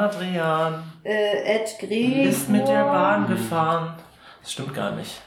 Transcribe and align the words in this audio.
Adrian 0.00 0.82
Äh, 1.04 1.56
Ed 1.56 1.78
Gregor. 1.78 2.24
ist 2.30 2.48
mit 2.48 2.66
der 2.66 2.84
Bahn 2.84 3.26
gefahren. 3.26 3.96
Das 4.40 4.52
stimmt 4.52 4.74
gar 4.74 4.92
nicht. 4.92 5.20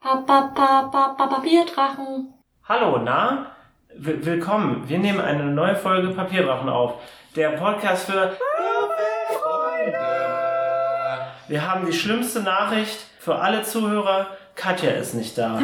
Pa, 0.00 0.16
pa, 0.26 0.38
pa, 0.54 0.82
pa, 0.92 1.14
pa, 1.14 1.26
Papierdrachen. 1.26 2.34
Hallo, 2.68 2.98
na? 2.98 3.55
Willkommen. 4.06 4.88
Wir 4.88 4.98
nehmen 5.00 5.20
eine 5.20 5.46
neue 5.46 5.74
Folge 5.74 6.10
Papierdrachen 6.10 6.68
auf. 6.68 6.94
Der 7.34 7.50
Podcast 7.50 8.06
für 8.06 8.36
Freunde. 9.42 9.98
Wir 11.48 11.68
haben 11.68 11.86
die 11.86 11.92
schlimmste 11.92 12.40
Nachricht 12.40 12.98
für 13.18 13.34
alle 13.36 13.64
Zuhörer. 13.64 14.28
Katja 14.54 14.92
ist 14.92 15.14
nicht 15.14 15.36
da. 15.36 15.60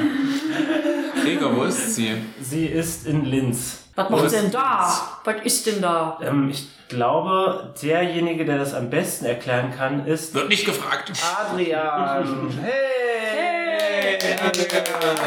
Gregor, 1.23 1.57
wo 1.57 1.63
ist 1.63 1.95
sie? 1.95 2.17
Sie 2.41 2.67
ist 2.67 3.07
in 3.07 3.25
Linz. 3.27 3.85
Was 3.95 4.09
Wo 4.11 4.17
macht 4.17 4.25
ist 4.25 4.33
denn 4.35 4.43
Linz? 4.43 4.55
da? 4.55 5.09
Was 5.23 5.35
ist 5.45 5.67
denn 5.69 5.81
da? 5.81 6.19
Ähm, 6.21 6.51
ich 6.51 6.67
glaube, 6.89 7.73
derjenige, 7.81 8.45
der 8.45 8.59
das 8.59 8.75
am 8.75 8.91
besten 8.91 9.27
erklären 9.27 9.73
kann, 9.77 10.05
ist 10.05 10.35
Wird 10.35 10.49
nicht 10.49 10.67
gefragt. 10.67 11.13
Adrian. 11.49 12.51
Hey! 12.61 14.17
Adrian! 14.17 14.53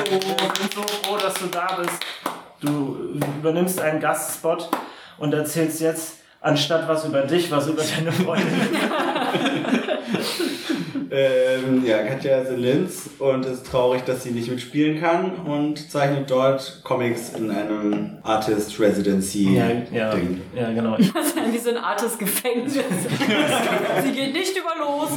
Ich 0.03 0.19
bin 0.19 0.69
so 0.75 0.81
froh, 0.81 1.15
dass 1.17 1.33
du 1.35 1.45
da 1.47 1.77
bist. 1.79 1.93
Du 2.65 3.19
übernimmst 3.39 3.79
einen 3.79 3.99
Gastspot 3.99 4.69
und 5.17 5.33
erzählst 5.33 5.81
jetzt, 5.81 6.17
anstatt 6.41 6.87
was 6.87 7.05
über 7.05 7.21
dich, 7.21 7.51
was 7.51 7.67
über 7.67 7.83
deine 7.83 8.11
Freundin. 8.11 8.47
Ähm, 11.11 11.85
ja, 11.85 11.99
Katja 12.03 12.39
ist 12.39 12.49
in 12.51 12.59
Linz 12.59 13.09
und 13.19 13.45
ist 13.45 13.65
traurig, 13.65 14.03
dass 14.05 14.23
sie 14.23 14.31
nicht 14.31 14.49
mitspielen 14.49 14.99
kann 14.99 15.31
und 15.45 15.91
zeichnet 15.91 16.29
dort 16.29 16.81
Comics 16.83 17.31
in 17.37 17.51
einem 17.51 18.17
Artist 18.23 18.79
Residency 18.79 19.55
ja, 19.55 19.65
ja, 19.91 20.13
Ding. 20.15 20.41
ja, 20.55 20.71
genau. 20.71 20.95
Das 21.13 21.27
ist 21.27 21.53
wie 21.53 21.57
so 21.57 21.69
ein 21.71 21.77
Artes 21.77 22.17
Gefängnis. 22.17 22.73
Sie 24.03 24.11
geht 24.11 24.33
nicht 24.33 24.57
über 24.57 24.71
los. 24.79 25.09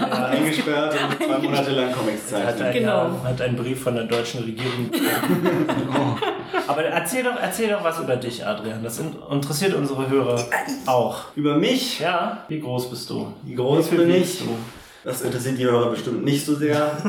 Ja, 0.00 0.24
Eingesperrt 0.26 0.94
und 0.94 1.26
zwei 1.26 1.38
Monate 1.38 1.70
lang 1.72 1.92
Comics 1.92 2.32
hat, 2.32 2.58
zeichnet. 2.58 2.62
ein, 2.66 2.72
Genau. 2.74 2.88
ja, 3.04 3.22
hat 3.24 3.40
einen 3.40 3.56
Brief 3.56 3.82
von 3.82 3.94
der 3.94 4.04
deutschen 4.04 4.44
Regierung. 4.44 4.90
bekommen. 4.90 6.18
Aber 6.66 6.84
erzähl 6.84 7.22
doch, 7.22 7.36
erzähl 7.40 7.68
doch 7.70 7.82
was 7.84 7.98
über 8.00 8.16
dich, 8.16 8.44
Adrian. 8.44 8.82
Das 8.82 8.98
in- 8.98 9.14
interessiert 9.30 9.74
unsere 9.74 10.08
Hörer 10.08 10.38
auch. 10.86 11.24
Über 11.36 11.56
mich, 11.56 12.00
Ja, 12.00 12.44
wie 12.48 12.60
groß 12.60 12.90
bist 12.90 13.08
du? 13.10 13.32
wie 13.44 13.54
groß 13.54 13.90
Wie 13.92 13.96
bin 13.96 14.10
ich? 14.14 14.38
du? 14.40 14.56
Das 15.04 15.22
interessiert 15.22 15.58
die 15.58 15.64
Hörer 15.64 15.90
bestimmt 15.90 16.24
nicht 16.24 16.44
so 16.44 16.54
sehr. 16.54 16.96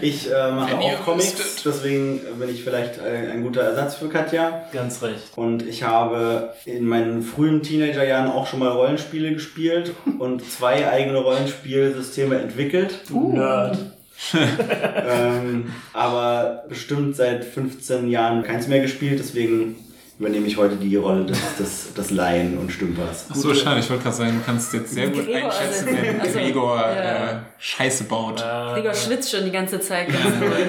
Ich 0.00 0.30
äh, 0.30 0.52
mache 0.52 0.72
Wenn 0.72 0.78
auch 0.78 1.04
Comics, 1.04 1.38
wüsstet. 1.38 1.66
deswegen 1.66 2.20
bin 2.38 2.48
ich 2.50 2.62
vielleicht 2.62 3.00
ein, 3.00 3.30
ein 3.30 3.42
guter 3.42 3.62
Ersatz 3.62 3.96
für 3.96 4.08
Katja. 4.08 4.64
Ganz 4.72 5.02
recht. 5.02 5.32
Und 5.34 5.66
ich 5.66 5.82
habe 5.82 6.52
in 6.66 6.86
meinen 6.86 7.22
frühen 7.22 7.62
Teenagerjahren 7.62 8.30
auch 8.30 8.46
schon 8.46 8.60
mal 8.60 8.68
Rollenspiele 8.68 9.32
gespielt 9.32 9.92
und 10.18 10.48
zwei 10.48 10.88
eigene 10.88 11.18
Rollenspielsysteme 11.18 12.38
entwickelt. 12.38 13.00
Du 13.08 13.32
Nerd. 13.32 13.78
ähm, 15.08 15.72
aber 15.92 16.64
bestimmt 16.68 17.16
seit 17.16 17.44
15 17.44 18.08
Jahren 18.08 18.42
keins 18.42 18.68
mehr 18.68 18.80
gespielt, 18.80 19.18
deswegen 19.18 19.76
übernehme 20.18 20.46
ich 20.46 20.56
heute 20.56 20.76
die 20.76 20.96
Rolle 20.96 21.24
des, 21.26 21.38
des, 21.58 21.94
des 21.94 22.10
Laien 22.10 22.58
und 22.58 22.72
Stümpers. 22.72 23.26
Ach 23.30 23.36
so, 23.36 23.54
schade, 23.54 23.80
ich 23.80 23.88
wollte 23.88 24.02
gerade 24.02 24.16
sagen, 24.16 24.38
du 24.38 24.44
kannst 24.44 24.72
jetzt 24.74 24.92
sehr 24.92 25.08
gut 25.08 25.24
Gregor 25.24 25.44
einschätzen, 25.44 25.88
ersetzen. 25.88 26.02
wenn 26.02 26.20
Also, 26.20 26.38
Gregor 26.38 26.76
ja. 26.76 27.30
äh, 27.30 27.38
Scheiße 27.58 28.04
baut. 28.04 28.44
Gregor 28.74 28.94
schwitzt 28.94 29.30
schon 29.30 29.44
die 29.44 29.52
ganze 29.52 29.78
Zeit. 29.80 30.08
Ganz 30.08 30.24
doll. 30.40 30.66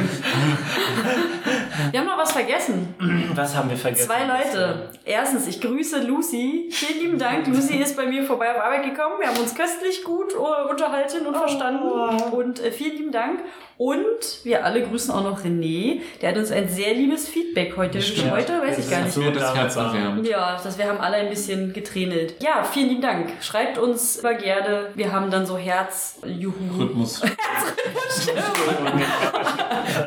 Wir 1.92 2.00
haben 2.00 2.08
noch 2.08 2.18
was 2.18 2.32
vergessen. 2.32 2.94
Was 3.36 3.56
haben 3.56 3.70
wir 3.70 3.78
vergessen? 3.78 4.08
Zwei 4.08 4.26
Leute. 4.26 4.90
Erstens, 5.06 5.48
ich 5.48 5.62
grüße 5.62 6.02
Lucy. 6.02 6.70
Vielen 6.72 7.00
lieben 7.00 7.20
Dank. 7.20 7.48
Lucy 7.54 7.78
ist 7.78 7.96
bei 7.96 8.06
mir 8.06 8.24
vorbei 8.24 8.52
auf 8.52 8.62
Arbeit 8.62 8.84
gekommen. 8.84 9.16
Wir 9.20 9.28
haben 9.28 9.38
uns 9.38 9.56
köstlich 9.56 10.04
gut 10.04 10.34
äh, 10.34 10.70
unterhalten 10.70 11.26
und 11.26 11.36
verstanden. 11.36 11.84
Und 12.32 12.60
äh, 12.60 12.72
vielen 12.72 12.98
lieben 12.98 13.12
Dank. 13.12 13.42
Und 13.78 14.44
wir 14.44 14.66
alle 14.66 14.84
grüßen 14.84 15.14
auch 15.14 15.24
noch 15.24 15.44
René. 15.44 16.02
Der 16.22 16.30
hat 16.32 16.38
uns 16.38 16.52
ein 16.52 16.68
sehr 16.68 16.94
liebes 16.94 17.30
Feedback 17.30 17.78
heute. 17.78 18.02
Stimmt. 18.02 18.32
Heute 18.32 18.62
weiß 18.62 18.78
ich 18.78 18.90
gar 18.90 19.02
nicht. 19.02 19.14
So 19.14 19.32
das 19.32 19.56
Herz. 19.56 19.76
Ja, 20.24 20.60
das, 20.62 20.78
wir 20.78 20.86
haben 20.86 21.00
alle 21.00 21.16
ein 21.16 21.30
bisschen 21.30 21.72
getränelt. 21.72 22.44
Ja, 22.44 22.64
vielen 22.64 22.90
lieben 22.90 23.02
Dank. 23.02 23.32
Schreibt 23.42 23.78
uns 23.78 24.18
über 24.18 24.34
gerne. 24.34 24.90
Wir 24.96 25.12
haben 25.14 25.32
dann 25.32 25.46
so 25.46 25.58
Herz, 25.58 26.20
Juhu. 26.26 26.54
Rhythmus. 26.78 27.22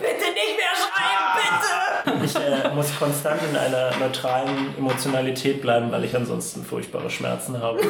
Bitte 0.01 0.29
nicht 0.35 0.57
mehr 0.57 0.75
schreiben, 0.77 1.27
bitte! 1.37 1.62
Ich 2.35 2.65
äh, 2.65 2.75
muss 2.75 2.97
konstant 2.99 3.41
in 3.51 3.57
einer 3.57 3.91
neutralen 3.99 4.77
Emotionalität 4.79 5.61
bleiben, 5.63 5.91
weil 5.93 6.05
ich 6.05 6.15
ansonsten 6.17 6.65
furchtbare 6.65 7.11
Schmerzen 7.11 7.61
habe. 7.61 7.81
äh, 7.83 7.85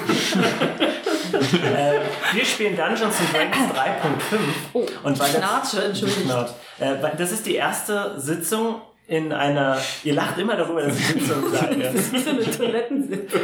wir 2.34 2.44
spielen 2.44 2.76
Dungeons 2.76 3.14
and 3.18 3.32
Dragons 3.32 3.72
3.5. 3.72 4.38
Oh, 4.72 4.86
Und 5.04 5.18
weil 5.18 5.32
das- 5.32 5.36
Knatsche, 5.36 5.84
Entschuldigung. 5.84 6.24
Knarrt. 6.24 6.54
Äh, 6.78 6.94
das 7.16 7.32
ist 7.32 7.46
die 7.46 7.54
erste 7.54 8.18
Sitzung 8.20 8.80
in 9.06 9.32
einer. 9.32 9.78
Ihr 10.04 10.14
lacht 10.14 10.38
immer 10.38 10.56
darüber, 10.56 10.82
dass 10.82 10.98
ich 10.98 11.06
Sitzung 11.06 11.50
sage. 11.52 11.76
Das 11.76 11.94
ist 11.94 12.12
wie 12.12 12.18
so 12.18 12.30
eine 12.30 12.44
Toilettensitzung. 12.44 13.40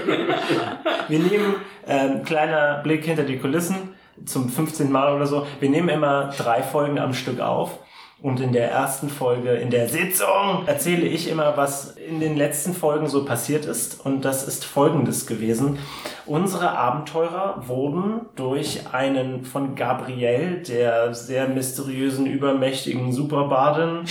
Wir 1.09 1.19
nehmen 1.19 1.55
ähm, 1.87 2.25
kleiner 2.25 2.79
Blick 2.83 3.05
hinter 3.05 3.25
die 3.25 3.39
Kulissen 3.39 3.95
zum 4.25 4.49
15. 4.49 4.91
Mal 4.91 5.15
oder 5.15 5.27
so. 5.27 5.47
Wir 5.61 5.71
nehmen 5.71 5.89
immer 5.89 6.31
drei 6.37 6.63
Folgen 6.63 6.99
am 6.99 7.15
Stück 7.15 7.41
auf. 7.41 7.79
Und 8.21 8.41
in 8.41 8.53
der 8.53 8.69
ersten 8.73 9.09
Folge, 9.11 9.51
in 9.51 9.71
der 9.71 9.89
Sitzung, 9.89 10.65
erzähle 10.67 11.07
ich 11.07 11.31
immer, 11.31 11.57
was 11.57 11.93
in 11.93 12.19
den 12.19 12.37
letzten 12.37 12.75
Folgen 12.75 13.07
so 13.07 13.25
passiert 13.25 13.65
ist. 13.65 14.05
Und 14.05 14.25
das 14.25 14.47
ist 14.47 14.65
folgendes 14.65 15.29
gewesen. 15.29 15.79
Unsere 16.27 16.77
Abenteurer 16.77 17.63
wurden 17.69 18.23
durch 18.35 18.93
einen 18.93 19.45
von 19.45 19.77
Gabrielle, 19.77 20.57
der 20.63 21.15
sehr 21.15 21.47
mysteriösen, 21.47 22.27
übermächtigen 22.27 23.13
Superbadin, 23.13 24.05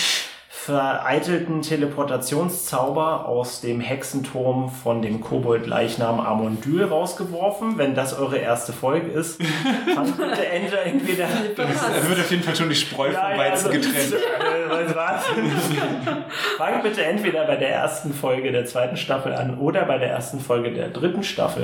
vereitelten 0.68 1.62
Teleportationszauber 1.62 3.26
aus 3.26 3.62
dem 3.62 3.80
Hexenturm 3.80 4.70
von 4.70 5.02
dem 5.02 5.22
Kobold-Leichnam 5.22 6.20
Amondyl 6.20 6.84
rausgeworfen. 6.84 7.78
Wenn 7.78 7.96
das 7.96 8.20
eure 8.20 8.38
erste 8.38 8.74
Folge 8.74 9.08
ist, 9.08 9.42
fangt 9.96 10.18
bitte 10.18 10.46
entweder 10.46 10.84
entweder... 10.86 11.26
Da 11.56 12.10
wird 12.10 12.20
auf 12.20 12.30
jeden 12.30 12.44
Fall 12.44 12.54
schon 12.54 12.68
die 12.68 12.76
Spreu 12.76 13.14
Ja, 13.14 13.22
vom 13.22 13.32
ja, 13.32 13.38
Weizen 13.38 13.68
also- 13.68 13.80
getrennt. 13.80 14.14
Äh? 14.14 14.58
Fangt 16.58 16.84
bitte 16.84 17.04
entweder 17.06 17.46
bei 17.46 17.56
der 17.56 17.70
ersten 17.70 18.14
Folge 18.14 18.52
der 18.52 18.66
zweiten 18.66 18.98
Staffel 18.98 19.34
an 19.34 19.58
oder 19.60 19.86
bei 19.86 19.98
der 19.98 20.10
ersten 20.10 20.42
Folge 20.42 20.74
der 20.74 20.90
dritten 20.90 21.24
Staffel. 21.24 21.64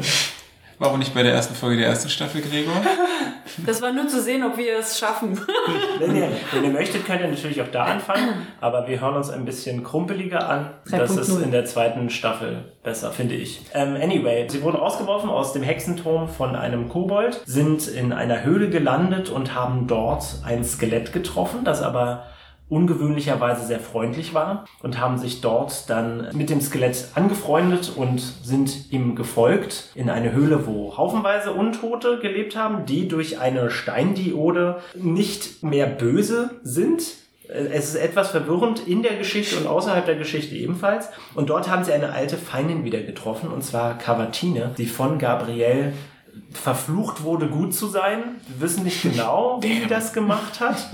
Warum 0.80 1.00
nicht 1.00 1.14
bei 1.14 1.24
der 1.24 1.34
ersten 1.34 1.56
Folge 1.56 1.78
der 1.78 1.88
ersten 1.88 2.10
Staffel, 2.10 2.42
Gregor? 2.42 2.74
Das 3.66 3.82
war 3.82 3.92
nur 3.92 4.08
zu 4.08 4.22
sehen, 4.22 4.42
ob 4.44 4.58
wir 4.58 4.80
es 4.80 4.98
schaffen. 4.98 5.40
Wenn 6.00 6.16
ihr, 6.16 6.30
wenn 6.54 6.64
ihr 6.64 6.72
möchtet, 6.72 7.06
könnt 7.06 7.22
ihr 7.22 7.28
natürlich 7.28 7.62
auch 7.62 7.68
da 7.68 7.84
anfangen, 7.84 8.48
aber 8.62 8.88
wir 8.88 9.00
hören 9.00 9.16
uns 9.16 9.30
ein 9.30 9.46
bisschen 9.46 9.84
krumpeliger 9.84 10.50
an. 10.50 10.72
Das 10.90 11.16
ist 11.16 11.30
3.0. 11.30 11.44
in 11.44 11.52
der 11.52 11.66
zweiten 11.66 12.10
Staffel 12.10 12.64
besser, 12.84 13.12
finde 13.12 13.36
ich. 13.36 13.62
Ähm, 13.74 13.96
anyway, 14.02 14.48
sie 14.50 14.64
wurden 14.64 14.78
rausgeworfen 14.78 15.30
aus 15.30 15.54
dem 15.54 15.62
Hexenturm 15.62 16.30
von 16.30 16.56
einem 16.56 16.90
Kobold, 16.90 17.42
sind 17.46 17.88
in 17.88 18.14
einer 18.14 18.44
Höhle 18.44 18.70
gelandet 18.70 19.30
und 19.30 19.54
haben 19.54 19.88
dort 19.88 20.24
ein 20.44 20.64
Skelett 20.64 21.14
getroffen, 21.14 21.64
das 21.64 21.82
aber 21.84 22.26
ungewöhnlicherweise 22.74 23.66
sehr 23.66 23.80
freundlich 23.80 24.34
war 24.34 24.66
und 24.82 25.00
haben 25.00 25.20
sich 25.20 25.42
dort 25.42 25.90
dann 25.90 26.30
mit 26.34 26.50
dem 26.50 26.60
Skelett 26.60 27.10
angefreundet 27.14 27.94
und 27.96 28.20
sind 28.20 28.92
ihm 28.92 29.16
gefolgt 29.16 29.92
in 29.94 30.10
eine 30.10 30.32
Höhle, 30.32 30.66
wo 30.66 30.98
haufenweise 30.98 31.54
Untote 31.54 32.20
gelebt 32.20 32.56
haben, 32.56 32.86
die 32.86 33.08
durch 33.08 33.40
eine 33.40 33.70
Steindiode 33.70 34.80
nicht 34.96 35.62
mehr 35.62 35.86
böse 35.86 36.50
sind. 36.64 37.04
Es 37.48 37.90
ist 37.90 37.96
etwas 37.96 38.32
verwirrend 38.32 38.88
in 38.88 39.04
der 39.04 39.18
Geschichte 39.18 39.58
und 39.58 39.68
außerhalb 39.68 40.06
der 40.06 40.16
Geschichte 40.16 40.56
ebenfalls. 40.56 41.10
Und 41.36 41.52
dort 41.52 41.70
haben 41.70 41.84
sie 41.84 41.94
eine 41.94 42.12
alte 42.14 42.38
Feindin 42.38 42.84
wieder 42.84 43.02
getroffen, 43.02 43.50
und 43.50 43.64
zwar 43.64 43.98
Cavatine, 44.00 44.72
die 44.78 44.88
von 44.88 45.20
Gabrielle 45.20 45.94
verflucht 46.52 47.24
wurde, 47.24 47.48
gut 47.48 47.76
zu 47.76 47.88
sein. 47.88 48.42
Wir 48.48 48.62
wissen 48.62 48.84
nicht 48.84 49.02
genau, 49.04 49.60
wie 49.62 49.82
sie 49.82 49.88
das 49.88 50.14
gemacht 50.14 50.60
hat. 50.60 50.90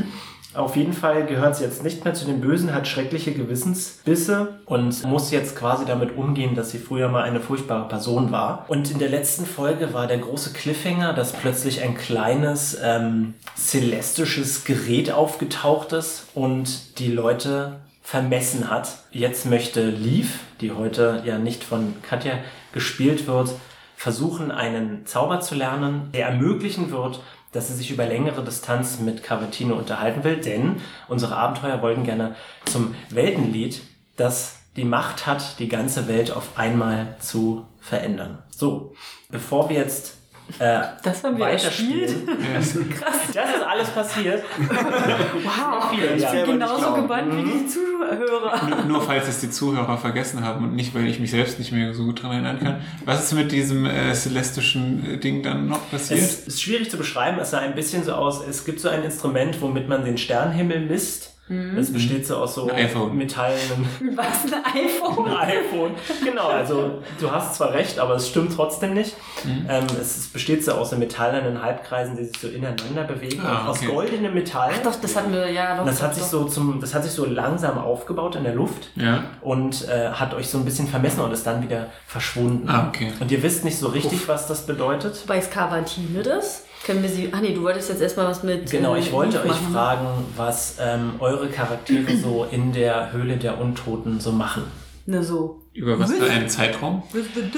Auf 0.56 0.76
jeden 0.76 0.94
Fall 0.94 1.28
gehört 1.28 1.56
sie 1.56 1.64
jetzt 1.64 1.84
nicht 1.84 2.04
mehr 2.04 2.16
zu 2.16 2.26
den 2.26 2.42
Bösen, 2.42 2.74
hat 2.74 2.88
schreckliche 2.88 3.34
Gewissensbisse 3.34 4.60
und 4.66 5.04
muss 5.06 5.30
jetzt 5.30 5.56
quasi 5.56 5.86
damit 5.86 6.18
umgehen, 6.18 6.56
dass 6.56 6.72
sie 6.72 6.80
früher 6.80 7.08
mal 7.08 7.22
eine 7.22 7.40
furchtbare 7.40 7.88
Person 7.88 8.32
war. 8.32 8.66
Und 8.68 8.90
in 8.90 8.98
der 8.98 9.10
letzten 9.10 9.46
Folge 9.46 9.94
war 9.94 10.08
der 10.08 10.18
große 10.18 10.54
Cliffhanger, 10.54 11.14
dass 11.14 11.34
plötzlich 11.34 11.84
ein 11.84 11.96
kleines 11.96 12.80
ähm, 12.84 13.36
celestisches 13.56 14.64
Gerät 14.64 15.12
aufgetaucht 15.12 15.94
ist 15.94 16.26
und 16.34 16.98
die 16.98 17.12
Leute 17.12 17.82
vermessen 18.02 18.72
hat. 18.72 18.90
Jetzt 19.12 19.46
möchte 19.46 19.88
Leaf, 19.88 20.40
die 20.62 20.72
heute 20.72 21.22
ja 21.26 21.38
nicht 21.38 21.64
von 21.64 21.94
Katja 22.02 22.40
gespielt 22.74 23.28
wird, 23.28 23.52
versuchen 23.96 24.50
einen 24.50 25.06
Zauber 25.06 25.42
zu 25.42 25.54
lernen, 25.54 26.10
der 26.14 26.30
ermöglichen 26.30 26.90
wird, 26.90 27.22
dass 27.52 27.68
sie 27.68 27.74
sich 27.74 27.92
über 27.92 28.06
längere 28.06 28.44
Distanz 28.44 29.00
mit 29.00 29.24
Cavatino 29.24 29.76
unterhalten 29.76 30.24
will, 30.24 30.38
denn 30.38 30.82
unsere 31.08 31.36
Abenteuer 31.36 31.82
wollten 31.82 32.04
gerne 32.04 32.36
zum 32.66 32.96
Weltenlied, 33.10 33.82
das 34.18 34.58
die 34.76 34.86
Macht 34.86 35.26
hat, 35.26 35.60
die 35.60 35.68
ganze 35.68 36.08
Welt 36.08 36.32
auf 36.32 36.58
einmal 36.58 37.16
zu 37.20 37.66
verändern. 37.80 38.44
So, 38.50 38.94
bevor 39.30 39.70
wir 39.70 39.78
jetzt 39.78 40.19
äh, 40.58 40.80
Das 41.04 41.24
haben 41.24 41.38
wir 41.38 41.46
weiterspielen, 41.46 42.26
Krass. 42.90 43.20
das 43.34 43.50
ist 43.56 43.64
alles 43.68 43.90
passiert. 43.90 44.44
Wow. 44.58 45.90
Viel, 45.92 46.18
Ich 46.18 46.26
bin 46.26 46.46
genauso 46.46 46.94
gebannt 46.94 47.32
wie 47.36 47.44
die 47.60 47.68
Zuhörer. 47.68 48.68
Nur, 48.68 48.86
nur 48.86 49.02
falls 49.02 49.28
es 49.28 49.40
die 49.40 49.50
Zuhörer 49.50 49.98
vergessen 49.98 50.44
haben 50.44 50.66
und 50.66 50.76
nicht, 50.76 50.94
weil 50.96 51.08
ich 51.08 51.20
mich 51.20 51.32
selbst 51.32 51.60
nicht 51.60 51.72
mehr 51.72 51.94
so 51.94 52.06
gut 52.06 52.24
dran 52.24 52.32
erinnern 52.32 52.60
kann. 52.60 52.82
Was 53.06 53.24
ist 53.26 53.34
mit 53.34 53.52
diesem 53.52 53.86
äh, 53.86 54.14
celestischen 54.14 55.16
äh, 55.16 55.18
Ding 55.18 55.44
dann 55.44 55.68
noch 55.68 55.90
passiert? 55.92 56.20
Es 56.20 56.48
ist 56.48 56.62
schwierig 56.62 56.90
zu 56.90 56.98
beschreiben. 56.98 57.40
Es 57.40 57.52
sah 57.52 57.60
ein 57.60 57.76
bisschen 57.76 58.04
so 58.04 58.14
aus, 58.14 58.42
es 58.48 58.66
gibt 58.66 58.80
so 58.80 58.90
ein 58.90 59.04
Instrument, 59.04 59.62
womit 59.62 59.88
man 59.88 60.04
den 60.06 60.18
Sternenhimmel 60.18 60.82
misst. 60.82 61.36
Es 61.78 61.92
besteht 61.92 62.28
so 62.28 62.38
aus 62.38 62.54
so 62.56 62.70
Ein 62.70 62.86
iPhone. 62.86 63.18
metallenen 63.18 63.88
Was, 64.16 64.44
ein 64.54 64.64
iPhone? 64.66 65.28
ein 65.28 65.48
iPhone. 65.50 65.92
Genau, 66.24 66.48
also 66.48 67.02
du 67.20 67.32
hast 67.32 67.56
zwar 67.56 67.74
recht, 67.74 67.98
aber 67.98 68.16
es 68.16 68.28
stimmt 68.30 68.54
trotzdem 68.56 68.94
nicht. 68.94 69.16
Mhm. 69.44 69.66
Ähm, 69.68 69.86
es, 70.00 70.18
es 70.18 70.28
besteht 70.28 70.64
so 70.64 70.74
aus 70.74 70.92
so 70.92 70.96
metallenen 70.98 71.62
Halbkreisen, 71.62 72.16
die 72.18 72.26
sich 72.26 72.38
so 72.40 72.48
ineinander 72.48 73.04
bewegen. 73.04 73.42
Ah, 73.44 73.62
und 73.64 73.68
aus 73.70 73.78
okay. 73.78 73.88
goldenem 73.88 74.34
Metall. 74.34 74.72
Ach 74.78 74.84
doch, 74.84 74.96
das 75.02 75.16
hatten 75.16 75.32
wir, 75.34 75.50
ja. 75.50 75.74
Doch, 75.74 75.82
Und 75.82 75.88
das 75.88 76.02
hat 76.04 76.14
sich 76.14 76.24
so 76.26 76.44
zum, 76.46 76.80
das 76.82 76.94
hat 76.94 77.04
sich 77.04 77.14
so 77.14 77.26
langsam 77.26 77.78
aufgebaut 77.80 78.36
in 78.36 78.44
der 78.44 78.54
Luft 78.54 78.90
Ja. 78.96 79.24
und 79.42 79.88
äh, 79.88 80.10
hat 80.12 80.34
euch 80.36 80.48
so 80.50 80.58
ein 80.60 80.66
bisschen 80.66 80.88
vermessen 80.88 81.22
und 81.22 81.32
ist 81.32 81.48
dann 81.48 81.64
wieder 81.64 81.88
verschwunden. 82.06 82.70
Ah, 82.70 82.88
okay. 82.90 83.12
Und 83.20 83.32
ihr 83.32 83.42
wisst 83.42 83.66
nicht 83.66 83.78
so 83.80 83.88
richtig, 83.88 84.28
was 84.28 84.46
das 84.48 84.66
bedeutet. 84.66 85.28
Weiß 85.28 85.50
Cavatine 85.50 86.22
das? 86.22 86.66
Können 86.86 87.04
wir 87.04 87.10
sie. 87.10 87.30
Ah 87.32 87.42
nee, 87.42 87.54
du 87.54 87.62
wolltest 87.62 87.90
jetzt 87.90 88.02
erstmal 88.02 88.28
was 88.28 88.44
mit. 88.44 88.70
Genau, 88.72 88.96
ich 88.96 89.12
wollte 89.12 89.38
Eve 89.38 89.50
euch 89.50 89.62
machen. 89.62 89.74
fragen, 89.74 90.08
was 90.36 90.78
ähm, 90.80 91.14
eure 91.20 91.48
Charaktere 91.50 92.16
so 92.16 92.48
in 92.50 92.72
der 92.72 93.12
Höhle 93.12 93.38
der 93.38 93.60
Untoten 93.60 94.20
so 94.20 94.32
machen. 94.32 94.64
Ne, 95.06 95.24
so. 95.24 95.62
Über 95.74 96.00
was 96.00 96.12
für 96.12 96.30
einen 96.30 96.50
Zeitraum? 96.50 97.04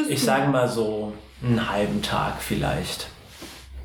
Ich 0.09 0.23
sage 0.23 0.49
mal 0.49 0.67
so 0.67 1.13
einen 1.43 1.71
halben 1.71 2.01
Tag 2.01 2.41
vielleicht. 2.41 3.07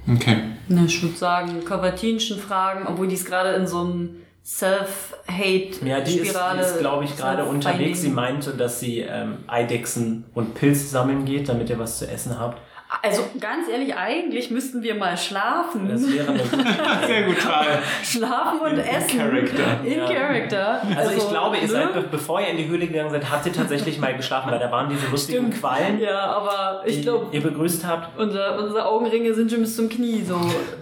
Okay. 0.09 0.39
Ne, 0.69 0.85
ich 0.87 1.03
würde 1.03 1.17
sagen, 1.17 1.65
Cavatinchen 1.65 2.39
fragen, 2.39 2.87
obwohl 2.87 3.09
die 3.09 3.15
ist 3.15 3.27
gerade 3.27 3.51
in 3.55 3.67
so 3.67 3.81
einem 3.81 4.17
Self-Hate-Spirale. 4.45 5.91
Ja, 5.91 6.01
die 6.01 6.19
ist, 6.19 6.37
die 6.55 6.61
ist 6.61 6.79
glaube 6.79 7.05
ich, 7.05 7.17
gerade 7.17 7.45
unterwegs. 7.45 8.01
Sie 8.01 8.11
meinte, 8.11 8.53
dass 8.53 8.79
sie 8.79 9.01
ähm, 9.01 9.39
Eidechsen 9.49 10.25
und 10.35 10.55
Pilze 10.55 10.87
sammeln 10.87 11.25
geht, 11.25 11.49
damit 11.49 11.69
ihr 11.69 11.79
was 11.79 11.99
zu 11.99 12.09
essen 12.09 12.39
habt. 12.39 12.61
Also 13.03 13.25
ganz 13.41 13.69
ehrlich, 13.69 13.95
eigentlich 13.97 14.51
müssten 14.51 14.83
wir 14.83 14.95
mal 14.95 15.17
schlafen. 15.17 15.89
Das 15.89 16.03
wäre 16.13 16.29
eine 16.29 16.39
gute 16.43 17.07
Sehr 17.07 17.23
gut. 17.25 17.37
Schlafen 18.03 18.61
und 18.61 18.79
essen. 18.79 19.19
Character. 19.19 19.81
In 19.85 19.99
Ja. 19.99 20.07
Character. 20.07 20.83
Also 20.97 21.11
ich 21.17 21.29
glaube, 21.29 21.57
ihr 21.57 21.63
ne? 21.63 21.69
seid, 21.69 21.93
be 21.95 22.03
bevor 22.11 22.41
ihr 22.41 22.49
in 22.49 22.57
die 22.57 22.67
Höhle 22.69 22.87
gegangen 22.87 23.11
seid, 23.11 23.31
habt 23.31 23.47
ihr 23.47 23.53
tatsächlich 23.53 23.99
mal 24.01 24.17
geschlafen, 24.17 24.51
weil 24.51 24.59
da 24.59 24.71
waren 24.71 24.89
diese 24.89 25.07
lustigen 25.11 25.51
Quallen, 25.51 26.01
Ja, 26.01 26.19
aber 26.33 26.83
ich 26.87 26.97
die 26.97 27.03
glaube, 27.03 27.27
ihr 27.33 27.43
begrüßt 27.43 27.87
habt. 27.87 28.19
unser, 28.19 28.59
unsere 28.59 28.87
Augenringe 28.87 29.35
sind 29.35 29.51
schon 29.51 29.61
bis 29.61 29.77
zum 29.77 29.89
Knie 29.89 30.23
so. 30.23 30.41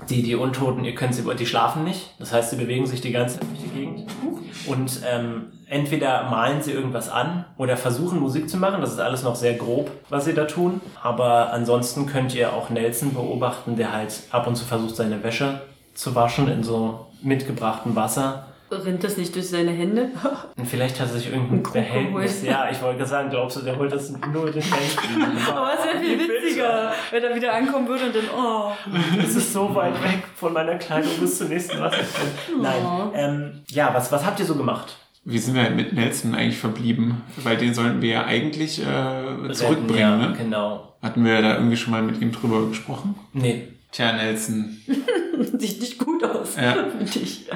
Die, 0.09 0.23
die 0.23 0.35
Untoten, 0.35 0.85
ihr 0.85 0.95
könnt 0.95 1.15
sie, 1.15 1.23
die 1.35 1.47
schlafen 1.47 1.85
nicht. 1.85 2.15
Das 2.19 2.33
heißt, 2.33 2.51
sie 2.51 2.57
bewegen 2.57 2.87
sich 2.87 3.01
die 3.01 3.13
ganze 3.13 3.39
Zeit 3.39 3.49
durch 3.51 3.63
die 3.63 3.79
Gegend. 3.79 4.07
Und 4.67 5.01
ähm, 5.07 5.53
entweder 5.69 6.29
malen 6.31 6.63
sie 6.63 6.73
irgendwas 6.73 7.09
an 7.09 7.45
oder 7.57 7.77
versuchen 7.77 8.21
Musik 8.21 8.49
zu 8.49 8.57
machen. 8.57 8.81
Das 8.81 8.93
ist 8.93 9.01
alles 9.01 9.23
noch 9.23 9.37
sehr 9.37 9.55
grob, 9.55 9.91
was 10.09 10.25
sie 10.25 10.35
da 10.35 10.45
tun. 10.45 10.81
Aber 11.03 11.53
ansonsten 11.53 12.07
könnt 12.07 12.35
ihr 12.35 12.53
auch 12.53 12.71
Nelson 12.71 13.15
beobachten, 13.15 13.77
der 13.77 13.93
halt 13.93 14.23
ab 14.31 14.47
und 14.47 14.57
zu 14.57 14.65
versucht, 14.65 14.97
seine 14.97 15.23
Wäsche 15.23 15.61
zu 15.95 16.15
waschen 16.15 16.49
in 16.49 16.63
so 16.63 17.07
mitgebrachtem 17.23 17.95
Wasser. 17.97 18.47
Rinnt 18.85 19.05
das 19.05 19.17
nicht 19.17 19.35
durch 19.35 19.49
seine 19.49 19.71
Hände? 19.71 20.11
Und 20.57 20.67
vielleicht 20.67 20.99
hat 21.01 21.09
er 21.09 21.15
sich 21.15 21.31
irgendein 21.33 21.63
Behältnis. 21.63 22.41
geholt. 22.41 22.51
Ja, 22.53 22.69
ich 22.71 22.81
wollte 22.83 22.99
gerade 22.99 23.11
sagen, 23.11 23.31
glaubst 23.31 23.57
du, 23.57 23.61
der 23.63 23.77
holt 23.79 23.93
das 23.93 24.11
nur 24.11 24.51
den 24.51 24.63
Händen? 24.63 25.39
Aber 25.49 25.73
es 25.79 25.85
wäre 25.85 25.99
viel 26.05 26.19
witziger, 26.19 26.93
wenn 27.11 27.23
er 27.23 27.35
wieder 27.35 27.55
ankommen 27.55 27.89
würde 27.89 28.07
und 28.07 28.15
dann, 28.17 28.25
oh. 28.37 28.73
Es 29.23 29.37
ist 29.37 29.53
so 29.53 29.75
weit 29.75 29.95
weg 30.03 30.25
von 30.37 30.53
meiner 30.53 30.77
Kleidung 30.77 31.13
bis 31.21 31.39
zur 31.39 31.49
nächsten 31.49 31.79
Wasserquelle. 31.81 32.31
Nein. 32.61 33.11
Ähm, 33.15 33.63
ja, 33.71 33.93
was, 33.95 34.11
was 34.13 34.25
habt 34.25 34.41
ihr 34.41 34.47
so 34.47 34.55
gemacht? 34.57 34.97
Wie 35.27 35.39
sind 35.39 35.55
wir 35.55 35.71
mit 35.71 35.93
Nelson 35.95 36.35
eigentlich 36.35 36.59
verblieben? 36.59 37.23
Weil 37.43 37.57
den 37.57 37.73
sollten 37.73 38.03
wir 38.03 38.11
ja 38.11 38.25
eigentlich 38.27 38.81
äh, 38.81 39.53
zurückbringen, 39.53 39.99
ja, 39.99 40.17
ne? 40.17 40.35
Genau. 40.37 40.95
Hatten 41.03 41.25
wir 41.25 41.41
da 41.41 41.55
irgendwie 41.55 41.77
schon 41.77 41.93
mal 41.93 42.03
mit 42.03 42.21
ihm 42.21 42.31
drüber 42.33 42.67
gesprochen? 42.69 43.15
Nee. 43.33 43.69
Tja, 43.91 44.13
Nelson, 44.13 44.77
Sieht 45.59 45.81
nicht 45.81 45.99
gut 45.99 46.25
aus, 46.25 46.57
Ja. 46.57 46.73
finde 46.99 47.19
ich. 47.21 47.47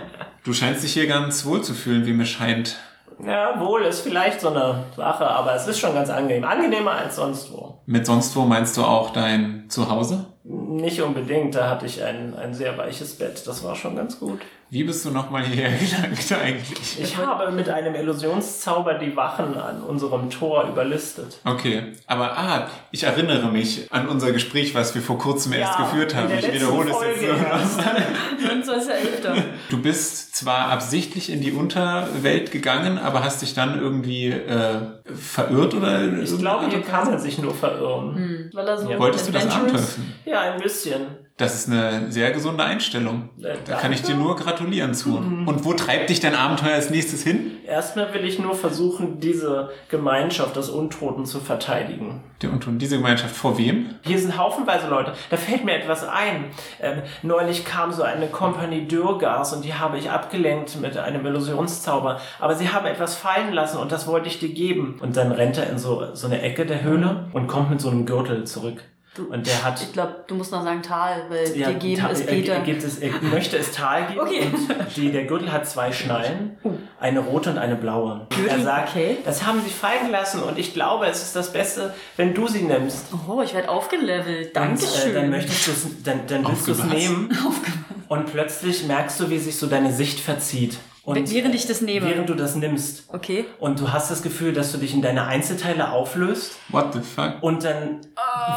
Du 0.45 0.53
scheinst 0.53 0.83
dich 0.83 0.93
hier 0.93 1.07
ganz 1.07 1.45
wohl 1.45 1.63
zu 1.63 1.75
fühlen, 1.75 2.07
wie 2.07 2.13
mir 2.13 2.27
scheint. 2.27 2.77
Ja, 3.25 3.59
wohl 3.59 3.83
ist 3.83 4.01
vielleicht 4.01 4.41
so 4.41 4.49
eine 4.51 4.85
Sache, 4.97 5.27
aber 5.27 5.55
es 5.55 5.67
ist 5.67 5.81
schon 5.81 5.95
ganz 5.95 6.09
angenehm. 6.09 6.45
Angenehmer 6.45 6.93
als 6.93 7.17
sonst 7.17 7.51
wo. 7.53 7.81
Mit 7.87 8.07
sonst 8.07 8.37
wo 8.37 8.43
meinst 8.43 8.77
du 8.77 8.85
auch 8.85 9.11
dein 9.11 9.65
Zuhause? 9.69 10.27
Nicht 10.45 11.03
unbedingt, 11.03 11.55
da 11.55 11.69
hatte 11.69 11.87
ich 11.87 12.03
ein, 12.03 12.35
ein 12.37 12.55
sehr 12.55 12.79
weiches 12.79 13.19
Bett, 13.19 13.47
das 13.47 13.65
war 13.65 13.75
schon 13.75 13.97
ganz 13.97 14.19
gut. 14.19 14.41
Wie 14.71 14.85
bist 14.85 15.05
du 15.05 15.11
nochmal 15.11 15.45
hierher 15.45 15.71
gelangt 15.79 16.33
eigentlich? 16.33 17.01
Ich 17.01 17.17
habe 17.17 17.51
mit 17.51 17.69
einem 17.69 17.95
Illusionszauber 17.95 18.95
die 18.95 19.17
Wachen 19.17 19.59
an 19.59 19.83
unserem 19.83 20.29
Tor 20.31 20.69
überlistet. 20.69 21.39
Okay, 21.45 21.93
aber 22.07 22.37
ah, 22.39 22.69
ich 22.93 23.05
erinnere 23.05 23.49
mich 23.49 23.91
an 23.91 24.09
unser 24.09 24.33
Gespräch, 24.33 24.75
was 24.75 24.95
wir 24.95 25.03
vor 25.03 25.19
kurzem 25.19 25.53
ja, 25.53 25.61
erst 25.61 25.79
geführt 25.79 26.15
haben. 26.15 26.31
Ich 26.39 26.53
wiederhole 26.53 26.91
es 26.91 26.97
jetzt 27.01 27.23
nur 27.23 27.37
noch. 27.37 28.38
27.11. 28.69 29.43
Du 29.71 29.83
bist 29.83 30.37
zwar 30.37 30.71
absichtlich 30.71 31.31
in 31.31 31.41
die 31.41 31.53
Unterwelt 31.53 32.51
gegangen, 32.51 32.99
aber 32.99 33.25
hast 33.25 33.43
dich 33.43 33.55
dann 33.55 33.81
irgendwie 33.81 34.29
äh, 34.29 34.81
verirrt 35.05 35.75
oder? 35.75 36.19
Ich 36.19 36.39
glaube, 36.39 36.69
du 36.69 36.81
kannst 36.81 37.13
er 37.13 37.19
sich 37.19 37.39
nur 37.39 37.55
verirren. 37.55 38.15
Hm. 38.15 38.51
Weil 38.53 38.69
er 38.69 38.79
so 38.79 38.91
ja. 38.91 38.99
Wolltest 38.99 39.29
du 39.29 39.33
das 39.33 39.47
antreffen? 39.47 40.15
Ja, 40.25 40.41
ein 40.53 40.61
bisschen. 40.61 41.07
Das 41.39 41.55
ist 41.55 41.69
eine 41.69 42.11
sehr 42.11 42.33
gesunde 42.33 42.65
Einstellung. 42.65 43.29
Äh, 43.41 43.55
Da 43.65 43.77
kann 43.77 43.93
ich 43.93 44.03
dir 44.03 44.17
nur 44.17 44.35
gratulieren 44.35 44.93
zu. 44.93 45.11
Mhm. 45.11 45.47
Und 45.47 45.65
wo 45.65 45.73
treibt 45.73 46.11
dich 46.11 46.19
dein 46.19 46.35
Abenteuer 46.35 46.75
als 46.75 46.91
nächstes 46.91 47.23
hin? 47.23 47.53
Erstmal 47.65 48.13
will 48.13 48.25
ich 48.25 48.41
nur 48.41 48.57
versuchen, 48.57 49.21
diese 49.21 49.71
Gemeinschaft 49.89 50.57
des 50.57 50.69
Untoten 50.69 51.27
zu 51.27 51.39
verteidigen. 51.39 52.23
Und 52.43 52.67
und 52.67 52.79
diese 52.81 52.97
Gemeinschaft 52.97 53.37
vor 53.37 53.57
wem? 53.57 53.87
Hier 54.03 54.19
sind 54.19 54.37
haufenweise 54.37 54.89
Leute. 54.89 55.13
Da 55.31 55.37
fällt 55.37 55.65
mir 55.65 55.75
etwas 55.75 56.07
ein. 56.07 56.47
Ähm, 56.81 57.03
neulich 57.23 57.65
kam 57.65 57.93
so 57.93 58.03
eine 58.03 58.27
Kompanie 58.27 58.89
Dürgas 58.89 59.53
und 59.53 59.65
die 59.65 59.75
habe 59.75 59.97
ich 59.97 60.11
abgelenkt 60.11 60.81
mit 60.81 60.97
einem 60.97 61.25
Illusionszauber. 61.25 62.21
Aber 62.41 62.57
sie 62.57 62.71
haben 62.71 62.87
etwas 62.87 63.15
fallen 63.15 63.53
lassen 63.53 63.79
und 63.79 63.93
das 63.93 64.09
wollte 64.09 64.27
ich 64.29 64.41
dir 64.41 64.53
geben. 64.53 64.99
Und 65.01 65.17
dann 65.17 65.31
rennt 65.31 65.57
er 65.57 65.71
in 65.71 65.79
so, 65.79 66.15
so 66.15 66.27
eine 66.27 66.43
Ecke 66.43 66.67
der 66.67 66.83
Höhle 66.83 67.29
und 67.33 67.47
kommt 67.47 67.71
mit 67.71 67.81
so 67.81 67.91
einem 67.91 68.07
Gürtel 68.07 68.45
zurück. 68.45 68.83
Und 69.25 69.47
der 69.47 69.65
hat... 69.65 69.83
Ich 69.83 69.93
glaube, 69.93 70.25
du 70.27 70.35
musst 70.35 70.53
noch 70.53 70.63
sagen 70.65 70.83
Tal, 70.83 71.25
weil 71.29 71.57
Ja, 71.57 71.69
dir 71.71 71.79
geben 71.79 72.07
ist 72.07 72.21
er, 72.21 72.27
Peter. 72.27 72.53
er, 72.55 72.61
gibt 72.61 72.83
es, 72.83 72.99
er 72.99 73.11
möchte 73.23 73.57
es 73.57 73.73
Tal 73.73 74.07
geben. 74.07 74.21
Okay. 74.21 74.43
Und 74.79 74.97
die, 74.97 75.11
der 75.13 75.25
Gürtel 75.25 75.53
hat 75.53 75.69
zwei 75.69 75.93
Schnallen, 75.93 76.57
eine 77.01 77.21
rote 77.21 77.51
und 77.51 77.59
eine 77.59 77.77
blaue. 77.77 78.27
Er 78.49 78.61
sagt, 78.61 78.91
okay. 78.91 79.19
das 79.25 79.47
haben 79.47 79.61
sie 79.63 79.71
fallen 79.71 80.11
lassen 80.11 80.43
und 80.43 80.59
ich 80.59 80.75
glaube, 80.75 81.07
es 81.07 81.23
ist 81.23 81.37
das 81.37 81.53
Beste, 81.53 81.95
wenn 82.17 82.35
du 82.35 82.49
sie 82.49 82.63
nimmst. 82.63 83.07
Oh, 83.29 83.43
ich 83.43 83.55
werde 83.55 83.69
aufgelevelt. 83.69 84.49
Und, 84.49 84.57
Dankeschön. 84.57 85.11
äh, 85.11 85.15
dann 85.15 85.31
möchtest 85.31 85.67
du 85.67 85.71
es, 85.73 85.87
dann, 86.05 86.21
dann 86.27 86.47
willst 86.47 86.69
du 86.69 86.73
es 86.73 86.85
nehmen. 86.85 87.37
Und 88.09 88.33
plötzlich 88.33 88.87
merkst 88.87 89.21
du, 89.21 89.29
wie 89.29 89.39
sich 89.39 89.57
so 89.59 89.67
deine 89.67 89.93
Sicht 89.93 90.19
verzieht. 90.19 90.79
Und 91.09 91.31
Während 91.33 91.55
ich 91.55 91.67
das 91.67 91.81
nehme. 91.81 92.07
Während 92.07 92.29
du 92.29 92.35
das 92.35 92.55
nimmst. 92.55 93.05
okay. 93.13 93.47
Und 93.59 93.81
du 93.81 93.93
hast 93.93 94.11
das 94.11 94.23
Gefühl, 94.23 94.53
dass 94.53 94.73
du 94.73 94.79
dich 94.79 94.93
in 94.95 95.01
deine 95.03 95.27
Einzelteile 95.27 95.91
auflöst. 95.91 96.57
What 96.69 96.93
the 96.93 97.01
fuck? 97.01 97.35
Und 97.43 97.65
dann 97.65 98.01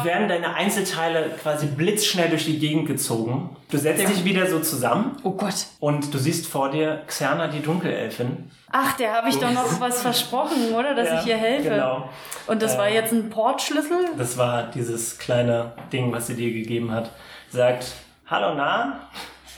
werden 0.04 0.28
deine 0.28 0.54
Einzelteile 0.54 1.30
quasi 1.42 1.66
blitzschnell 1.66 2.28
durch 2.28 2.44
die 2.44 2.58
Gegend 2.58 2.86
gezogen. 2.86 3.56
Du 3.70 3.78
setzt 3.78 4.06
dich 4.08 4.24
wieder 4.24 4.46
so 4.48 4.60
zusammen 4.60 5.16
Oh 5.22 5.30
Gott. 5.32 5.54
und 5.80 6.12
du 6.12 6.18
siehst 6.18 6.46
vor 6.46 6.70
dir 6.70 7.02
Xerna, 7.06 7.48
die 7.48 7.60
Dunkelelfin. 7.60 8.50
Ach, 8.70 8.96
der 8.96 9.12
habe 9.14 9.28
ich 9.28 9.36
doch 9.38 9.50
noch 9.52 9.80
was 9.80 10.02
versprochen, 10.02 10.72
oder? 10.74 10.94
Dass 10.94 11.08
Ja, 11.08 11.18
ich 11.18 11.24
hier 11.24 11.36
helfe. 11.36 11.70
Genau. 11.70 12.08
Und 12.46 12.62
das 12.62 12.76
war 12.78 12.88
Äh, 12.88 12.94
jetzt 12.94 13.12
ein 13.12 13.30
Portschlüssel? 13.30 14.10
Das 14.18 14.36
war 14.38 14.64
dieses 14.64 15.18
kleine 15.18 15.72
Ding, 15.92 16.12
was 16.12 16.26
sie 16.26 16.34
dir 16.34 16.52
gegeben 16.52 16.90
hat. 16.90 17.10
Sagt, 17.50 17.92
hallo 18.26 18.54
na? 18.56 19.08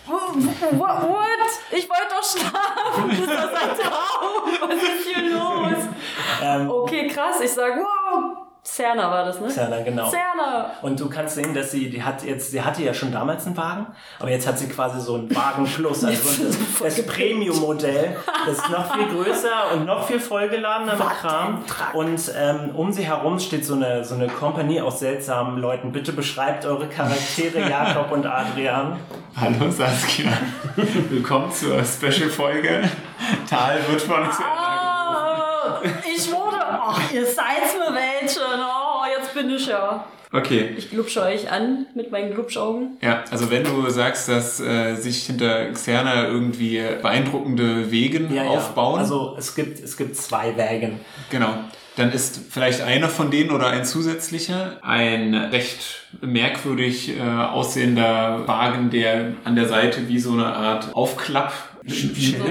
What? 0.07 1.09
What? 1.09 1.27
Ich 1.71 1.89
wollte 1.89 2.09
doch 2.11 2.23
schlafen. 2.23 3.09
Das 3.09 3.19
ist 3.19 3.29
doch 3.31 3.61
ein 3.61 3.79
Traum. 3.79 4.71
Was 4.71 4.83
ist 4.83 5.09
hier 5.09 5.31
los? 5.31 5.85
Ähm, 6.43 6.71
Okay, 6.71 7.09
krass. 7.09 7.41
Ich 7.41 7.53
sage, 7.53 7.81
wow. 7.81 8.44
Cerna 8.67 9.11
war 9.11 9.27
das, 9.27 9.41
ne? 9.41 9.49
Cerna, 9.51 9.83
genau. 9.83 10.09
Cerna! 10.09 10.71
Und 10.81 10.99
du 10.99 11.11
kannst 11.11 11.35
sehen, 11.35 11.53
dass 11.53 11.71
sie, 11.71 11.91
die 11.91 12.03
hat 12.03 12.25
jetzt, 12.25 12.51
sie 12.51 12.63
hatte 12.63 12.83
ja 12.83 12.95
schon 12.95 13.13
damals 13.13 13.47
einen 13.47 13.59
Wagen, 13.59 13.87
aber 14.19 14.31
jetzt 14.31 14.47
hat 14.47 14.59
sie 14.59 14.69
quasi 14.69 15.01
so 15.03 15.17
einen 15.17 15.37
Wagen 15.37 15.67
Plus, 15.67 16.03
also 16.03 16.29
so 16.29 16.45
das, 16.45 16.97
das 16.97 17.07
Premium-Modell. 17.07 18.17
Das 18.47 18.57
ist 18.57 18.71
noch 18.71 18.95
viel 18.95 19.07
größer 19.09 19.73
und 19.75 19.85
noch 19.85 20.07
viel 20.07 20.19
vollgeladener 20.19 20.97
mit 20.97 21.09
Kram. 21.21 21.63
Und 21.93 22.33
ähm, 22.35 22.71
um 22.75 22.91
sie 22.91 23.05
herum 23.05 23.39
steht 23.39 23.67
so 23.67 23.75
eine, 23.75 24.03
so 24.03 24.15
eine 24.15 24.29
Company 24.29 24.81
aus 24.81 24.99
seltsamen 25.01 25.59
Leuten. 25.59 25.93
Bitte 25.93 26.13
beschreibt 26.13 26.65
eure 26.65 26.89
Charaktere, 26.89 27.61
Jakob 27.69 28.13
und 28.13 28.25
Adrian. 28.25 28.99
Hallo 29.39 29.71
Saskia. 29.71 30.33
Willkommen 31.11 31.53
zur 31.53 31.85
Special-Folge. 31.85 32.89
Tal 33.49 33.79
wird 33.91 34.01
von 34.01 34.23
Ah, 34.23 35.81
ich 36.07 36.33
wurde. 36.33 36.64
Ach, 36.87 37.13
ihr 37.13 37.25
seid 37.27 37.63
mir 37.79 37.95
welche. 37.95 38.41
Oh, 38.41 39.03
jetzt 39.19 39.35
bin 39.35 39.51
ich 39.51 39.67
ja. 39.67 40.05
Okay, 40.33 40.75
Ich 40.77 40.91
glubsche 40.91 41.23
euch 41.23 41.51
an 41.53 41.87
mit 41.95 42.11
meinen 42.11 42.35
Glubschaugen. 42.35 42.97
ja, 43.01 43.23
also 43.31 43.51
wenn 43.53 43.63
du 43.63 43.89
sagst, 43.89 44.29
dass 44.29 44.59
äh, 44.61 44.97
sich 44.97 45.27
hinter 45.27 45.71
Xerna 45.71 46.27
irgendwie 46.27 46.83
beeindruckende 47.01 47.93
Wegen 47.93 48.37
aufbauen, 48.41 48.99
Also 48.99 49.37
es 49.39 49.55
gibt, 49.55 49.79
es 49.79 49.97
gibt 49.97 50.17
zwei 50.17 50.57
Wägen. 50.57 50.99
genau, 51.31 51.55
dann 51.97 52.11
ist 52.11 52.41
vielleicht 52.51 52.81
einer 52.83 53.09
von 53.09 53.31
denen 53.31 53.53
oder 53.53 53.69
ein 53.69 53.85
zusätzlicher 53.85 54.79
ein 54.83 55.35
recht 55.37 56.03
merkwürdig 56.21 57.17
äh, 57.17 57.21
aussehender 57.23 58.47
Wagen, 58.49 58.91
der 58.91 59.35
an 59.45 59.55
der 59.55 59.69
Seite 59.69 60.09
wie 60.09 60.19
so 60.19 60.33
eine 60.33 60.47
Art 60.47 60.93
Aufklapp 60.95 61.53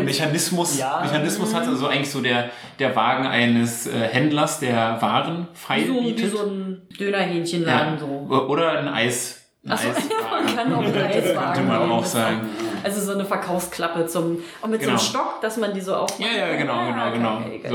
Mechanismus, 0.03 0.77
Ja. 0.79 1.01
Mechanismus 1.03 1.53
hat, 1.53 1.67
also 1.67 1.87
eigentlich 1.87 2.11
so 2.11 2.21
der, 2.21 2.49
der 2.79 2.95
Wagen 2.95 3.25
eines 3.27 3.87
äh, 3.87 3.91
Händlers, 3.91 4.59
der 4.59 5.01
Waren 5.01 5.47
frei 5.53 5.81
Wie 5.83 5.87
so, 5.87 5.93
wie 6.03 6.13
bietet. 6.13 6.31
so 6.31 6.43
ein 6.45 6.81
Dönerhähnchenladen 6.99 7.93
Ja. 7.95 7.99
so. 7.99 8.45
Oder 8.47 8.79
ein 8.79 8.87
Eis. 8.87 9.39
Ein 9.65 9.71
Achso, 9.71 9.87
man 9.87 9.95
Eiswagen. 9.95 10.55
kann 10.57 10.73
auch 10.73 10.83
einen 10.83 10.95
Eiswagen. 10.97 11.53
Könnte 11.53 11.61
man 11.71 11.79
nehmen. 11.79 11.91
auch 11.93 12.05
sagen. 12.05 12.41
Also 12.83 12.99
so 12.99 13.13
eine 13.13 13.23
Verkaufsklappe 13.23 14.05
zum. 14.07 14.39
Und 14.61 14.71
mit 14.71 14.81
Genau. 14.81 14.97
so 14.97 14.97
einem 14.97 14.99
Stock, 14.99 15.41
dass 15.41 15.55
man 15.57 15.73
die 15.73 15.79
so 15.79 15.95
aufmacht. 15.95 16.19
Ja, 16.19 16.47
ja, 16.49 16.55
genau, 16.57 16.85
genau, 16.85 16.97
geil, 17.05 17.11
genau. 17.13 17.39
geil, 17.39 17.59
geil, 17.63 17.71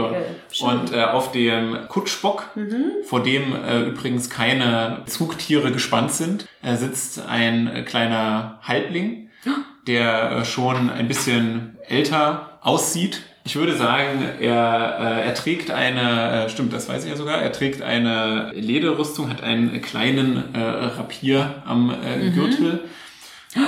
So. 0.53 0.67
Schön. 0.69 0.79
Und 0.81 0.93
äh, 0.93 1.03
auf 1.05 1.33
dem 1.33 1.79
Kutschbock, 1.89 2.45
vor 3.05 3.23
dem 3.23 3.55
äh, 3.65 3.81
übrigens 3.85 4.29
keine 4.29 4.99
Zugtiere 5.07 5.73
gespannt 5.73 6.13
sind, 6.13 6.47
äh, 6.63 6.77
sitzt 6.77 7.27
ein 7.27 7.67
äh, 7.75 7.83
kleiner 7.85 8.59
Halbling, 8.63 9.28
der 9.87 10.31
äh, 10.31 10.45
schon 10.45 10.91
ein 10.91 11.09
bisschen 11.09 11.77
älter 11.87 12.59
aussieht. 12.63 13.23
Ich 13.45 13.57
würde 13.57 13.75
sagen, 13.77 14.23
er, 14.41 14.99
äh, 15.01 15.27
er 15.27 15.35
trägt 15.35 15.71
eine, 15.71 16.45
äh, 16.45 16.49
stimmt, 16.51 16.73
das 16.73 16.89
weiß 16.89 17.05
ich 17.05 17.11
ja 17.11 17.17
sogar, 17.17 17.39
er 17.39 17.53
trägt 17.53 17.81
eine 17.81 18.53
Lederrüstung, 18.53 19.31
hat 19.31 19.43
einen 19.43 19.81
kleinen 19.81 20.55
äh, 20.55 20.61
Rapier 20.61 21.63
am 21.65 21.91
äh, 21.91 22.31
Gürtel 22.31 22.85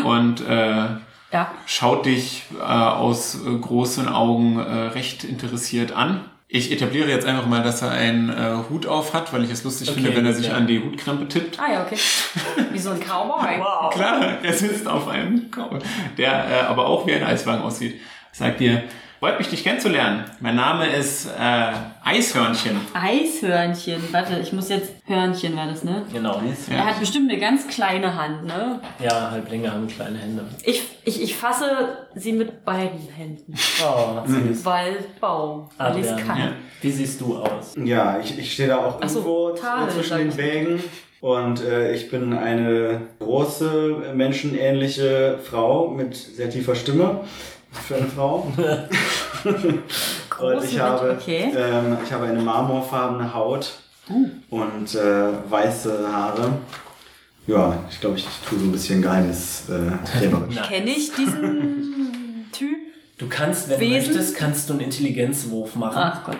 und 0.04 0.46
äh, 0.46 0.86
ja. 1.32 1.54
schaut 1.66 2.06
dich 2.06 2.44
äh, 2.58 2.62
aus 2.62 3.36
äh, 3.46 3.56
großen 3.58 4.08
Augen 4.08 4.58
äh, 4.58 4.88
recht 4.88 5.24
interessiert 5.24 5.92
an. 5.92 6.24
Ich 6.52 6.72
etabliere 6.72 7.08
jetzt 7.08 7.26
einfach 7.26 7.46
mal, 7.46 7.62
dass 7.62 7.80
er 7.80 7.92
einen 7.92 8.28
äh, 8.28 8.56
Hut 8.68 8.84
auf 8.84 9.14
hat, 9.14 9.32
weil 9.32 9.44
ich 9.44 9.50
es 9.50 9.62
lustig 9.62 9.88
Okay, 9.88 10.00
finde, 10.00 10.16
wenn 10.16 10.26
er 10.26 10.32
sich 10.32 10.48
ja. 10.48 10.54
an 10.54 10.66
die 10.66 10.82
Hutkrempe 10.82 11.28
tippt. 11.28 11.60
Ah 11.60 11.72
ja, 11.72 11.82
okay. 11.84 11.96
Wie 12.72 12.78
so 12.78 12.90
ein 12.90 12.98
Cowboy. 12.98 13.60
Wow. 13.60 13.94
Klar, 13.94 14.38
er 14.42 14.52
sitzt 14.52 14.88
auf 14.88 15.06
einem 15.06 15.48
Cowboy, 15.52 15.78
der 16.18 16.32
äh, 16.32 16.60
aber 16.66 16.86
auch 16.86 17.06
wie 17.06 17.12
ein 17.12 17.22
Eiswagen 17.22 17.62
aussieht. 17.62 18.00
Sagt 18.32 18.58
dir, 18.58 18.82
freut 19.20 19.38
mich, 19.38 19.48
dich 19.48 19.62
kennenzulernen. 19.62 20.24
Mein 20.40 20.56
Name 20.56 20.86
ist 20.86 21.26
äh, 21.26 21.72
Eishörnchen. 22.02 22.80
Eishörnchen. 22.94 24.00
Warte, 24.12 24.40
ich 24.40 24.52
muss 24.54 24.70
jetzt. 24.70 24.94
Hörnchen 25.04 25.54
war 25.56 25.66
das, 25.66 25.84
ne? 25.84 26.06
Genau. 26.10 26.40
Er 26.70 26.86
hat 26.86 26.98
bestimmt 26.98 27.30
eine 27.30 27.38
ganz 27.38 27.68
kleine 27.68 28.16
Hand, 28.16 28.46
ne? 28.46 28.80
Ja, 28.98 29.30
Halblinge 29.30 29.70
haben 29.70 29.86
kleine 29.88 30.18
Hände. 30.18 30.46
Ich, 30.64 30.82
ich, 31.04 31.22
ich 31.22 31.36
fasse 31.36 31.98
sie 32.14 32.32
mit 32.32 32.64
beiden 32.64 33.00
Händen. 33.14 33.52
Oh, 33.84 34.26
süß. 34.26 34.64
Weil 34.64 35.04
Baum. 35.20 35.68
Weil 35.76 35.98
ich 35.98 36.26
kann. 36.26 36.38
ja. 36.38 36.52
Wie 36.80 36.90
siehst 36.90 37.20
du 37.20 37.36
aus? 37.36 37.74
Ja, 37.76 38.18
ich, 38.18 38.38
ich 38.38 38.54
stehe 38.54 38.70
da 38.70 38.78
auch 38.78 39.06
so, 39.06 39.18
irgendwo 39.18 39.50
Tal, 39.50 39.90
zwischen 39.90 40.16
den. 40.16 40.36
Wägen. 40.38 40.82
Und 41.20 41.62
äh, 41.62 41.92
ich 41.92 42.10
bin 42.10 42.32
eine 42.32 43.02
große, 43.18 44.14
menschenähnliche 44.14 45.38
Frau 45.42 45.88
mit 45.88 46.16
sehr 46.16 46.48
tiefer 46.48 46.74
Stimme 46.74 47.20
für 47.72 47.96
eine 47.96 48.06
Frau. 48.06 48.52
und 49.44 50.64
ich 50.64 50.78
habe, 50.78 51.10
okay. 51.10 51.52
ähm, 51.56 51.98
ich 52.04 52.12
habe 52.12 52.26
eine 52.26 52.40
marmorfarbene 52.40 53.32
Haut 53.32 53.72
und 54.50 54.94
äh, 54.94 55.50
weiße 55.50 56.12
Haare. 56.12 56.58
Ja, 57.46 57.78
ich 57.90 58.00
glaube, 58.00 58.18
ich, 58.18 58.26
tue 58.48 58.58
so 58.58 58.64
ein 58.64 58.72
bisschen 58.72 59.02
Geheimnis 59.02 59.64
äh, 59.68 59.90
Kenne 60.68 60.90
ich 60.90 61.12
diesen 61.14 62.46
Typ? 62.52 62.76
Du 63.18 63.28
kannst, 63.28 63.68
wenn 63.68 63.80
Wesen? 63.80 64.12
du 64.12 64.16
möchtest, 64.16 64.36
kannst 64.36 64.68
du 64.68 64.74
einen 64.74 64.82
Intelligenzwurf 64.82 65.74
machen. 65.76 65.98
Ach 65.98 66.24
Gott. 66.24 66.38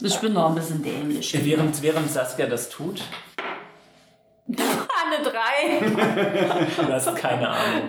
Ich 0.00 0.18
bin 0.18 0.32
noch 0.32 0.48
ein 0.48 0.54
bisschen 0.56 0.82
dämlich. 0.82 1.36
Während, 1.44 1.80
während 1.82 2.10
Saskia 2.10 2.46
das 2.46 2.68
tut, 2.68 3.02
Eine 4.48 5.24
3. 5.24 6.82
du 6.86 6.92
hast 6.92 7.16
keine 7.16 7.48
Ahnung. 7.48 7.82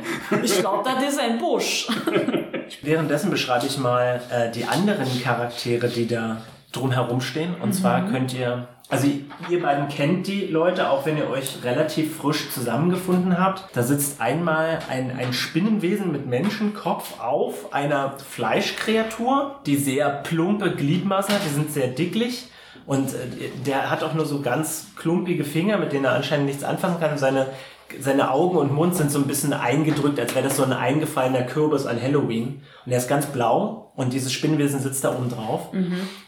Ich 0.44 0.60
glaube, 0.60 0.90
das 0.90 1.14
ist 1.14 1.20
ein 1.20 1.40
Busch. 1.40 1.88
Währenddessen 2.82 3.30
beschreibe 3.30 3.66
ich 3.66 3.78
mal 3.78 4.22
äh, 4.32 4.52
die 4.52 4.66
anderen 4.66 5.08
Charaktere, 5.22 5.88
die 5.88 6.08
da 6.08 6.42
drumherum 6.74 7.22
stehen. 7.22 7.56
Und 7.62 7.74
zwar 7.74 8.10
könnt 8.10 8.34
ihr, 8.34 8.68
also 8.90 9.08
ihr 9.50 9.62
beiden 9.62 9.88
kennt 9.88 10.28
die 10.28 10.48
Leute, 10.48 10.90
auch 10.90 11.06
wenn 11.06 11.18
ihr 11.18 11.30
euch 11.30 11.64
relativ 11.64 12.18
frisch 12.18 12.50
zusammengefunden 12.50 13.40
habt. 13.40 13.76
Da 13.76 13.84
sitzt 13.84 14.20
einmal 14.20 14.80
ein, 14.90 15.16
ein 15.18 15.34
Spinnenwesen 15.34 16.12
mit 16.12 16.26
Menschenkopf 16.26 17.20
auf 17.20 17.74
einer 17.74 18.18
Fleischkreatur, 18.18 19.60
die 19.66 19.78
sehr 19.78 20.10
plumpe 20.10 20.72
Gliedmaßen 20.72 21.34
hat, 21.34 21.42
die 21.46 21.54
sind 21.54 21.72
sehr 21.72 21.88
dicklich. 21.88 22.50
Und 22.86 23.14
äh, 23.14 23.18
der 23.66 23.90
hat 23.90 24.04
auch 24.04 24.14
nur 24.14 24.26
so 24.26 24.42
ganz 24.42 24.88
klumpige 24.98 25.44
Finger, 25.44 25.78
mit 25.78 25.94
denen 25.94 26.06
er 26.06 26.14
anscheinend 26.14 26.48
nichts 26.48 26.64
anfangen 26.64 27.00
kann. 27.00 27.12
Und 27.12 27.20
seine, 27.20 27.48
seine 28.00 28.32
Augen 28.32 28.58
und 28.58 28.74
Mund 28.74 28.96
sind 28.96 29.12
so 29.12 29.20
ein 29.20 29.28
bisschen 29.28 29.54
eingedrückt, 29.54 30.20
als 30.20 30.36
wäre 30.36 30.44
das 30.44 30.58
so 30.58 30.64
ein 30.64 30.74
eingefallener 30.74 31.44
Kürbis 31.44 31.86
an 31.86 32.02
Halloween. 32.02 32.62
Und 32.86 32.92
er 32.92 32.98
ist 32.98 33.08
ganz 33.08 33.26
blau 33.28 33.92
und 33.96 34.14
dieses 34.14 34.32
Spinnenwesen 34.32 34.80
sitzt 34.80 35.04
da 35.04 35.16
oben 35.16 35.30
drauf. 35.30 35.70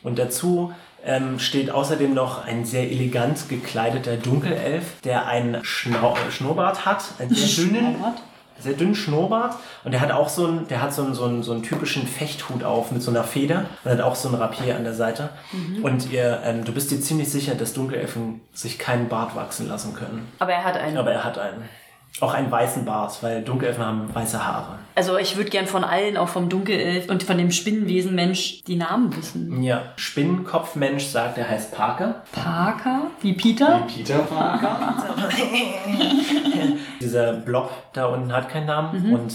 Und 0.03 0.19
dazu 0.19 0.73
ähm, 1.05 1.39
steht 1.39 1.69
außerdem 1.69 2.13
noch 2.13 2.45
ein 2.45 2.65
sehr 2.65 2.89
elegant 2.91 3.47
gekleideter 3.49 4.17
Dunkelelf, 4.17 5.01
der 5.03 5.27
einen 5.27 5.63
Schnau 5.63 6.15
Schnurrbart 6.31 6.85
hat, 6.85 7.03
einen 7.19 7.33
sehr 7.33 7.65
dünnen, 7.65 7.95
Schnurrbart? 7.95 8.21
Sehr 8.59 8.73
dünnen 8.73 8.95
Schnurrbart 8.95 9.55
und 9.83 9.91
der 9.91 10.01
hat 10.01 10.11
auch 10.11 10.29
so 10.29 10.47
einen, 10.47 10.67
der 10.67 10.81
hat 10.81 10.93
so 10.93 11.03
einen, 11.03 11.13
so 11.13 11.25
einen, 11.25 11.43
so 11.43 11.51
einen 11.51 11.63
typischen 11.63 12.07
Fechthut 12.07 12.63
auf 12.63 12.91
mit 12.91 13.01
so 13.01 13.11
einer 13.11 13.23
Feder 13.23 13.65
und 13.83 13.91
hat 13.91 14.01
auch 14.01 14.15
so 14.15 14.29
ein 14.29 14.35
Rapier 14.35 14.75
an 14.75 14.83
der 14.83 14.93
Seite. 14.93 15.29
Und 15.83 16.11
ihr, 16.11 16.41
ähm, 16.43 16.63
du 16.63 16.71
bist 16.71 16.91
dir 16.91 16.99
ziemlich 17.01 17.31
sicher, 17.31 17.55
dass 17.55 17.73
Dunkelelfen 17.73 18.41
sich 18.53 18.79
keinen 18.79 19.09
Bart 19.09 19.35
wachsen 19.35 19.67
lassen 19.67 19.93
können. 19.93 20.31
Aber 20.39 20.53
er 20.53 20.63
hat 20.63 20.77
einen. 20.77 20.97
Aber 20.97 21.11
er 21.11 21.23
hat 21.23 21.37
einen. 21.37 21.63
Auch 22.21 22.33
einen 22.33 22.49
weißen 22.49 22.85
Bart, 22.85 23.21
weil 23.21 23.43
Dunkelelfen 23.43 23.83
haben 23.83 24.15
weiße 24.15 24.45
Haare. 24.45 24.79
Also 24.95 25.17
ich 25.17 25.35
würde 25.35 25.49
gern 25.49 25.67
von 25.67 25.83
allen, 25.83 26.15
auch 26.15 26.29
vom 26.29 26.47
Dunkelelf 26.47 27.09
und 27.09 27.23
von 27.23 27.37
dem 27.37 27.51
Spinnenwesenmensch, 27.51 28.63
die 28.63 28.77
Namen 28.77 29.13
wissen. 29.15 29.61
Ja, 29.61 29.81
Spinnenkopfmensch 29.97 31.05
sagt, 31.05 31.37
er 31.37 31.49
heißt 31.49 31.75
Parker. 31.75 32.23
Parker? 32.31 33.07
Wie 33.21 33.33
Peter? 33.33 33.85
Peter 33.93 34.19
Parker. 34.19 34.95
Dieser 37.01 37.33
Blob 37.33 37.69
da 37.91 38.05
unten 38.05 38.31
hat 38.31 38.47
keinen 38.49 38.67
Namen 38.67 39.13
und 39.13 39.33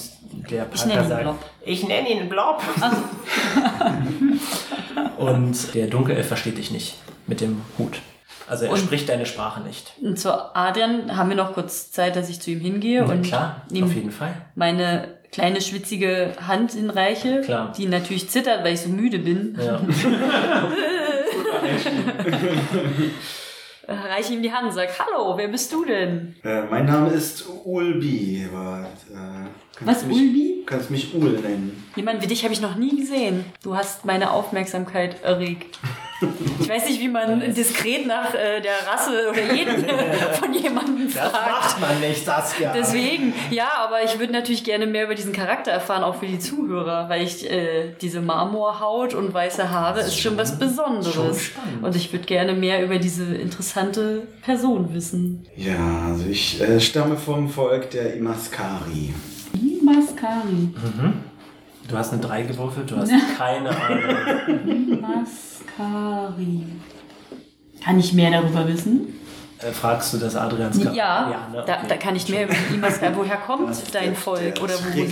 der 0.50 0.66
Ich 0.72 0.80
Parker 0.80 0.86
nenne 0.88 1.02
ihn 1.02 1.08
sagt, 1.08 1.22
Blob. 1.22 1.38
ich 1.62 1.86
nenne 1.86 2.08
ihn 2.08 2.28
Blob. 2.30 2.62
und 5.18 5.74
der 5.74 5.86
Dunkelelf 5.88 6.28
versteht 6.28 6.56
dich 6.56 6.70
nicht 6.70 6.96
mit 7.26 7.42
dem 7.42 7.60
Hut. 7.78 8.00
Also 8.50 8.64
er 8.66 8.72
Und- 8.72 8.78
spricht 8.78 9.08
deine 9.08 9.26
Sprache 9.26 9.60
nicht. 9.62 9.92
Und 10.02 10.18
zu 10.18 10.30
Adrian 10.56 11.16
haben 11.16 11.28
wir 11.30 11.36
noch 11.36 11.52
kurz 11.54 11.90
Zeit, 11.92 12.16
dass 12.16 12.28
ich 12.28 12.40
zu 12.40 12.50
ihm 12.50 12.60
hingehe 12.60 13.04
Na 13.06 13.12
und 13.12 13.22
klar, 13.22 13.62
auf 13.70 13.94
jeden 13.94 14.10
Fall. 14.10 14.34
meine 14.56 15.08
kleine 15.32 15.60
schwitzige 15.60 16.32
Hand 16.46 16.72
hinreiche, 16.72 17.42
Klar. 17.42 17.72
die 17.76 17.86
natürlich 17.86 18.28
zittert, 18.28 18.64
weil 18.64 18.74
ich 18.74 18.80
so 18.80 18.88
müde 18.88 19.20
bin. 19.20 19.56
Ja. 19.64 19.80
Reiche 23.88 24.34
ihm 24.34 24.42
die 24.42 24.52
Hand 24.52 24.66
und 24.68 24.72
sag, 24.72 24.88
hallo, 24.98 25.36
wer 25.36 25.48
bist 25.48 25.72
du 25.72 25.84
denn? 25.84 26.36
Äh, 26.44 26.62
mein 26.70 26.86
Name 26.86 27.10
ist 27.10 27.44
Ulbi. 27.64 28.46
Aber, 28.52 28.86
äh, 29.12 29.46
Was, 29.80 30.02
du 30.02 30.06
mich, 30.06 30.16
Ulbi? 30.18 30.62
Kannst 30.66 30.90
mich 30.90 31.12
Ul 31.14 31.30
nennen. 31.40 31.84
Jemand 31.96 32.22
wie 32.22 32.28
dich 32.28 32.44
habe 32.44 32.52
ich 32.54 32.60
noch 32.60 32.76
nie 32.76 32.94
gesehen. 32.96 33.44
Du 33.64 33.74
hast 33.76 34.04
meine 34.04 34.30
Aufmerksamkeit 34.30 35.22
erregt. 35.24 35.78
Ich 36.60 36.68
weiß 36.68 36.86
nicht, 36.88 37.00
wie 37.00 37.08
man 37.08 37.40
diskret 37.54 38.06
nach 38.06 38.34
äh, 38.34 38.60
der 38.60 38.72
Rasse 38.86 39.30
oder 39.30 39.52
jeden 39.54 39.84
von 40.40 40.52
jemandem 40.54 41.06
Das 41.12 41.24
gefragt. 41.24 41.50
macht 41.50 41.80
man 41.80 42.00
nicht, 42.00 42.24
Saskia. 42.24 42.72
Deswegen, 42.72 43.32
ja, 43.50 43.68
aber 43.78 44.02
ich 44.04 44.18
würde 44.18 44.32
natürlich 44.32 44.62
gerne 44.64 44.86
mehr 44.86 45.04
über 45.04 45.14
diesen 45.14 45.32
Charakter 45.32 45.70
erfahren, 45.70 46.04
auch 46.04 46.16
für 46.16 46.26
die 46.26 46.38
Zuhörer, 46.38 47.08
weil 47.08 47.22
ich 47.22 47.50
äh, 47.50 47.94
diese 48.00 48.20
Marmorhaut 48.20 49.14
und 49.14 49.32
weiße 49.32 49.70
Haare 49.70 50.00
ist 50.00 50.18
schon 50.18 50.36
was 50.36 50.50
schon 50.50 50.58
Besonderes. 50.58 51.42
spannend. 51.42 51.82
Und 51.82 51.96
ich 51.96 52.12
würde 52.12 52.26
gerne 52.26 52.52
mehr 52.52 52.84
über 52.84 52.98
diese 52.98 53.24
interessante 53.34 54.26
Person 54.42 54.92
wissen. 54.94 55.46
Ja, 55.56 56.06
also 56.08 56.26
ich 56.28 56.60
äh, 56.60 56.80
stamme 56.80 57.16
vom 57.16 57.48
Volk 57.48 57.90
der 57.90 58.14
Imaskari. 58.14 59.14
Mascari. 59.82 60.68
Du 61.90 61.96
hast 61.98 62.12
eine 62.12 62.22
3 62.22 62.42
gewürfelt, 62.42 62.90
du 62.90 62.96
hast 62.96 63.12
keine 63.36 63.70
Ahnung. 63.70 65.00
Mascari. 65.00 66.62
Kann 67.84 67.98
ich 67.98 68.12
mehr 68.12 68.30
darüber 68.30 68.68
wissen? 68.68 69.14
Äh, 69.58 69.72
fragst 69.72 70.12
du 70.14 70.18
das 70.18 70.36
Adrians 70.36 70.80
Ka- 70.82 70.92
Ja, 70.92 71.48
ne, 71.52 71.62
da, 71.66 71.74
okay. 71.78 71.86
da 71.88 71.96
kann 71.96 72.14
ich 72.16 72.28
mehr 72.28 72.44
über 72.44 72.54
die 72.72 72.78
Mascari. 72.78 73.12
Woher 73.16 73.36
kommt 73.38 73.68
Das 73.68 73.82
ist 73.82 73.94
dein 73.94 74.14
Volk? 74.14 74.54
der 74.54 74.62
Oder 74.62 74.74
wo, 74.74 75.04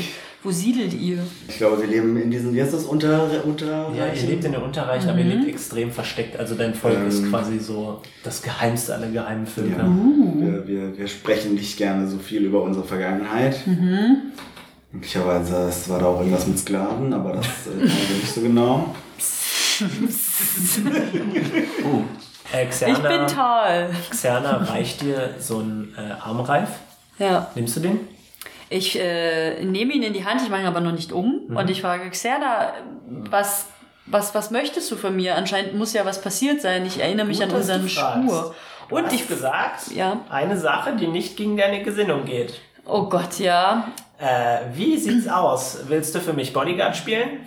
wo 0.44 0.50
siedelt 0.50 0.94
ihr? 0.94 1.18
Ich 1.48 1.56
glaube, 1.58 1.80
wir 1.80 1.88
leben 1.88 2.16
in 2.16 2.30
diesem, 2.30 2.54
wie 2.54 2.62
heißt 2.62 2.72
das, 2.72 2.84
unter, 2.84 3.28
unter 3.44 3.90
Ja, 3.94 4.06
ihr 4.06 4.28
lebt 4.28 4.44
in 4.44 4.52
der 4.52 4.62
Unterreich, 4.62 5.06
aber 5.08 5.18
ihr 5.18 5.24
lebt 5.34 5.48
extrem 5.48 5.90
versteckt. 5.90 6.38
Also 6.38 6.54
dein 6.54 6.74
Volk 6.74 6.96
ist 7.08 7.18
Ähm. 7.20 7.30
quasi 7.30 7.58
so 7.58 8.00
das 8.22 8.40
geheimste 8.40 8.94
aller 8.94 9.08
geheimen 9.08 9.46
Völker. 9.46 9.78
Ja. 9.78 9.88
Wir, 10.36 10.66
wir, 10.68 10.96
wir 10.98 11.08
sprechen 11.08 11.54
nicht 11.54 11.76
gerne 11.76 12.06
so 12.08 12.18
viel 12.18 12.42
über 12.44 12.62
unsere 12.62 12.86
Vergangenheit. 12.86 13.56
Möglicherweise 14.98 15.68
es 15.68 15.88
war 15.88 16.00
da 16.00 16.06
auch 16.06 16.18
irgendwas 16.18 16.48
mit 16.48 16.58
Sklaven, 16.58 17.14
aber 17.14 17.34
das 17.34 17.46
äh, 17.46 17.84
weiß 17.84 17.92
ich 18.10 18.16
nicht 18.16 18.34
so 18.34 18.40
genau. 18.40 18.94
Äh, 22.50 22.64
Ich 22.64 22.70
Xerna, 22.70 23.08
bin 23.08 23.26
Tal. 23.26 23.90
Xerna 24.10 24.56
reicht 24.64 25.02
dir 25.02 25.34
so 25.38 25.58
einen 25.58 25.94
äh, 25.98 26.12
Armreif. 26.20 26.70
Ja. 27.18 27.48
Nimmst 27.54 27.76
du 27.76 27.80
den? 27.80 28.00
Ich 28.70 28.98
äh, 28.98 29.62
nehme 29.64 29.92
ihn 29.92 30.02
in 30.02 30.14
die 30.14 30.24
Hand, 30.24 30.40
ich 30.42 30.48
mache 30.48 30.62
ihn 30.62 30.66
aber 30.66 30.80
noch 30.80 30.92
nicht 30.92 31.12
um. 31.12 31.42
Mhm. 31.46 31.56
Und 31.58 31.68
ich 31.70 31.82
frage 31.82 32.08
Xerda, 32.08 32.72
was, 33.30 33.66
was, 34.06 34.34
was 34.34 34.50
möchtest 34.50 34.90
du 34.90 34.96
von 34.96 35.14
mir? 35.14 35.36
Anscheinend 35.36 35.74
muss 35.74 35.92
ja 35.92 36.06
was 36.06 36.22
passiert 36.22 36.62
sein. 36.62 36.86
Ich 36.86 36.98
erinnere 37.00 37.26
mich 37.26 37.38
Gut, 37.40 37.50
an 37.50 37.54
unseren. 37.54 37.86
Schwur. 37.88 38.54
Du 38.88 38.96
Und 38.96 39.04
hast 39.04 39.12
ich 39.12 39.28
gesagt, 39.28 39.90
Ja. 39.94 40.20
eine 40.30 40.56
Sache, 40.58 40.96
die 40.96 41.06
nicht 41.06 41.36
gegen 41.36 41.58
deine 41.58 41.82
Gesinnung 41.82 42.24
geht. 42.24 42.58
Oh 42.86 43.10
Gott, 43.10 43.38
ja. 43.38 43.88
Äh, 44.18 44.60
wie 44.74 44.96
sieht's 44.98 45.28
aus? 45.28 45.78
Willst 45.88 46.14
du 46.14 46.20
für 46.20 46.32
mich 46.32 46.52
Bodyguard 46.52 46.96
spielen? 46.96 47.46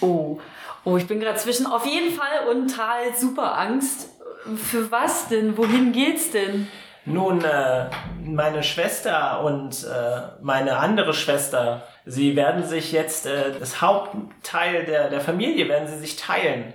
Oh. 0.00 0.38
Oh, 0.84 0.96
ich 0.96 1.06
bin 1.06 1.18
gerade 1.20 1.38
zwischen 1.38 1.66
auf 1.66 1.86
jeden 1.86 2.14
Fall 2.14 2.48
und 2.50 2.68
Tal 2.68 3.14
super 3.16 3.58
Angst. 3.58 4.10
Für 4.56 4.90
was 4.90 5.28
denn? 5.28 5.56
Wohin 5.56 5.92
geht's 5.92 6.30
denn? 6.30 6.68
Nun, 7.06 7.42
äh, 7.42 7.90
meine 8.22 8.62
Schwester 8.62 9.42
und 9.44 9.84
äh, 9.84 10.20
meine 10.42 10.78
andere 10.78 11.12
Schwester, 11.12 11.82
sie 12.06 12.34
werden 12.34 12.62
sich 12.64 12.92
jetzt, 12.92 13.26
äh, 13.26 13.58
das 13.58 13.82
Hauptteil 13.82 14.84
der, 14.84 15.10
der 15.10 15.20
Familie 15.20 15.68
werden 15.68 15.86
sie 15.86 15.98
sich 15.98 16.16
teilen. 16.16 16.72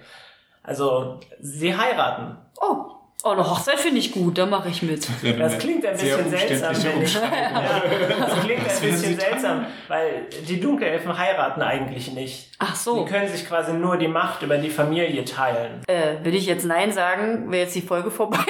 Also, 0.61 1.19
sie 1.39 1.75
heiraten. 1.75 2.37
Oh. 2.61 2.98
Oh, 3.29 3.33
eine 3.33 3.47
Hochzeit 3.47 3.79
finde 3.79 3.99
ich 3.99 4.11
gut, 4.11 4.39
da 4.39 4.47
mache 4.47 4.69
ich 4.69 4.81
mit. 4.81 5.07
Das 5.37 5.59
klingt 5.59 5.85
ein 5.85 5.93
bisschen 5.95 6.29
seltsam, 6.31 6.75
wenn 6.83 7.03
ich, 7.03 7.13
das 8.19 8.39
klingt 8.39 8.61
ein 8.61 8.81
bisschen 8.81 9.19
seltsam, 9.19 9.65
weil 9.87 10.25
die 10.47 10.59
Dunkelelfen 10.59 11.15
heiraten 11.15 11.61
eigentlich 11.61 12.11
nicht. 12.13 12.49
Ach 12.57 12.75
Sie 12.75 12.85
so. 12.85 13.05
können 13.05 13.27
sich 13.27 13.47
quasi 13.47 13.73
nur 13.73 13.97
die 13.97 14.07
Macht 14.07 14.41
über 14.41 14.57
die 14.57 14.71
Familie 14.71 15.23
teilen. 15.25 15.81
Äh, 15.87 16.23
will 16.23 16.33
ich 16.33 16.47
jetzt 16.47 16.65
Nein 16.65 16.91
sagen, 16.91 17.51
wäre 17.51 17.65
jetzt 17.65 17.75
die 17.75 17.81
Folge 17.81 18.09
vorbei. 18.09 18.39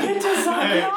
Bitte 0.00 0.26
sag 0.44 0.76
ja! 0.76 0.90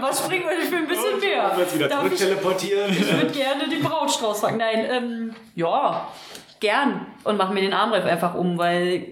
Was 0.00 0.20
springen 0.24 0.44
wir 0.48 0.56
denn 0.60 0.68
für 0.68 0.76
ein 0.76 0.86
bisschen 0.86 1.18
mehr? 1.18 1.52
Jetzt 1.58 1.74
wieder 1.74 1.88
Darf 1.88 2.04
ich, 2.06 2.16
zurückteleportieren. 2.16 2.92
ich 2.92 3.12
würde 3.12 3.32
gerne 3.32 3.68
den 3.68 3.82
Brautstrauß 3.82 4.40
fangen. 4.40 4.58
Nein, 4.58 4.86
ähm, 4.88 5.34
ja, 5.56 6.06
gern. 6.60 7.06
Und 7.24 7.36
mach 7.36 7.50
mir 7.50 7.62
den 7.62 7.72
Armreif 7.72 8.04
einfach 8.04 8.34
um, 8.34 8.58
weil 8.58 9.06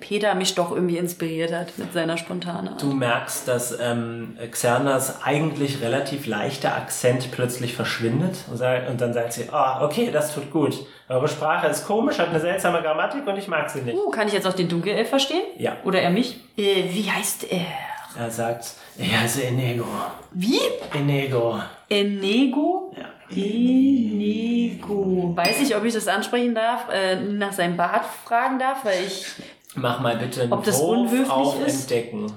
Peter 0.00 0.34
mich 0.34 0.54
doch 0.54 0.72
irgendwie 0.72 0.98
inspiriert 0.98 1.52
hat 1.52 1.76
mit 1.78 1.92
seiner 1.92 2.16
spontane 2.16 2.70
Art. 2.70 2.82
Du 2.82 2.92
merkst, 2.92 3.48
dass 3.48 3.78
ähm, 3.80 4.36
Xernas 4.50 5.22
eigentlich 5.22 5.82
relativ 5.82 6.26
leichter 6.26 6.76
Akzent 6.76 7.30
plötzlich 7.30 7.74
verschwindet 7.74 8.36
und, 8.50 8.60
und 8.60 9.00
dann 9.00 9.12
sagt 9.12 9.32
sie, 9.32 9.48
ah, 9.50 9.84
okay, 9.84 10.10
das 10.12 10.34
tut 10.34 10.50
gut. 10.50 10.78
Eure 11.08 11.28
Sprache 11.28 11.68
ist 11.68 11.86
komisch, 11.86 12.18
hat 12.18 12.28
eine 12.28 12.40
seltsame 12.40 12.82
Grammatik 12.82 13.26
und 13.26 13.36
ich 13.36 13.48
mag 13.48 13.70
sie 13.70 13.80
nicht. 13.80 13.96
Uh, 13.96 14.10
kann 14.10 14.28
ich 14.28 14.34
jetzt 14.34 14.46
auch 14.46 14.54
den 14.54 14.68
Dunkelelf 14.68 15.08
verstehen? 15.08 15.42
Ja. 15.56 15.76
Oder 15.84 16.02
er 16.02 16.10
mich? 16.10 16.36
Äh, 16.56 16.84
wie 16.90 17.10
heißt 17.10 17.50
er? 17.50 17.66
Er 18.18 18.30
sagt, 18.30 18.74
ich 18.96 19.16
heiße 19.16 19.44
Enego. 19.44 19.86
Wie? 20.32 20.60
Enego. 20.94 21.60
Enego? 21.88 22.92
Ja. 22.96 23.04
Enego. 23.30 25.32
Weiß 25.36 25.60
ich, 25.60 25.76
ob 25.76 25.84
ich 25.84 25.94
das 25.94 26.08
ansprechen 26.08 26.54
darf, 26.54 26.88
äh, 26.92 27.16
nach 27.16 27.52
seinem 27.52 27.76
Bart 27.76 28.06
fragen 28.24 28.58
darf, 28.58 28.84
weil 28.84 29.04
ich 29.06 29.26
Mach 29.74 30.00
mal 30.00 30.16
bitte 30.16 30.42
einen 30.42 30.52
Ob 30.52 30.64
das 30.64 30.78
Wurf 30.80 30.98
unhöflich 30.98 31.30
auf 31.30 31.66
ist? 31.66 31.82
Entdecken. 31.90 32.32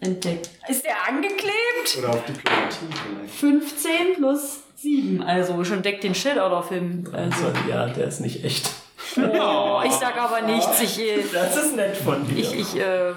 entdeckt. 0.00 0.50
Ist 0.68 0.84
der 0.84 0.94
angeklebt? 1.08 1.98
Oder 1.98 2.10
auf 2.10 2.24
Diplomatie 2.24 2.86
vielleicht. 2.90 3.34
15 3.34 3.90
plus 4.16 4.58
7. 4.76 5.22
Also 5.22 5.64
schon 5.64 5.82
deckt 5.82 6.04
den 6.04 6.14
Shit 6.14 6.38
out 6.38 6.52
of 6.52 6.68
him. 6.68 7.04
Also. 7.12 7.46
Also, 7.46 7.68
ja, 7.68 7.86
der 7.88 8.06
ist 8.08 8.20
nicht 8.20 8.44
echt. 8.44 8.70
Oh, 9.16 9.80
ich 9.84 9.92
sag 9.92 10.16
aber 10.16 10.42
nichts. 10.42 10.80
Ich, 10.82 11.00
äh, 11.00 11.18
Das 11.32 11.56
ist 11.56 11.74
nett 11.76 11.96
von 11.96 12.26
dir. 12.28 12.38
ich, 12.38 12.54
ich 12.54 12.76
äh, 12.76 13.12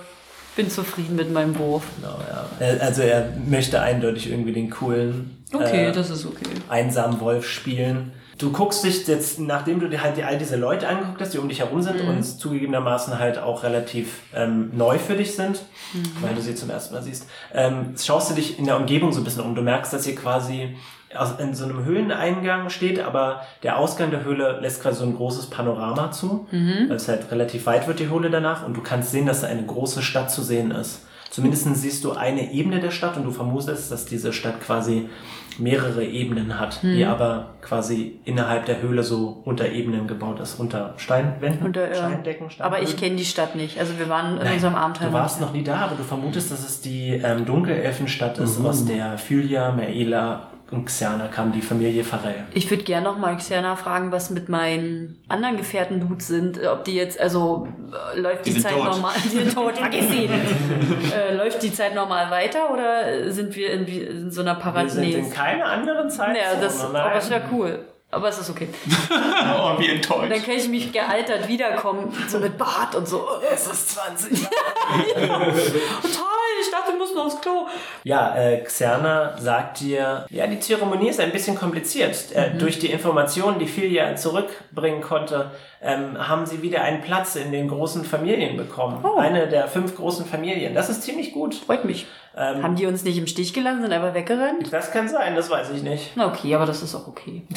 bin 0.56 0.70
zufrieden 0.70 1.16
mit 1.16 1.32
meinem 1.32 1.58
Wurf. 1.60 1.84
Genau, 1.98 2.18
ja. 2.30 2.46
Er- 2.60 2.82
Also 2.82 3.04
er 3.04 3.32
möchte 3.46 3.80
eindeutig 3.82 4.30
irgendwie 4.32 4.54
den 4.54 4.70
coolen, 4.70 5.44
Okay, 5.54 5.88
äh, 5.88 5.92
das 5.92 6.10
ist 6.10 6.26
okay. 6.26 6.46
einsamen 6.70 7.20
Wolf 7.20 7.48
spielen. 7.48 8.14
Du 8.42 8.52
guckst 8.52 8.84
dich 8.84 9.06
jetzt, 9.08 9.40
nachdem 9.40 9.80
du 9.80 9.88
dir 9.88 10.02
halt 10.02 10.18
die, 10.18 10.24
all 10.24 10.38
diese 10.38 10.56
Leute 10.56 10.88
angeguckt 10.88 11.22
hast, 11.22 11.34
die 11.34 11.38
um 11.38 11.48
dich 11.48 11.60
herum 11.60 11.82
sind 11.84 12.02
und 12.02 12.24
zugegebenermaßen 12.24 13.20
halt 13.20 13.38
auch 13.38 13.62
relativ 13.64 14.22
ähm, 14.34 14.72
neu 14.76 14.98
für 14.98 15.16
dich 15.16 15.36
sind, 15.36 15.62
weil 16.22 16.34
du 16.34 16.42
sie 16.42 16.56
zum 16.56 16.70
ersten 16.72 16.96
Mal 16.96 17.04
siehst, 17.04 17.28
ähm, 17.54 17.94
schaust 18.02 18.32
du 18.32 18.36
dich 18.36 18.58
in 18.58 18.66
der 18.66 18.78
Umgebung 18.78 19.12
so 19.12 19.22
ein 19.22 19.24
bisschen 19.24 19.44
um. 19.44 19.54
Du 19.54 19.62
merkst, 19.62 19.94
dass 19.94 20.08
ihr 20.08 20.16
quasi 20.16 20.76
aus, 21.16 21.40
in 21.40 21.54
so 21.54 21.66
einem 21.66 21.86
Höhleneingang 21.86 22.70
steht, 22.70 23.00
aber 23.00 23.42
der 23.62 23.78
Ausgang 23.78 24.10
der 24.10 24.24
Höhle 24.24 24.60
lässt 24.60 24.82
quasi 24.82 25.00
so 25.00 25.06
ein 25.06 25.16
großes 25.16 25.52
Panorama 25.52 26.12
zu, 26.12 26.48
weil 26.90 26.96
es 26.96 27.08
halt 27.08 27.30
relativ 27.32 27.66
weit 27.68 27.88
wird, 27.88 28.00
die 28.00 28.10
Höhle 28.10 28.32
danach, 28.32 28.66
und 28.66 28.76
du 28.76 28.82
kannst 28.82 29.12
sehen, 29.12 29.28
dass 29.28 29.42
da 29.42 29.48
eine 29.48 29.66
große 29.66 30.02
Stadt 30.02 30.32
zu 30.32 30.42
sehen 30.42 30.72
ist. 30.72 31.06
Zumindest 31.30 31.66
siehst 31.76 32.04
du 32.04 32.12
eine 32.12 32.52
Ebene 32.52 32.80
der 32.80 32.92
Stadt 32.92 33.16
und 33.18 33.24
du 33.24 33.32
vermutest, 33.32 33.92
dass 33.92 34.06
diese 34.06 34.34
Stadt 34.34 34.60
quasi 34.62 35.10
mehrere 35.58 36.04
Ebenen 36.04 36.60
hat, 36.60 36.82
die 36.82 37.06
aber 37.06 37.50
quasi 37.62 38.20
innerhalb 38.26 38.66
der 38.66 38.82
Höhle 38.82 39.04
so 39.04 39.42
unter 39.46 39.70
Ebenen 39.70 40.08
gebaut 40.08 40.40
ist, 40.40 40.60
unter 40.60 40.94
Steinwänden, 40.98 41.66
Unter, 41.68 41.90
äh, 41.90 41.96
Steindecken, 41.96 42.48
Aber 42.60 42.78
ich 42.82 42.90
Steinböden. 42.90 43.00
kenne 43.00 43.16
die 43.18 43.26
Stadt 43.26 43.56
nicht. 43.56 43.80
Also 43.80 43.98
wir 44.00 44.10
waren 44.10 44.38
in 44.38 44.44
Nein, 44.44 44.54
unserem 44.56 44.76
Abenteuer. 44.76 45.08
Du 45.08 45.14
warst 45.14 45.42
noch 45.42 45.54
nie 45.54 45.64
da, 45.64 45.76
aber 45.78 45.96
du 45.96 46.04
vermutest, 46.04 46.52
dass 46.52 46.68
es 46.68 46.82
die 46.82 47.10
ähm, 47.24 47.46
Dunkelelfenstadt 47.46 48.38
ist, 48.40 48.64
aus 48.64 48.86
der 48.86 49.18
Phylia, 49.18 49.72
Merela 49.72 50.48
und 50.72 50.86
Xerna 50.86 51.28
kam, 51.28 51.52
die 51.52 51.62
Familie 51.62 52.04
Farel. 52.04 52.46
Ich 52.54 52.70
würde 52.72 52.84
gerne 52.84 53.06
noch 53.06 53.18
mal 53.18 53.36
Xerna 53.38 53.76
fragen, 53.76 54.12
was 54.12 54.30
mit 54.30 54.48
meinen 54.50 55.22
anderen 55.28 55.58
Gefährten 55.58 56.00
Dudes 56.00 56.28
sind. 56.28 56.60
Ob 56.66 56.86
die 56.86 56.96
jetzt, 56.96 57.20
also 57.20 57.68
äh, 58.16 58.20
läuft 58.20 58.46
die, 58.46 58.54
Die 58.54 58.62
Zeit 58.62 58.74
tot. 58.74 58.86
normal, 58.86 59.14
die 59.24 59.28
sind 59.30 59.54
tot, 59.54 59.78
vergiss 59.78 60.10
sie. 60.12 60.30
äh, 61.14 61.36
läuft 61.36 61.62
die 61.62 61.74
Zeit 61.74 61.94
normal 61.94 62.32
weiter 62.32 62.74
oder 62.74 63.32
sind 63.32 63.56
wir 63.56 63.72
in, 63.74 63.86
in 63.86 64.32
so 64.32 64.42
einer 64.42 64.56
Wir 64.56 64.90
sind 64.90 65.04
in 65.04 65.12
Parallel? 65.12 65.30
keiner 65.34 65.66
anderen 65.66 66.10
Zeit. 66.10 66.38
Ja, 66.38 66.60
das, 66.60 66.84
aber 66.84 67.12
das 67.14 67.30
wäre 67.30 67.42
cool. 67.52 67.80
Aber 68.12 68.28
es 68.28 68.38
ist 68.38 68.50
okay. 68.50 68.68
Oh, 69.54 69.78
wie 69.80 69.90
enttäuscht. 69.90 70.32
Dann 70.32 70.44
kann 70.44 70.56
ich 70.56 70.68
mich 70.68 70.92
gealtert 70.92 71.48
wiederkommen, 71.48 72.14
so 72.28 72.40
mit 72.40 72.58
Bart 72.58 72.96
und 72.96 73.08
so. 73.08 73.28
Es 73.52 73.68
ist 73.68 73.92
20 73.92 74.30
Total, 75.12 75.42
ich 76.62 76.72
dachte, 76.72 76.92
wir 76.92 76.98
mussten 76.98 77.20
aufs 77.20 77.40
Klo. 77.42 77.68
Ja, 78.04 78.36
äh, 78.36 78.62
Xerna 78.64 79.38
sagt 79.38 79.82
dir, 79.82 80.26
ja, 80.30 80.48
die 80.48 80.60
Zeremonie 80.60 81.10
ist 81.10 81.20
ein 81.20 81.32
bisschen 81.32 81.56
kompliziert. 81.56 82.32
Äh, 82.34 82.52
durch 82.58 82.80
die 82.80 82.92
Informationen, 82.92 83.60
die 83.60 83.68
Filia 83.68 84.16
zurückbringen 84.16 85.02
konnte, 85.02 85.52
ähm, 85.82 86.18
haben 86.28 86.46
sie 86.46 86.62
wieder 86.62 86.84
einen 86.84 87.02
Platz 87.02 87.36
in 87.36 87.52
den 87.52 87.68
großen 87.68 88.06
Familien 88.06 88.56
bekommen. 88.56 89.04
Oh. 89.04 89.18
Eine 89.18 89.48
der 89.48 89.68
fünf 89.68 89.96
großen 89.96 90.26
Familien. 90.26 90.76
Das 90.76 90.90
ist 90.90 91.02
ziemlich 91.02 91.34
gut. 91.34 91.56
Freut 91.56 91.86
mich. 91.86 92.06
Ähm, 92.38 92.64
Haben 92.64 92.76
die 92.76 92.86
uns 92.86 93.04
nicht 93.04 93.18
im 93.18 93.28
Stich 93.28 93.54
gelassen, 93.54 93.82
sind 93.82 93.92
einfach 93.92 94.14
weggerannt? 94.14 94.72
das 94.72 94.92
kann 94.92 95.10
sein, 95.10 95.36
das 95.36 95.50
weiß 95.50 95.72
ich 95.72 95.84
nicht. 95.84 96.12
Na 96.16 96.28
okay, 96.28 96.56
aber 96.56 96.66
das 96.66 96.82
ist 96.82 96.96
auch 96.96 97.08
okay. 97.08 97.44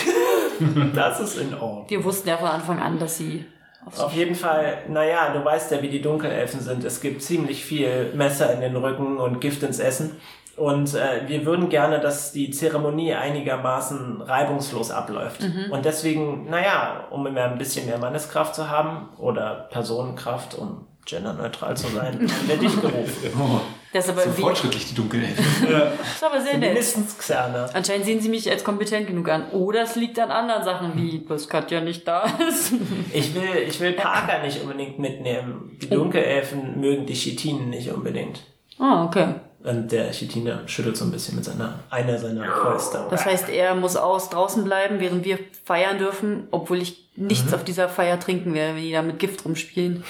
Das 0.94 1.18
ist 1.18 1.37
in 1.37 1.52
Ordnung. 1.52 1.84
Wir 1.88 2.04
wussten 2.04 2.28
ja 2.28 2.37
von 2.37 2.46
Anfang 2.46 2.78
an, 2.78 2.98
dass 3.00 3.18
sie 3.18 3.44
auf 3.84 4.00
Auf 4.00 4.14
jeden 4.14 4.34
Fall, 4.34 4.78
naja, 4.88 5.32
du 5.32 5.44
weißt 5.44 5.72
ja, 5.72 5.82
wie 5.82 5.88
die 5.88 6.00
Dunkelelfen 6.00 6.60
sind. 6.60 6.84
Es 6.84 7.00
gibt 7.00 7.22
ziemlich 7.22 7.64
viel 7.64 8.12
Messer 8.14 8.54
in 8.54 8.60
den 8.60 8.76
Rücken 8.76 9.18
und 9.18 9.40
Gift 9.40 9.62
ins 9.62 9.78
Essen. 9.78 10.16
Und 10.57 10.95
äh, 10.95 11.23
wir 11.27 11.45
würden 11.47 11.69
gerne, 11.69 12.01
dass 12.01 12.33
die 12.33 12.51
Zeremonie 12.51 13.14
einigermaßen 13.14 14.23
reibungslos 14.23 14.90
abläuft. 14.90 15.45
Und 15.71 15.85
deswegen, 15.85 16.49
naja, 16.49 17.09
um 17.11 17.27
immer 17.27 17.45
ein 17.45 17.59
bisschen 17.59 17.87
mehr 17.87 17.99
Manneskraft 17.99 18.55
zu 18.55 18.71
haben 18.71 19.09
oder 19.19 19.69
Personenkraft, 19.71 20.55
um 20.55 20.87
genderneutral 21.07 21.77
zu 21.77 21.88
sein, 21.88 22.21
wir 22.47 22.57
dich 22.57 22.81
gerufen. 22.81 23.33
Oh, 23.38 23.61
Das 23.93 24.05
ist 24.07 24.11
aber, 24.11 24.23
So 24.23 24.37
wie, 24.38 24.40
fortschrittlich, 24.43 24.88
die 24.88 24.95
Dunkelelfen. 24.95 25.45
das 25.71 26.14
ist 26.14 26.25
aber 26.25 26.40
sehr 26.40 26.55
nett. 26.55 26.71
Mindestens 26.71 27.19
Xerna. 27.19 27.69
Anscheinend 27.73 28.07
sehen 28.07 28.21
sie 28.21 28.29
mich 28.29 28.51
als 28.51 28.64
kompetent 28.64 29.07
genug 29.07 29.29
an. 29.29 29.51
Oder 29.51 29.83
es 29.83 29.97
liegt 29.97 30.19
an 30.19 30.31
anderen 30.31 30.64
Sachen, 30.64 30.97
wie, 30.97 31.25
dass 31.29 31.49
Katja 31.49 31.81
nicht 31.81 32.07
da 32.09 32.25
ist. 32.49 32.73
Ich 33.12 33.35
will, 33.35 33.43
ich 33.69 33.79
will 33.81 33.93
Parker 33.93 34.43
nicht 34.43 34.62
unbedingt 34.62 34.99
mitnehmen. 34.99 35.77
Die 35.81 35.88
Dunkelelfen 35.88 36.81
mögen 36.81 37.07
die 37.07 37.14
Chitinen 37.14 37.71
nicht 37.71 37.90
unbedingt. 37.93 38.40
Ah, 38.79 39.05
okay. 39.05 39.35
Und 39.64 39.90
der 39.92 40.11
Chitine 40.12 40.61
schüttelt 40.66 40.96
so 40.96 41.05
ein 41.07 41.11
bisschen 41.11 41.37
mit 41.37 41.44
seiner, 41.46 41.79
einer 41.90 42.18
seiner 42.18 42.44
Fäuste. 42.44 43.00
Das 43.11 43.24
heißt, 43.24 43.48
er 43.48 43.74
muss 43.74 43.96
aus 43.96 44.29
draußen 44.29 44.62
bleiben, 44.62 45.00
während 45.00 45.24
wir 45.24 45.38
feiern 45.64 45.96
dürfen, 45.98 46.48
obwohl 46.50 46.83
ich 46.83 47.03
nichts 47.16 47.48
Mhm. 47.48 47.55
auf 47.55 47.64
dieser 47.64 47.88
Feier 47.88 48.20
trinken 48.20 48.53
werde, 48.55 48.74
wenn 48.77 48.83
die 48.83 48.92
da 48.92 49.00
mit 49.00 49.18
Gift 49.18 49.44
rumspielen. 49.44 50.05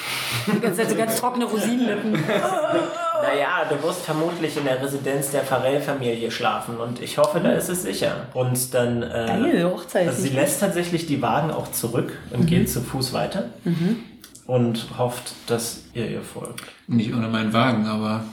Die 0.53 0.61
ganze 0.61 0.79
Zeit 0.83 0.91
so 0.91 0.97
ganz 0.97 1.21
trockene 1.21 1.45
Rosinenlippen. 1.45 2.19
Naja, 3.23 3.65
du 3.71 3.83
wirst 3.87 4.03
vermutlich 4.03 4.55
in 4.59 4.65
der 4.65 4.83
Residenz 4.83 5.31
der 5.31 5.43
Farrell-Familie 5.43 6.31
schlafen 6.31 6.77
und 6.77 7.01
ich 7.01 7.17
hoffe, 7.17 7.41
da 7.41 7.53
ist 7.53 7.71
es 7.71 7.83
sicher. 7.83 8.27
Und 8.35 8.75
dann. 8.75 9.03
Äh, 9.03 9.07
Geil, 9.09 9.65
Hochzeit. 9.73 10.09
Also 10.09 10.21
sie 10.23 10.29
lässt 10.29 10.61
tatsächlich 10.61 11.07
die 11.07 11.23
Wagen 11.23 11.51
auch 11.51 11.71
zurück 11.73 12.13
und 12.33 12.47
geht 12.47 12.69
zu 12.69 12.83
Fuß 12.83 13.15
weiter 13.15 13.47
und 14.47 14.99
hofft, 14.99 15.33
dass 15.47 15.85
ihr 15.95 16.09
ihr 16.09 16.21
folgt. 16.21 16.65
Nicht 16.87 17.15
ohne 17.15 17.29
meinen 17.29 17.53
Wagen, 17.55 17.87
aber 17.87 18.25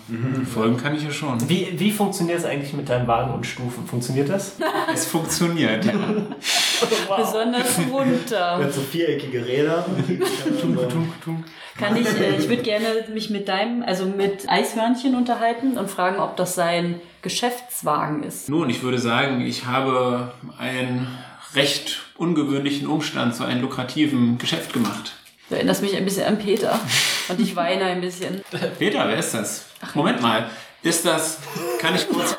folgen 0.54 0.76
kann 0.76 0.94
ich 0.94 1.04
ja 1.04 1.12
schon. 1.12 1.50
Wie, 1.50 1.80
wie 1.80 1.92
funktioniert 1.92 2.40
es 2.40 2.46
eigentlich 2.46 2.74
mit 2.74 2.90
deinem 2.90 3.08
Wagen 3.08 3.34
und 3.34 3.46
Stufen? 3.46 3.86
Funktioniert 3.86 4.30
das? 4.30 4.58
Es 4.94 5.06
funktioniert, 5.06 5.86
ja. 5.86 5.94
Besonders 7.18 7.80
runter. 7.90 8.58
Mit 8.58 8.74
so 8.74 8.82
viereckige 8.82 9.46
Räder. 9.46 9.86
Kann 11.78 11.96
ich, 11.96 12.08
äh, 12.08 12.36
ich 12.38 12.50
würde 12.50 12.62
gerne 12.62 12.86
mich 13.14 13.30
mit 13.30 13.48
deinem, 13.48 13.84
also 13.84 14.06
mit 14.06 14.50
Eishörnchen 14.50 15.16
unterhalten 15.16 15.78
und 15.78 15.90
fragen, 15.90 16.20
ob 16.20 16.36
das 16.36 16.56
sein 16.56 17.00
Geschäftswagen 17.22 18.24
ist. 18.24 18.50
Nun, 18.50 18.70
ich 18.70 18.84
würde 18.84 19.00
sagen, 19.00 19.42
ich 19.42 19.66
habe 19.66 20.34
einen 20.58 21.08
recht 21.56 22.02
ungewöhnlichen 22.18 22.88
Umstand 22.88 23.36
zu 23.36 23.44
einem 23.44 23.62
lukrativen 23.62 24.38
Geschäft 24.38 24.74
gemacht. 24.74 25.14
Du 25.52 25.58
erinnerst 25.58 25.82
mich 25.82 25.96
ein 25.98 26.06
bisschen 26.06 26.26
an 26.26 26.40
Peter. 26.40 26.80
Und 27.28 27.40
ich 27.42 27.54
weine 27.58 27.84
ein 27.84 28.00
bisschen. 28.00 28.42
Peter, 28.80 29.06
wer 29.06 29.18
ist 29.18 29.34
das? 29.34 29.66
Moment 29.94 30.22
mal. 30.22 30.50
Ist 30.82 31.06
das. 31.06 31.40
Kann 31.80 31.94
ich 31.94 32.08
kurz. 32.10 32.38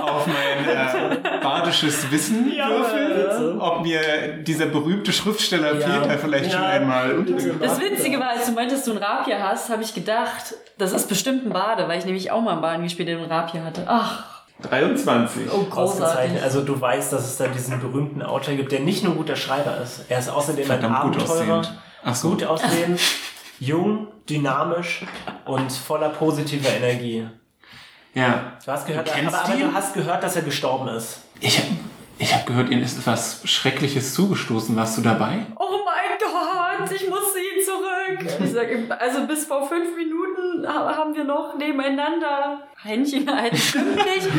auf 0.01 0.27
mein 0.27 0.69
äh, 0.69 1.17
badisches 1.41 2.09
Wissen 2.11 2.45
würfeln? 2.51 3.59
Ob 3.59 3.81
mir 3.83 3.99
dieser 4.43 4.67
berühmte 4.67 5.11
Schriftsteller 5.11 5.77
Ja. 5.79 5.99
Peter 5.99 6.17
vielleicht 6.17 6.51
schon 6.53 6.61
Ja. 6.61 6.69
einmal 6.69 7.15
untergebracht 7.17 7.61
Das 7.61 7.79
Witzige 7.81 8.19
war, 8.19 8.29
als 8.29 8.45
du 8.45 8.53
meintest, 8.53 8.87
du 8.87 8.91
einen 8.91 9.03
Rapier 9.03 9.41
hast, 9.43 9.69
habe 9.69 9.83
ich 9.83 9.93
gedacht, 9.93 10.55
das 10.77 10.93
ist 10.93 11.09
bestimmt 11.09 11.45
ein 11.45 11.51
Bade, 11.51 11.87
weil 11.87 11.99
ich 11.99 12.05
nämlich 12.05 12.31
auch 12.31 12.41
mal 12.41 12.53
einen 12.53 12.61
Baden 12.61 12.83
gespielt, 12.83 13.09
der 13.09 13.17
einen 13.17 13.31
Rapier 13.31 13.63
hatte. 13.63 13.83
Ach, 13.87 14.34
23. 14.61 15.51
oh, 15.51 15.63
großartig. 15.65 16.41
Also 16.41 16.61
du 16.63 16.79
weißt, 16.79 17.11
dass 17.13 17.25
es 17.25 17.37
da 17.37 17.47
diesen 17.47 17.79
berühmten 17.79 18.21
Autor 18.21 18.53
gibt, 18.55 18.71
der 18.71 18.79
nicht 18.79 19.03
nur 19.03 19.13
ein 19.13 19.17
guter 19.17 19.35
Schreiber 19.35 19.77
ist. 19.81 20.05
Er 20.09 20.19
ist 20.19 20.29
außerdem 20.29 20.63
ein 20.63 20.67
Verdammt 20.67 21.01
gut 21.01 21.15
Abenteurer. 21.17 21.59
aussehend. 21.59 21.79
Ach 22.03 22.15
so. 22.15 22.29
Gut 22.29 22.43
aussehend, 22.45 22.99
jung, 23.59 24.07
dynamisch 24.29 25.03
und 25.45 25.71
voller 25.71 26.09
positiver 26.09 26.69
Energie. 26.69 27.27
Ja. 28.13 28.53
Du 28.65 28.71
hast 28.71 28.87
gehört, 28.87 29.07
Du 29.07 29.11
kennst 29.11 29.35
aber, 29.35 29.45
aber 29.53 29.57
du 29.61 29.73
hast 29.73 29.93
gehört, 29.93 30.23
dass 30.23 30.35
er 30.37 30.43
gestorben 30.43 30.87
ist. 30.89 31.19
Ich 31.41 31.57
habe 31.57 31.67
ich 32.17 32.33
hab 32.33 32.45
gehört, 32.45 32.69
Ihnen 32.69 32.81
ist 32.81 32.97
etwas 32.97 33.41
Schreckliches 33.43 34.13
zugestoßen. 34.13 34.73
Warst 34.77 34.97
du 34.97 35.01
dabei? 35.01 35.47
Oh 35.57 35.79
mein 35.83 36.17
Gott, 36.79 36.91
ich 36.95 37.09
muss 37.09 37.33
zu 37.33 37.39
Ich 38.43 38.51
sag 38.51 38.67
also 39.01 39.25
bis 39.27 39.45
vor 39.45 39.67
fünf 39.67 39.95
Minuten 39.95 40.67
ha- 40.67 40.95
haben 40.95 41.15
wir 41.15 41.23
noch 41.23 41.57
nebeneinander 41.57 42.61
Händchen 42.81 43.25
gehalten. 43.25 43.55
Stimmt 43.57 43.95
nicht. 43.95 44.29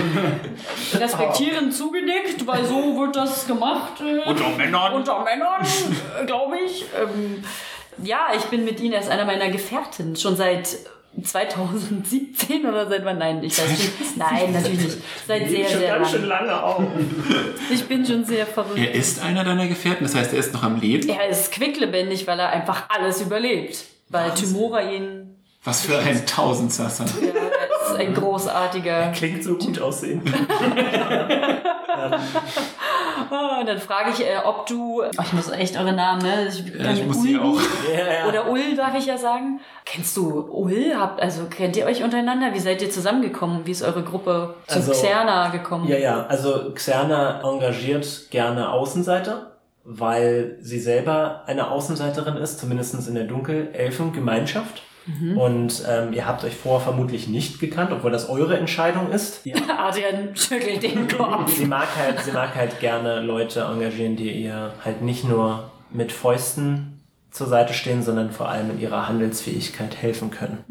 Respektierend 1.00 1.74
zugenickt, 1.74 2.46
weil 2.46 2.64
so 2.64 2.98
wird 2.98 3.16
das 3.16 3.46
gemacht. 3.46 4.00
Äh, 4.00 4.28
Unter 4.28 4.48
Männern. 4.56 4.92
unter 4.94 5.22
Männern, 5.24 5.66
äh, 6.20 6.24
glaube 6.26 6.56
ich. 6.64 6.84
Ähm, 7.00 7.42
ja, 8.02 8.28
ich 8.36 8.44
bin 8.46 8.64
mit 8.64 8.80
Ihnen 8.80 8.94
als 8.94 9.08
einer 9.08 9.24
meiner 9.24 9.48
Gefährtinnen 9.48 10.16
schon 10.16 10.36
seit 10.36 10.76
2017 11.22 12.66
oder 12.66 12.88
seit 12.88 13.04
wann? 13.04 13.18
Nein, 13.18 13.42
ich 13.42 13.58
weiß 13.58 13.68
nicht. 13.70 13.92
Nein, 14.16 14.52
natürlich 14.52 14.80
nicht. 14.80 14.98
Seit 15.26 15.48
sehr, 15.48 15.68
sehr 15.68 15.98
lang. 15.98 16.24
lange 16.26 16.62
auf. 16.62 16.82
Ich 17.70 17.84
bin 17.84 18.06
schon 18.06 18.24
sehr 18.24 18.46
verrückt. 18.46 18.78
Er 18.78 18.92
ist 18.92 19.22
einer 19.22 19.42
deiner 19.42 19.66
Gefährten, 19.66 20.04
das 20.04 20.14
heißt, 20.14 20.32
er 20.32 20.38
ist 20.38 20.52
noch 20.52 20.62
am 20.62 20.80
Leben. 20.80 21.08
Er 21.08 21.28
ist 21.28 21.50
quicklebendig, 21.52 22.26
weil 22.26 22.38
er 22.38 22.50
einfach 22.50 22.88
alles 22.88 23.20
überlebt. 23.20 23.84
Weil 24.08 24.32
Timora 24.34 24.82
ihn. 24.82 25.36
Was 25.64 25.82
für 25.82 25.98
ein 25.98 26.24
Tausendsasser. 26.26 27.06
Ja, 27.06 27.32
ein 27.96 28.14
großartiger. 28.14 29.12
Klingt 29.12 29.42
so 29.44 29.54
gut 29.56 29.80
aussehen. 29.80 30.22
Ah, 33.30 33.60
und 33.60 33.66
dann 33.68 33.78
frage 33.78 34.10
ich, 34.10 34.20
äh, 34.20 34.36
ob 34.44 34.66
du. 34.66 35.02
Oh, 35.02 35.22
ich 35.22 35.32
muss 35.32 35.50
echt 35.50 35.76
eure 35.78 35.92
Namen, 35.92 36.22
ne? 36.22 36.46
Ich, 36.48 36.62
Ja, 36.78 36.92
ich 36.92 37.04
muss 37.06 37.22
sie 37.22 37.38
auch. 37.38 37.58
Oder 38.28 38.48
Ul, 38.50 38.76
darf 38.76 38.94
ich 38.96 39.06
ja 39.06 39.16
sagen. 39.16 39.60
Kennst 39.84 40.16
du 40.16 40.46
Ul? 40.50 40.94
Habt, 40.96 41.20
also 41.20 41.44
kennt 41.46 41.76
ihr 41.76 41.86
euch 41.86 42.02
untereinander? 42.04 42.52
Wie 42.52 42.58
seid 42.60 42.82
ihr 42.82 42.90
zusammengekommen? 42.90 43.66
Wie 43.66 43.70
ist 43.70 43.82
eure 43.82 44.02
Gruppe 44.02 44.54
zu 44.66 44.76
Also- 44.76 44.92
Xerna 44.92 45.48
gekommen? 45.48 45.88
Ja, 45.88 45.96
ja, 45.96 46.26
also 46.26 46.70
Xerna 46.74 47.40
engagiert 47.42 48.30
gerne 48.30 48.70
Außenseiter, 48.70 49.52
weil 49.84 50.58
sie 50.60 50.78
selber 50.78 51.42
eine 51.46 51.70
Außenseiterin 51.70 52.36
ist, 52.36 52.60
zumindest 52.60 53.08
in 53.08 53.14
der 53.14 53.24
Dunkelelfengemeinschaft. 53.24 54.82
Und 55.36 55.84
ähm, 55.88 56.12
ihr 56.12 56.26
habt 56.26 56.42
euch 56.44 56.56
vorher 56.56 56.80
vermutlich 56.80 57.28
nicht 57.28 57.60
gekannt, 57.60 57.92
obwohl 57.92 58.10
das 58.10 58.28
eure 58.28 58.58
Entscheidung 58.58 59.10
ist. 59.10 59.42
Adrian 59.78 60.30
schüttelt 60.34 60.82
den 60.82 61.06
Kopf. 61.08 61.52
Sie 61.54 61.66
mag 61.66 61.88
halt, 61.96 62.20
sie 62.20 62.32
mag 62.32 62.54
halt 62.54 62.80
gerne 62.80 63.20
Leute 63.20 63.60
engagieren, 63.60 64.16
die 64.16 64.30
ihr 64.30 64.72
halt 64.84 65.02
nicht 65.02 65.24
nur 65.24 65.70
mit 65.90 66.10
Fäusten 66.10 67.00
zur 67.30 67.46
Seite 67.46 67.72
stehen, 67.72 68.02
sondern 68.02 68.32
vor 68.32 68.48
allem 68.48 68.70
in 68.70 68.80
ihrer 68.80 69.08
Handelsfähigkeit 69.08 69.96
helfen 69.96 70.30
können. 70.30 70.64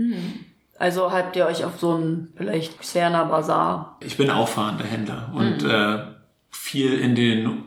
Also 0.78 1.12
habt 1.12 1.36
ihr 1.36 1.46
euch 1.46 1.64
auf 1.64 1.80
so 1.80 1.94
einen 1.94 2.34
vielleicht 2.36 2.80
Xerna 2.80 3.24
Bazar. 3.26 3.98
Ich 4.02 4.18
bin 4.18 4.30
auch 4.30 4.48
fahrender 4.48 4.84
Händler 4.84 5.32
und 5.34 5.64
äh, 5.64 6.00
viel 6.52 7.00
in 7.00 7.16
den 7.16 7.64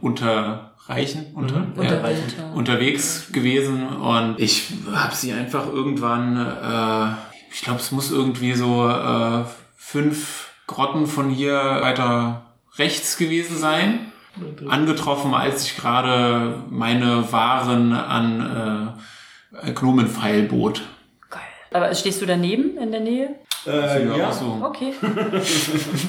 Unterreichen 0.89 1.27
unter, 1.35 1.55
ja, 1.55 1.67
Unterreichen. 1.77 2.23
unterwegs 2.55 3.31
gewesen 3.31 3.87
und 3.89 4.41
ich 4.41 4.69
habe 4.91 5.15
sie 5.15 5.35
einfach 5.35 5.67
irgendwann, 5.71 6.37
äh, 6.39 7.15
ich 7.53 7.61
glaube, 7.61 7.81
es 7.81 7.93
muss 7.93 8.11
irgendwie 8.11 8.55
so 8.55 8.89
äh, 8.89 9.45
fünf 9.77 10.51
Grotten 10.67 11.07
von 11.07 11.29
hier 11.29 11.55
weiter 11.55 12.47
rechts 12.79 13.19
gewesen 13.19 13.59
sein. 13.59 14.13
Angetroffen, 14.69 15.35
als 15.35 15.65
ich 15.65 15.77
gerade 15.77 16.63
meine 16.71 17.33
Waren 17.33 17.93
an 17.93 18.97
äh, 19.63 19.73
Gnomenpfeil 19.73 20.45
bot. 20.45 20.83
Geil. 21.29 21.41
Aber 21.73 21.95
stehst 21.95 22.23
du 22.23 22.27
daneben 22.27 22.79
in 22.79 22.93
der 22.93 23.01
Nähe? 23.01 23.35
Äh, 23.67 24.07
ja, 24.07 24.29
auch 24.29 24.33
so. 24.33 24.63
Okay. 24.63 24.95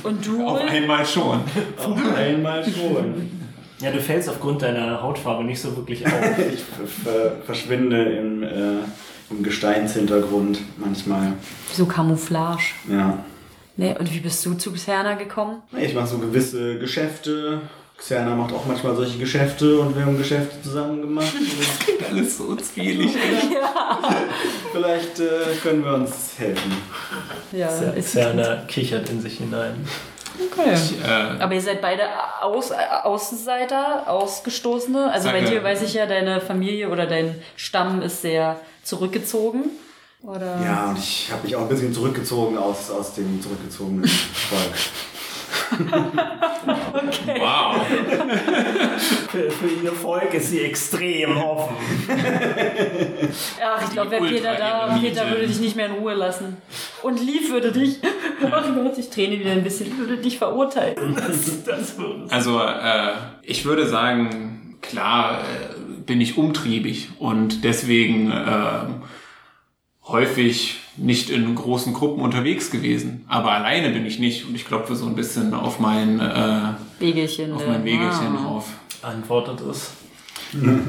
Und 0.04 0.26
du? 0.26 0.46
Auf 0.46 0.62
einmal 0.62 1.06
schon. 1.06 1.42
auf 1.78 2.16
einmal 2.16 2.64
schon. 2.64 3.49
Ja, 3.82 3.92
du 3.92 4.02
fällst 4.02 4.28
aufgrund 4.28 4.62
deiner 4.62 5.02
Hautfarbe 5.02 5.44
nicht 5.44 5.62
so 5.62 5.76
wirklich 5.76 6.06
auf. 6.06 6.14
Ich 6.54 6.64
ver 7.04 7.38
verschwinde 7.46 8.04
im, 8.04 8.44
äh, 8.44 8.80
im 9.30 9.44
Gesteinshintergrund 9.44 10.60
manchmal. 10.78 11.34
So 11.72 11.86
Camouflage. 11.86 12.74
Ja. 12.90 13.24
Nee, 13.78 13.96
und 13.98 14.14
wie 14.14 14.20
bist 14.20 14.46
du 14.46 14.56
zu 14.56 14.74
Xerna 14.74 15.14
gekommen? 15.14 15.62
Ich 15.78 15.94
mache 15.94 16.08
so 16.08 16.18
gewisse 16.18 16.78
Geschäfte. 16.80 17.62
Xerna 17.98 18.36
macht 18.36 18.54
auch 18.54 18.66
manchmal 18.66 18.96
solche 18.96 19.18
Geschäfte 19.18 19.80
und 19.80 19.96
wir 19.96 20.06
haben 20.06 20.18
Geschäfte 20.18 20.62
zusammen 20.62 21.02
gemacht. 21.02 21.34
Und 22.00 22.18
Alles 22.18 22.38
so 22.38 22.56
zwielig. 22.56 23.12
vielleicht 24.72 25.20
äh, 25.20 25.56
können 25.62 25.84
wir 25.84 25.94
uns 25.94 26.34
helfen. 26.38 26.72
Ja, 27.52 27.70
Xerna 28.00 28.64
kichert 28.68 29.10
in 29.10 29.22
sich 29.22 29.38
hinein. 29.38 29.86
Okay. 30.40 30.74
Äh, 31.04 31.42
Aber 31.42 31.54
ihr 31.54 31.62
seid 31.62 31.82
beide 31.82 32.04
Aus, 32.42 32.72
Außenseiter, 32.72 34.10
Ausgestoßene. 34.10 35.12
Also 35.12 35.30
bei 35.30 35.42
Danke. 35.42 35.52
dir 35.52 35.64
weiß 35.64 35.82
ich 35.84 35.94
ja, 35.94 36.06
deine 36.06 36.42
Familie 36.42 36.90
oder 36.90 37.06
dein 37.06 37.42
Stamm 37.56 38.02
ist 38.02 38.22
sehr 38.22 38.60
zurückgezogen. 38.84 39.72
Oder? 40.22 40.60
Ja, 40.64 40.90
und 40.90 40.98
ich 40.98 41.30
habe 41.32 41.44
mich 41.44 41.56
auch 41.56 41.62
ein 41.62 41.70
bisschen 41.70 41.94
zurückgezogen 41.94 42.58
aus, 42.58 42.92
aus 42.92 43.14
dem 43.14 43.42
zurückgezogenen 43.42 44.06
Volk. 44.08 44.74
wow. 47.38 47.86
Für, 49.30 49.52
für 49.52 49.68
ihr 49.84 49.92
Volk 49.92 50.34
ist 50.34 50.50
sie 50.52 50.62
extrem 50.62 51.38
offen. 51.38 51.76
Ach, 53.64 53.84
ich 53.84 53.92
glaube, 53.92 54.12
wäre 54.12 54.26
Peter 54.26 54.56
da. 54.56 54.98
Peter 55.00 55.30
würde 55.30 55.48
dich 55.48 55.60
nicht 55.60 55.76
mehr 55.76 55.88
in 55.88 55.94
Ruhe 55.94 56.14
lassen. 56.14 56.58
Und 57.02 57.20
Lief 57.20 57.52
würde 57.52 57.72
dich, 57.72 58.00
ach 58.52 58.66
Gott, 58.76 58.98
ich 58.98 59.10
träne 59.10 59.40
wieder 59.40 59.52
ein 59.52 59.64
bisschen, 59.64 59.98
würde 59.98 60.18
dich 60.18 60.38
verurteilen. 60.38 61.16
Das, 61.16 61.64
das 61.64 61.98
würde 61.98 62.26
Also, 62.30 62.60
äh, 62.60 63.14
ich 63.44 63.66
würde 63.66 63.88
sagen, 63.88 64.78
klar 64.82 65.42
äh, 65.42 66.02
bin 66.06 66.22
ich 66.22 66.38
umtriebig 66.38 67.10
und 67.20 67.64
deswegen 67.64 68.32
äh, 68.32 68.86
häufig 70.08 70.80
nicht 71.00 71.30
in 71.30 71.56
großen 71.56 71.94
Gruppen 71.94 72.22
unterwegs 72.22 72.72
gewesen. 72.72 73.26
Aber 73.28 73.52
alleine 73.52 73.90
bin 73.90 74.06
ich 74.06 74.20
nicht 74.20 74.46
und 74.48 74.56
ich 74.56 74.66
klopfe 74.66 74.96
so 74.96 75.06
ein 75.06 75.16
bisschen 75.16 75.54
auf 75.54 75.80
mein, 75.80 76.20
äh, 76.20 76.74
Wegelchen. 77.00 77.54
auf 77.54 77.64
äh, 77.64 77.68
mein 77.68 77.84
Wegelchen 77.84 78.38
ah. 78.38 78.48
auf. 78.48 78.68
Antwortet 79.02 79.62
es. 79.62 79.92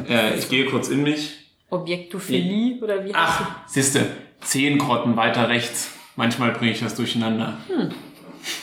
Äh, 0.09 0.39
ich 0.39 0.49
gehe 0.49 0.67
kurz 0.67 0.89
in 0.89 1.03
mich. 1.03 1.37
Objektophilie 1.69 2.83
oder 2.83 3.05
wie 3.05 3.15
heißt 3.15 3.17
Ach, 3.17 3.69
siehste, 3.69 4.07
zehn 4.41 4.79
Grotten 4.79 5.17
weiter 5.17 5.49
rechts. 5.49 5.91
Manchmal 6.17 6.53
bringe 6.53 6.73
ich 6.73 6.81
das 6.81 6.95
durcheinander. 6.95 7.59
sie? 7.69 7.89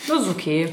Das 0.07 0.23
ist 0.23 0.29
okay. 0.29 0.69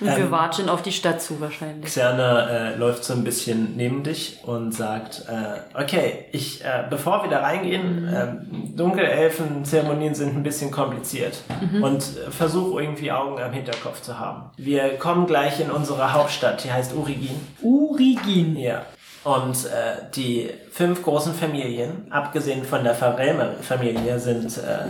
Und 0.00 0.06
wir 0.06 0.16
Ähm, 0.16 0.30
watschen 0.30 0.68
auf 0.68 0.82
die 0.82 0.92
Stadt 0.92 1.20
zu 1.20 1.40
wahrscheinlich. 1.40 1.84
Xerna 1.84 2.48
äh, 2.48 2.76
läuft 2.76 3.04
so 3.04 3.12
ein 3.12 3.22
bisschen 3.22 3.76
neben 3.76 4.02
dich 4.02 4.38
und 4.44 4.72
sagt, 4.72 5.24
äh, 5.28 5.78
okay, 5.80 6.26
ich, 6.32 6.64
äh, 6.64 6.84
bevor 6.88 7.22
wir 7.22 7.30
da 7.30 7.40
reingehen, 7.40 8.08
ähm, 8.12 8.76
Dunkelelfen-Zeremonien 8.76 10.14
sind 10.14 10.36
ein 10.36 10.42
bisschen 10.42 10.70
kompliziert 10.70 11.42
und 11.82 12.02
äh, 12.02 12.30
versuch 12.30 12.78
irgendwie 12.78 13.12
Augen 13.12 13.40
am 13.40 13.52
Hinterkopf 13.52 14.00
zu 14.00 14.18
haben. 14.18 14.50
Wir 14.56 14.96
kommen 14.96 15.26
gleich 15.26 15.60
in 15.60 15.70
unsere 15.70 16.12
Hauptstadt, 16.12 16.64
die 16.64 16.72
heißt 16.72 16.94
Urigin. 16.94 17.38
Urigin. 17.60 18.56
Ja. 18.56 18.82
Und 19.22 19.66
äh, 19.66 20.10
die 20.14 20.48
fünf 20.70 21.02
großen 21.02 21.34
Familien, 21.34 22.06
abgesehen 22.10 22.64
von 22.64 22.84
der 22.84 22.94
Farrell-Familie, 22.94 24.18
sind 24.18 24.56
äh, 24.56 24.86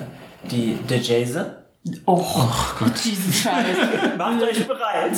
die 0.48 0.74
De 0.88 1.00
Oh, 2.04 2.16
Gott. 2.78 2.92
Diesen 3.04 3.32
Scheiß. 3.32 3.76
Macht 4.18 4.42
euch 4.42 4.66
bereit. 4.68 5.12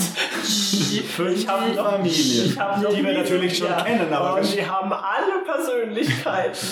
ich 0.44 1.48
habe 1.48 1.72
noch 1.74 1.90
Familie. 1.92 2.44
Ich 2.44 2.58
habe 2.58 2.80
noch 2.82 2.94
Die 2.94 3.04
wir 3.04 3.12
natürlich 3.18 3.58
schon 3.58 3.76
kennen, 3.84 4.12
aber- 4.12 4.36
und 4.40 4.54
die 4.56 4.64
haben 4.64 4.92
alle 4.92 5.42
Persönlichkeiten. 5.44 6.66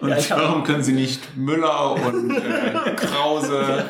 Und 0.00 0.08
Ja, 0.10 0.16
hab- 0.16 0.38
warum 0.40 0.62
können 0.64 0.82
sie 0.82 0.92
nicht 0.92 1.36
Müller 1.36 1.92
und 1.92 2.30
äh, 2.36 2.90
Krause? 2.96 3.84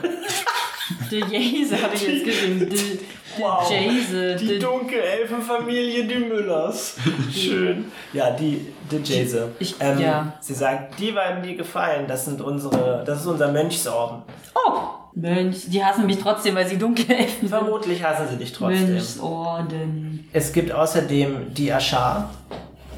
De 1.10 1.20
Jase 1.20 1.80
hatte 1.82 1.94
ich 1.94 2.02
jetzt 2.08 2.24
gesehen. 2.24 2.58
De, 2.60 2.68
de 2.68 2.98
Wow. 3.36 3.68
Jase. 3.70 4.36
Die 4.36 4.46
De, 4.46 4.58
Dunkelelfenfamilie, 4.60 6.04
die 6.04 6.18
Müllers. 6.24 6.96
Schön. 7.32 7.90
Ja, 8.12 8.30
die, 8.30 8.72
die 8.90 8.96
Jase. 9.12 9.50
Ich- 9.58 9.74
ähm, 9.80 9.98
ja. 10.00 10.32
Sie 10.40 10.54
sagt, 10.54 10.98
die 10.98 11.14
werden 11.14 11.42
dir 11.42 11.54
gefallen. 11.56 12.06
Das 12.08 12.24
sind 12.24 12.40
unsere, 12.40 13.02
das 13.04 13.20
ist 13.20 13.26
unser 13.26 13.52
Mönchsorden. 13.52 14.22
oh, 14.54 14.80
Mönch. 15.14 15.70
Die 15.70 15.84
hassen 15.84 16.06
mich 16.06 16.18
trotzdem, 16.18 16.54
weil 16.54 16.66
sie 16.66 16.78
Dunkelelfen 16.78 17.40
sind. 17.40 17.48
Vermutlich 17.48 18.02
hassen 18.02 18.26
sie 18.30 18.36
dich 18.36 18.52
trotzdem. 18.52 18.94
Mönchsorden. 18.94 20.28
Es 20.32 20.52
gibt 20.52 20.72
außerdem 20.72 21.54
die 21.54 21.72
Aschar. 21.72 22.30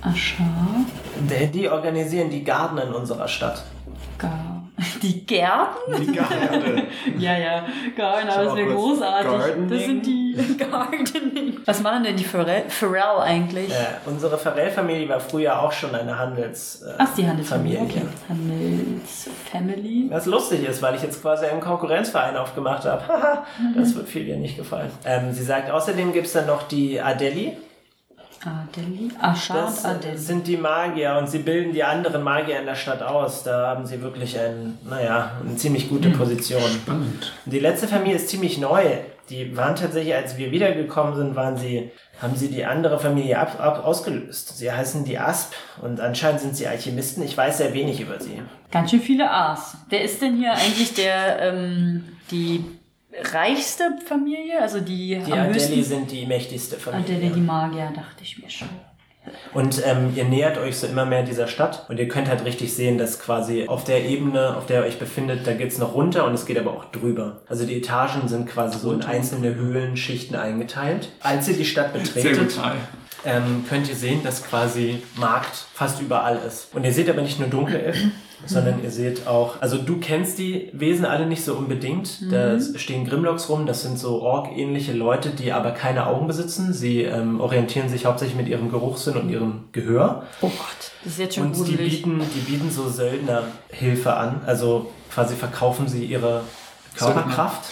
Aschar. 0.00 0.86
Die, 1.30 1.46
die 1.48 1.68
organisieren 1.68 2.30
die 2.30 2.44
Garten 2.44 2.78
in 2.78 2.92
unserer 2.92 3.28
Stadt. 3.28 3.64
Gar. 4.18 4.55
Die 5.02 5.24
Gärten? 5.24 6.00
Die 6.00 6.12
Garde. 6.12 6.82
Ja, 7.18 7.36
ja. 7.38 7.64
Garten, 7.96 8.28
aber 8.28 8.44
das 8.44 8.56
wäre 8.56 8.74
großartig. 8.74 9.30
Gardening. 9.30 9.68
Das 9.70 9.82
sind 9.84 10.06
die 10.06 10.56
Gardening. 10.58 11.56
Was 11.64 11.80
machen 11.82 12.04
denn 12.04 12.16
die 12.16 12.24
Pharrell, 12.24 12.64
Pharrell 12.68 13.20
eigentlich? 13.22 13.70
Äh, 13.70 13.74
unsere 14.04 14.36
Farrell-Familie 14.36 15.08
war 15.08 15.20
früher 15.20 15.60
auch 15.62 15.72
schon 15.72 15.94
eine 15.94 16.18
Handels 16.18 16.82
äh, 16.82 16.92
Ach, 16.98 17.08
die 17.16 17.26
Handelsfamilie. 17.26 17.78
Familie. 17.78 18.02
Okay. 18.02 18.06
Handelsfamily. 18.28 20.06
Was 20.10 20.26
lustig 20.26 20.66
ist, 20.68 20.82
weil 20.82 20.94
ich 20.96 21.02
jetzt 21.02 21.22
quasi 21.22 21.46
einen 21.46 21.60
Konkurrenzverein 21.60 22.36
aufgemacht 22.36 22.84
habe. 22.84 23.06
Haha, 23.08 23.46
das 23.76 23.94
wird 23.94 24.08
viel 24.08 24.24
dir 24.24 24.36
nicht 24.36 24.56
gefallen. 24.56 24.90
Ähm, 25.04 25.32
sie 25.32 25.44
sagt, 25.44 25.70
außerdem 25.70 26.12
gibt 26.12 26.26
es 26.26 26.32
dann 26.34 26.46
noch 26.46 26.64
die 26.64 27.00
Adeli. 27.00 27.56
Adeli. 28.44 29.10
Aschar 29.20 29.66
Das 29.66 29.84
und 29.84 29.90
Adeli. 29.90 30.16
sind 30.18 30.46
die 30.46 30.56
Magier 30.56 31.16
und 31.18 31.28
sie 31.28 31.38
bilden 31.38 31.72
die 31.72 31.82
anderen 31.82 32.22
Magier 32.22 32.58
in 32.60 32.66
der 32.66 32.74
Stadt 32.74 33.02
aus. 33.02 33.42
Da 33.42 33.68
haben 33.68 33.86
sie 33.86 34.00
wirklich 34.02 34.38
ein, 34.38 34.78
naja, 34.88 35.32
eine 35.44 35.56
ziemlich 35.56 35.88
gute 35.88 36.10
Position. 36.10 36.62
Spannend. 36.62 37.32
Die 37.46 37.58
letzte 37.60 37.88
Familie 37.88 38.16
ist 38.16 38.28
ziemlich 38.28 38.58
neu. 38.58 38.82
Die 39.30 39.56
waren 39.56 39.74
tatsächlich, 39.74 40.14
als 40.14 40.36
wir 40.36 40.52
wiedergekommen 40.52 41.16
sind, 41.16 41.34
waren 41.34 41.56
sie, 41.56 41.90
haben 42.22 42.36
sie 42.36 42.48
die 42.48 42.64
andere 42.64 43.00
Familie 43.00 43.38
ab, 43.40 43.56
ab, 43.60 43.84
ausgelöst. 43.84 44.56
Sie 44.56 44.70
heißen 44.70 45.04
die 45.04 45.18
Asp 45.18 45.52
und 45.82 46.00
anscheinend 46.00 46.40
sind 46.42 46.56
sie 46.56 46.68
Alchemisten. 46.68 47.24
Ich 47.24 47.36
weiß 47.36 47.58
sehr 47.58 47.74
wenig 47.74 48.00
über 48.00 48.20
sie. 48.20 48.40
Ganz 48.70 48.90
schön 48.90 49.00
viele 49.00 49.28
A's. 49.28 49.76
Wer 49.88 50.02
ist 50.02 50.22
denn 50.22 50.36
hier 50.36 50.52
eigentlich 50.52 50.94
der, 50.94 51.40
ähm, 51.40 52.04
die 52.30 52.64
reichste 53.32 53.84
Familie? 54.06 54.60
Also 54.60 54.80
die, 54.80 55.18
Die 55.24 55.32
am 55.32 55.38
Adeli 55.38 55.54
höchsten? 55.54 55.84
sind 55.84 56.10
die 56.10 56.26
mächtigste 56.26 56.76
Familie. 56.76 57.16
Adeli, 57.16 57.30
die 57.32 57.40
Magier, 57.40 57.92
dachte 57.94 58.22
ich 58.22 58.38
mir 58.42 58.50
schon. 58.50 58.68
Und 59.54 59.82
ähm, 59.84 60.12
ihr 60.14 60.24
nähert 60.24 60.56
euch 60.56 60.76
so 60.78 60.86
immer 60.86 61.04
mehr 61.04 61.24
dieser 61.24 61.48
Stadt 61.48 61.86
und 61.88 61.98
ihr 61.98 62.06
könnt 62.06 62.28
halt 62.28 62.44
richtig 62.44 62.72
sehen, 62.72 62.96
dass 62.96 63.18
quasi 63.18 63.66
auf 63.66 63.82
der 63.82 64.04
Ebene, 64.04 64.56
auf 64.56 64.66
der 64.66 64.82
ihr 64.82 64.86
euch 64.86 65.00
befindet, 65.00 65.46
da 65.46 65.52
geht's 65.54 65.78
noch 65.78 65.94
runter 65.94 66.26
und 66.26 66.34
es 66.34 66.46
geht 66.46 66.56
aber 66.58 66.70
auch 66.72 66.84
drüber. 66.86 67.42
Also 67.48 67.66
die 67.66 67.76
Etagen 67.78 68.28
sind 68.28 68.48
quasi 68.48 68.78
so 68.78 68.92
in 68.92 69.02
einzelne 69.02 69.56
Höhlenschichten 69.56 70.36
eingeteilt. 70.36 71.08
Als 71.20 71.48
ihr 71.48 71.56
die 71.56 71.64
Stadt 71.64 71.92
betretet, 71.92 72.56
ähm, 73.24 73.64
könnt 73.68 73.88
ihr 73.88 73.96
sehen, 73.96 74.22
dass 74.22 74.44
quasi 74.44 75.02
Markt 75.16 75.56
fast 75.74 76.00
überall 76.00 76.38
ist. 76.46 76.72
Und 76.72 76.84
ihr 76.84 76.92
seht 76.92 77.10
aber 77.10 77.22
nicht 77.22 77.40
nur 77.40 77.48
Dunkelelfen, 77.48 78.12
sondern 78.44 78.82
ihr 78.82 78.90
seht 78.90 79.26
auch, 79.26 79.60
also 79.60 79.78
du 79.78 79.98
kennst 79.98 80.38
die 80.38 80.68
Wesen 80.72 81.04
alle 81.06 81.26
nicht 81.26 81.44
so 81.44 81.54
unbedingt. 81.54 82.30
Da 82.30 82.58
stehen 82.60 83.06
Grimlocks 83.06 83.48
rum, 83.48 83.66
das 83.66 83.82
sind 83.82 83.98
so 83.98 84.20
Ork-ähnliche 84.20 84.92
Leute, 84.92 85.30
die 85.30 85.52
aber 85.52 85.70
keine 85.70 86.06
Augen 86.06 86.26
besitzen. 86.26 86.72
Sie 86.72 87.02
ähm, 87.02 87.40
orientieren 87.40 87.88
sich 87.88 88.04
hauptsächlich 88.06 88.36
mit 88.36 88.48
ihrem 88.48 88.70
Geruchssinn 88.70 89.16
und 89.16 89.30
ihrem 89.30 89.64
Gehör. 89.72 90.24
Oh 90.42 90.48
Gott, 90.48 90.92
das 91.04 91.14
ist 91.14 91.18
jetzt 91.18 91.34
schon 91.36 91.46
Und 91.52 91.66
die 91.66 91.76
bieten, 91.76 92.20
die 92.34 92.40
bieten 92.40 92.70
so 92.70 92.88
Söldnerhilfe 92.88 94.14
an. 94.14 94.42
Also 94.44 94.90
quasi 95.12 95.34
verkaufen 95.34 95.88
sie 95.88 96.04
ihre 96.04 96.42
Körperkraft. 96.96 97.64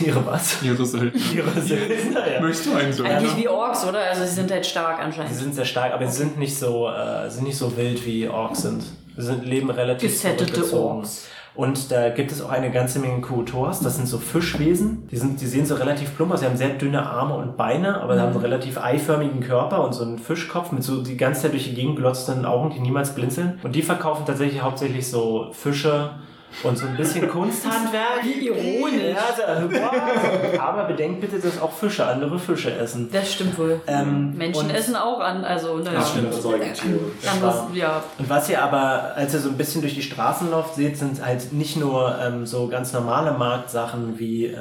Ihre 0.00 0.24
was? 0.24 0.62
Ihre 0.62 0.84
Söldner. 0.86 1.20
Ihre 1.34 1.60
Söldner, 1.60 2.32
ja. 2.32 2.40
Möchtest 2.40 2.66
du 2.66 2.74
einen 2.74 2.92
Söldner? 2.92 3.16
Eigentlich 3.16 3.36
wie 3.36 3.48
Orks, 3.48 3.84
oder? 3.84 4.00
Also 4.00 4.24
sie 4.24 4.34
sind 4.34 4.50
halt 4.50 4.64
stark 4.64 4.98
Sie 4.98 5.04
anscheinend. 5.04 5.34
sind 5.34 5.54
sehr 5.54 5.64
stark, 5.64 5.92
aber 5.92 6.06
sie 6.06 6.16
sind 6.16 6.38
nicht 6.38 6.56
so, 6.56 6.88
äh, 6.88 7.28
sind 7.28 7.44
nicht 7.44 7.58
so 7.58 7.76
wild 7.76 8.04
wie 8.06 8.28
Orks 8.28 8.62
sind. 8.62 8.82
Sind, 9.16 9.44
leben 9.44 9.70
relativ 9.70 10.10
Gesettete. 10.10 10.72
Orks. 10.76 11.28
Und 11.54 11.90
da 11.90 12.10
gibt 12.10 12.30
es 12.30 12.40
auch 12.40 12.50
eine 12.50 12.70
ganze 12.70 13.00
Menge 13.00 13.20
Kuotors. 13.20 13.80
Das 13.80 13.96
sind 13.96 14.06
so 14.06 14.18
Fischwesen. 14.18 15.08
Die, 15.10 15.16
sind, 15.16 15.40
die 15.40 15.46
sehen 15.46 15.66
so 15.66 15.74
relativ 15.74 16.14
plump 16.16 16.32
aus. 16.32 16.40
Sie 16.40 16.46
haben 16.46 16.56
sehr 16.56 16.70
dünne 16.70 17.04
Arme 17.04 17.34
und 17.34 17.56
Beine, 17.56 18.00
aber 18.00 18.14
sie 18.14 18.20
haben 18.20 18.32
so 18.32 18.38
einen 18.38 18.46
relativ 18.46 18.78
eiförmigen 18.78 19.40
Körper 19.40 19.84
und 19.84 19.92
so 19.92 20.04
einen 20.04 20.18
Fischkopf 20.18 20.72
mit 20.72 20.82
so 20.82 21.02
die 21.02 21.16
ganze 21.16 21.42
Zeit 21.42 21.52
durch 21.52 21.64
die 21.64 21.74
Gegend 21.74 21.96
glotzenden 21.96 22.46
Augen, 22.46 22.70
die 22.70 22.80
niemals 22.80 23.14
blinzeln. 23.14 23.58
Und 23.62 23.74
die 23.74 23.82
verkaufen 23.82 24.24
tatsächlich 24.26 24.62
hauptsächlich 24.62 25.08
so 25.08 25.50
Fische 25.52 26.10
und 26.62 26.76
so 26.76 26.86
ein 26.86 26.96
bisschen 26.96 27.28
Kunsthandwerk. 27.28 28.22
Wie 28.22 28.46
ironisch. 28.46 29.16
Ja, 29.16 29.44
also, 29.46 29.70
wow. 29.72 30.60
Aber 30.60 30.84
bedenkt 30.84 31.20
bitte, 31.20 31.38
dass 31.38 31.60
auch 31.60 31.72
Fische 31.72 32.06
andere 32.06 32.38
Fische 32.38 32.74
essen. 32.74 33.08
Das 33.12 33.32
stimmt 33.32 33.58
wohl. 33.58 33.80
Ähm, 33.86 34.36
Menschen 34.36 34.70
essen 34.70 34.96
auch 34.96 35.20
an, 35.20 35.44
also 35.44 35.78
naja. 35.78 36.00
Andere 36.00 36.32
Säugetiere. 36.32 36.98
Anderes, 37.30 37.62
ja. 37.74 38.02
Und 38.18 38.28
was 38.28 38.48
ihr 38.48 38.62
aber, 38.62 39.12
als 39.16 39.34
ihr 39.34 39.40
so 39.40 39.48
ein 39.48 39.56
bisschen 39.56 39.80
durch 39.80 39.94
die 39.94 40.02
Straßen 40.02 40.50
lauft, 40.50 40.74
seht, 40.74 40.98
sind 40.98 41.24
halt 41.24 41.52
nicht 41.52 41.76
nur 41.76 42.16
ähm, 42.20 42.46
so 42.46 42.68
ganz 42.68 42.92
normale 42.92 43.32
Marktsachen 43.32 44.18
wie 44.18 44.46
äh, 44.46 44.56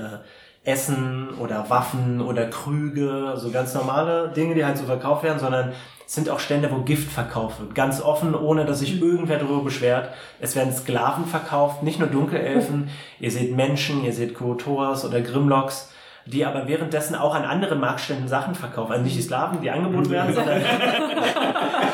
Essen 0.63 1.29
oder 1.39 1.69
Waffen 1.69 2.21
oder 2.21 2.47
Krüge, 2.47 3.33
so 3.37 3.49
ganz 3.51 3.73
normale 3.73 4.29
Dinge, 4.29 4.55
die 4.55 4.65
halt 4.65 4.77
so 4.77 4.85
verkauft 4.85 5.23
werden, 5.23 5.39
sondern 5.39 5.73
es 6.05 6.15
sind 6.15 6.29
auch 6.29 6.39
Stände, 6.39 6.69
wo 6.71 6.81
Gift 6.81 7.11
verkauft 7.11 7.59
wird. 7.59 7.75
Ganz 7.75 8.01
offen, 8.01 8.33
ohne 8.33 8.65
dass 8.65 8.79
sich 8.79 8.99
irgendwer 8.99 9.37
darüber 9.37 9.63
beschwert. 9.63 10.09
Es 10.39 10.55
werden 10.55 10.73
Sklaven 10.73 11.25
verkauft, 11.25 11.83
nicht 11.83 11.99
nur 11.99 12.09
Dunkelelfen. 12.09 12.89
Ihr 13.19 13.31
seht 13.31 13.55
Menschen, 13.55 14.03
ihr 14.03 14.13
seht 14.13 14.33
Kootors 14.33 15.05
oder 15.05 15.21
Grimlocks, 15.21 15.93
die 16.25 16.45
aber 16.45 16.67
währenddessen 16.67 17.15
auch 17.15 17.35
an 17.35 17.43
anderen 17.43 17.79
Marktständen 17.79 18.27
Sachen 18.27 18.55
verkaufen. 18.55 18.91
Also 18.91 19.03
nicht 19.03 19.17
die 19.17 19.21
Sklaven, 19.21 19.61
die 19.61 19.69
angeboten 19.69 20.09
werden, 20.09 20.33
sondern 20.33 20.61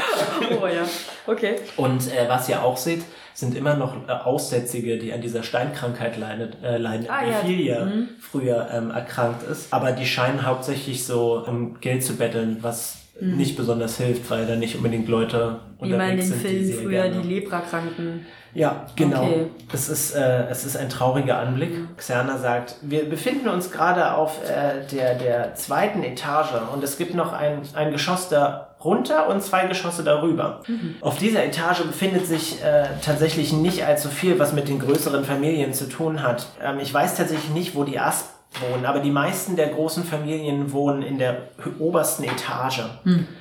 Oh 0.61 0.67
ja. 0.67 0.83
Okay. 1.27 1.55
Und 1.77 2.11
äh, 2.11 2.27
was 2.27 2.47
ihr 2.49 2.63
auch 2.63 2.77
seht, 2.77 3.03
sind 3.33 3.55
immer 3.55 3.75
noch 3.75 3.95
äh, 4.07 4.11
Aussätzige, 4.11 4.97
die 4.97 5.11
an 5.13 5.21
dieser 5.21 5.43
Steinkrankheit 5.43 6.17
leidet, 6.17 6.57
äh, 6.63 6.77
leiden, 6.77 7.07
Ah, 7.09 7.23
ja. 7.23 7.29
der 7.29 7.37
Filia 7.39 7.87
früher 8.19 8.67
ähm, 8.71 8.91
erkrankt 8.91 9.43
ist. 9.43 9.73
Aber 9.73 9.91
die 9.91 10.05
scheinen 10.05 10.45
hauptsächlich 10.45 11.05
so 11.05 11.43
um 11.45 11.79
Geld 11.81 12.03
zu 12.03 12.15
betteln, 12.15 12.57
was 12.61 12.97
nicht 13.21 13.55
besonders 13.55 13.97
hilft, 13.97 14.29
weil 14.29 14.45
da 14.45 14.57
nicht 14.57 14.75
unbedingt 14.75 15.07
Leute 15.07 15.59
Wie 15.79 15.89
man 15.89 16.01
in 16.01 16.19
unterwegs 16.19 16.29
den 16.29 16.39
sind, 16.39 16.41
Filmen 16.41 16.73
früher 16.83 17.03
gerne. 17.09 17.21
die 17.21 17.33
Leprakranken. 17.35 18.25
Ja, 18.53 18.85
genau. 18.97 19.23
Okay. 19.23 19.45
Es, 19.73 19.87
ist, 19.89 20.15
äh, 20.15 20.47
es 20.49 20.65
ist 20.65 20.75
ein 20.77 20.89
trauriger 20.89 21.39
Anblick. 21.39 21.71
Xerna 21.97 22.37
sagt, 22.37 22.75
wir 22.81 23.09
befinden 23.09 23.47
uns 23.49 23.71
gerade 23.71 24.13
auf 24.13 24.39
äh, 24.49 24.85
der, 24.93 25.15
der 25.15 25.55
zweiten 25.55 26.03
Etage 26.03 26.53
und 26.73 26.83
es 26.83 26.97
gibt 26.97 27.15
noch 27.15 27.31
ein, 27.33 27.61
ein 27.73 27.91
Geschoss 27.91 28.27
da 28.29 28.64
runter 28.85 29.27
und 29.27 29.41
zwei 29.43 29.65
Geschosse 29.65 30.03
darüber. 30.03 30.61
Auf 31.01 31.17
dieser 31.17 31.43
Etage 31.43 31.81
befindet 31.81 32.27
sich 32.27 32.63
äh, 32.63 32.85
tatsächlich 33.03 33.51
nicht 33.51 33.83
allzu 33.83 34.09
viel, 34.09 34.39
was 34.39 34.53
mit 34.53 34.69
den 34.69 34.79
größeren 34.79 35.25
Familien 35.25 35.73
zu 35.73 35.89
tun 35.89 36.23
hat. 36.23 36.47
Ähm, 36.63 36.79
ich 36.79 36.93
weiß 36.93 37.15
tatsächlich 37.15 37.49
nicht, 37.49 37.75
wo 37.75 37.83
die 37.83 37.99
Asp 37.99 38.27
wohnen. 38.61 38.85
Aber 38.85 38.99
die 38.99 39.11
meisten 39.11 39.55
der 39.55 39.67
großen 39.67 40.03
Familien 40.03 40.71
wohnen 40.71 41.01
in 41.01 41.17
der 41.17 41.49
obersten 41.79 42.23
Etage. 42.23 42.83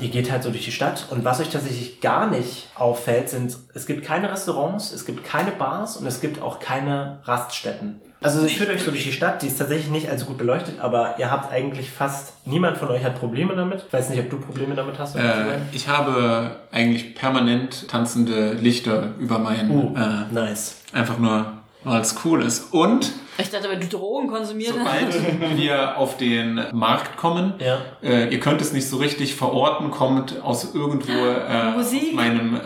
Die 0.00 0.10
geht 0.10 0.30
halt 0.30 0.42
so 0.42 0.50
durch 0.50 0.64
die 0.64 0.72
Stadt. 0.72 1.06
Und 1.10 1.24
was 1.24 1.40
euch 1.40 1.50
tatsächlich 1.50 2.00
gar 2.00 2.28
nicht 2.28 2.68
auffällt, 2.74 3.28
sind, 3.28 3.56
es 3.74 3.86
gibt 3.86 4.04
keine 4.04 4.30
Restaurants, 4.30 4.92
es 4.92 5.04
gibt 5.04 5.24
keine 5.24 5.52
Bars 5.52 5.96
und 5.96 6.06
es 6.06 6.20
gibt 6.20 6.42
auch 6.42 6.58
keine 6.58 7.20
Raststätten. 7.24 8.00
Also 8.24 8.46
ich 8.46 8.56
führt 8.56 8.70
euch 8.70 8.82
so 8.82 8.90
durch 8.90 9.04
die 9.04 9.12
Stadt, 9.12 9.42
die 9.42 9.48
ist 9.48 9.58
tatsächlich 9.58 9.90
nicht 9.90 10.08
allzu 10.08 10.24
gut 10.24 10.38
beleuchtet, 10.38 10.80
aber 10.80 11.16
ihr 11.18 11.30
habt 11.30 11.52
eigentlich 11.52 11.90
fast, 11.90 12.32
niemand 12.46 12.78
von 12.78 12.88
euch 12.88 13.04
hat 13.04 13.20
Probleme 13.20 13.54
damit. 13.54 13.84
Ich 13.86 13.92
weiß 13.92 14.08
nicht, 14.08 14.18
ob 14.18 14.30
du 14.30 14.38
Probleme 14.40 14.74
damit 14.74 14.98
hast. 14.98 15.14
oder 15.14 15.24
Äh, 15.56 15.58
ich 15.72 15.88
habe 15.88 16.56
eigentlich 16.72 17.14
permanent 17.14 17.86
tanzende 17.86 18.54
Lichter 18.54 19.10
über 19.18 19.38
meinen, 19.38 19.70
Uh, 19.70 19.94
äh, 19.94 20.32
nice. 20.32 20.76
einfach 20.94 21.18
nur, 21.18 21.52
weil 21.84 22.00
es 22.00 22.16
cool 22.24 22.42
ist. 22.42 22.72
Und 22.72 23.12
Ich 23.36 23.50
dachte, 23.50 23.68
weil 23.68 23.78
du 23.78 23.88
Drogen 23.88 24.28
konsumiert 24.28 24.72
sobald 24.72 25.06
hast. 25.06 25.16
wir 25.58 25.98
auf 25.98 26.16
den 26.16 26.64
Markt 26.72 27.18
kommen, 27.18 27.52
Ja. 27.58 27.76
äh, 28.02 28.28
ihr 28.32 28.40
könnt 28.40 28.62
es 28.62 28.72
nicht 28.72 28.88
so 28.88 28.96
richtig 28.96 29.34
verorten, 29.34 29.90
kommt 29.90 30.40
aus 30.42 30.74
irgendwo 30.74 31.12
äh, 31.12 31.72
Musik? 31.72 32.04
aus 32.08 32.14
meinem, 32.14 32.54
äh, 32.56 32.60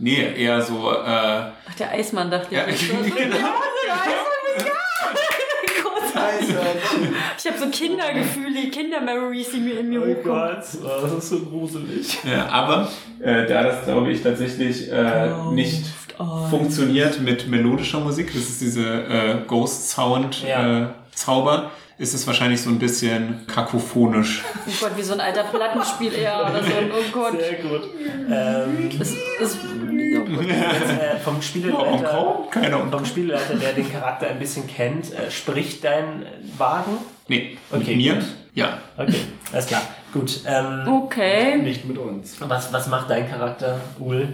nee, 0.00 0.34
eher 0.36 0.60
so, 0.62 0.90
äh, 0.90 0.96
Ach, 1.06 1.74
der 1.78 1.92
Eismann 1.92 2.28
dachte 2.28 2.52
ja, 2.52 2.62
ich. 4.56 4.64
genau. 4.64 4.70
Ich 7.38 7.46
habe 7.46 7.58
so 7.58 7.66
Kindergefühle, 7.70 8.70
Kindermemories, 8.70 9.50
die 9.52 9.58
mir 9.60 9.80
in 9.80 9.88
mir 9.90 10.00
hochkommen. 10.00 10.56
das 10.56 10.74
ist 10.74 11.28
so 11.28 11.40
gruselig. 11.40 12.18
Ja, 12.24 12.48
aber 12.48 12.88
äh, 13.20 13.46
da 13.46 13.62
das, 13.64 13.84
glaube 13.84 14.10
ich, 14.10 14.22
tatsächlich 14.22 14.90
äh, 14.90 15.28
nicht 15.52 15.84
Oh. 16.16 16.46
funktioniert 16.48 17.20
mit 17.20 17.48
melodischer 17.48 17.98
Musik, 17.98 18.28
das 18.32 18.44
ist 18.44 18.60
diese 18.60 18.84
äh, 18.88 19.34
Ghost 19.48 19.90
Sound 19.90 20.44
Ja. 20.46 20.82
äh, 20.82 20.86
Zauber, 21.12 21.72
ist 21.98 22.12
es 22.14 22.26
wahrscheinlich 22.26 22.60
so 22.60 22.70
ein 22.70 22.78
bisschen 22.78 23.46
kakophonisch. 23.46 24.42
Oh 24.66 24.70
Gott, 24.80 24.96
wie 24.96 25.02
so 25.02 25.12
ein 25.14 25.20
alter 25.20 25.44
Plattenspiel 25.44 26.12
eher 26.12 26.40
oder 26.40 26.62
so. 26.62 26.70
Oh 26.70 27.12
Gott. 27.12 27.40
Sehr 27.40 27.54
gut. 27.62 27.82
Ähm, 28.30 28.90
Es 29.00 29.12
ist, 29.12 29.18
jetzt, 29.40 29.58
äh, 30.44 31.18
vom 31.22 31.40
Spieleleiter, 31.40 31.86
Encore? 31.86 32.50
Keine 32.50 32.78
vom. 32.78 33.04
Spieleleiter, 33.04 33.54
der 33.56 33.72
den 33.74 33.90
Charakter 33.92 34.28
ein 34.28 34.38
bisschen 34.38 34.66
kennt, 34.66 35.12
äh, 35.12 35.30
spricht 35.30 35.84
dein 35.84 36.26
Wagen? 36.58 36.98
Nee, 37.28 37.56
Okay, 37.70 37.96
mit 37.96 37.96
mir? 37.96 38.14
gut. 38.14 38.24
Ja. 38.54 38.78
Okay, 38.96 39.16
alles 39.52 39.66
klar. 39.66 39.82
Gut. 40.12 40.40
Ähm, 40.46 40.86
okay. 40.86 41.56
Nicht 41.58 41.84
mit 41.86 41.98
uns. 41.98 42.36
was, 42.40 42.72
was 42.72 42.86
macht 42.88 43.10
dein 43.10 43.28
Charakter, 43.28 43.80
Ul? 43.98 44.28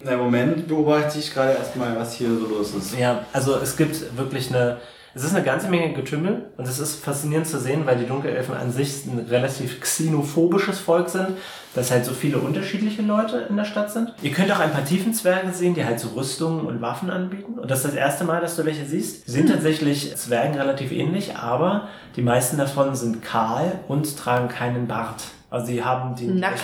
Na, 0.00 0.12
Im 0.12 0.18
Moment 0.20 0.68
beobachte 0.68 1.18
ich 1.18 1.34
gerade 1.34 1.52
erstmal, 1.54 1.98
was 1.98 2.14
hier 2.14 2.28
so 2.28 2.46
los 2.46 2.74
ist. 2.74 2.96
Ja, 2.98 3.24
also 3.32 3.56
es 3.56 3.76
gibt 3.76 4.16
wirklich 4.16 4.48
eine. 4.54 4.78
Es 5.18 5.24
ist 5.24 5.34
eine 5.34 5.44
ganze 5.44 5.66
Menge 5.66 5.94
Getümmel 5.94 6.44
und 6.56 6.68
es 6.68 6.78
ist 6.78 7.04
faszinierend 7.04 7.48
zu 7.48 7.58
sehen, 7.58 7.84
weil 7.86 7.96
die 7.98 8.06
Dunkelelfen 8.06 8.54
an 8.54 8.70
sich 8.70 9.04
ein 9.04 9.26
relativ 9.28 9.80
xenophobisches 9.80 10.78
Volk 10.78 11.08
sind, 11.08 11.30
dass 11.74 11.90
halt 11.90 12.04
so 12.04 12.12
viele 12.12 12.38
unterschiedliche 12.38 13.02
Leute 13.02 13.48
in 13.50 13.56
der 13.56 13.64
Stadt 13.64 13.90
sind. 13.90 14.14
Ihr 14.22 14.30
könnt 14.30 14.52
auch 14.52 14.60
ein 14.60 14.70
paar 14.70 14.84
Tiefenzwerge 14.84 15.52
sehen, 15.52 15.74
die 15.74 15.84
halt 15.84 15.98
so 15.98 16.10
Rüstungen 16.10 16.64
und 16.64 16.80
Waffen 16.80 17.10
anbieten. 17.10 17.58
Und 17.58 17.68
das 17.68 17.80
ist 17.80 17.88
das 17.88 17.94
erste 17.96 18.22
Mal, 18.22 18.40
dass 18.40 18.54
du 18.54 18.64
welche 18.64 18.86
siehst. 18.86 19.26
Sie 19.26 19.32
sind 19.32 19.48
tatsächlich 19.48 20.14
Zwergen 20.14 20.54
relativ 20.54 20.92
ähnlich, 20.92 21.34
aber 21.34 21.88
die 22.14 22.22
meisten 22.22 22.56
davon 22.56 22.94
sind 22.94 23.20
kahl 23.20 23.80
und 23.88 24.16
tragen 24.16 24.46
keinen 24.46 24.86
Bart. 24.86 25.24
Also 25.50 25.66
sie 25.66 25.82
haben 25.82 26.14
den. 26.14 26.40
Weil 26.42 26.56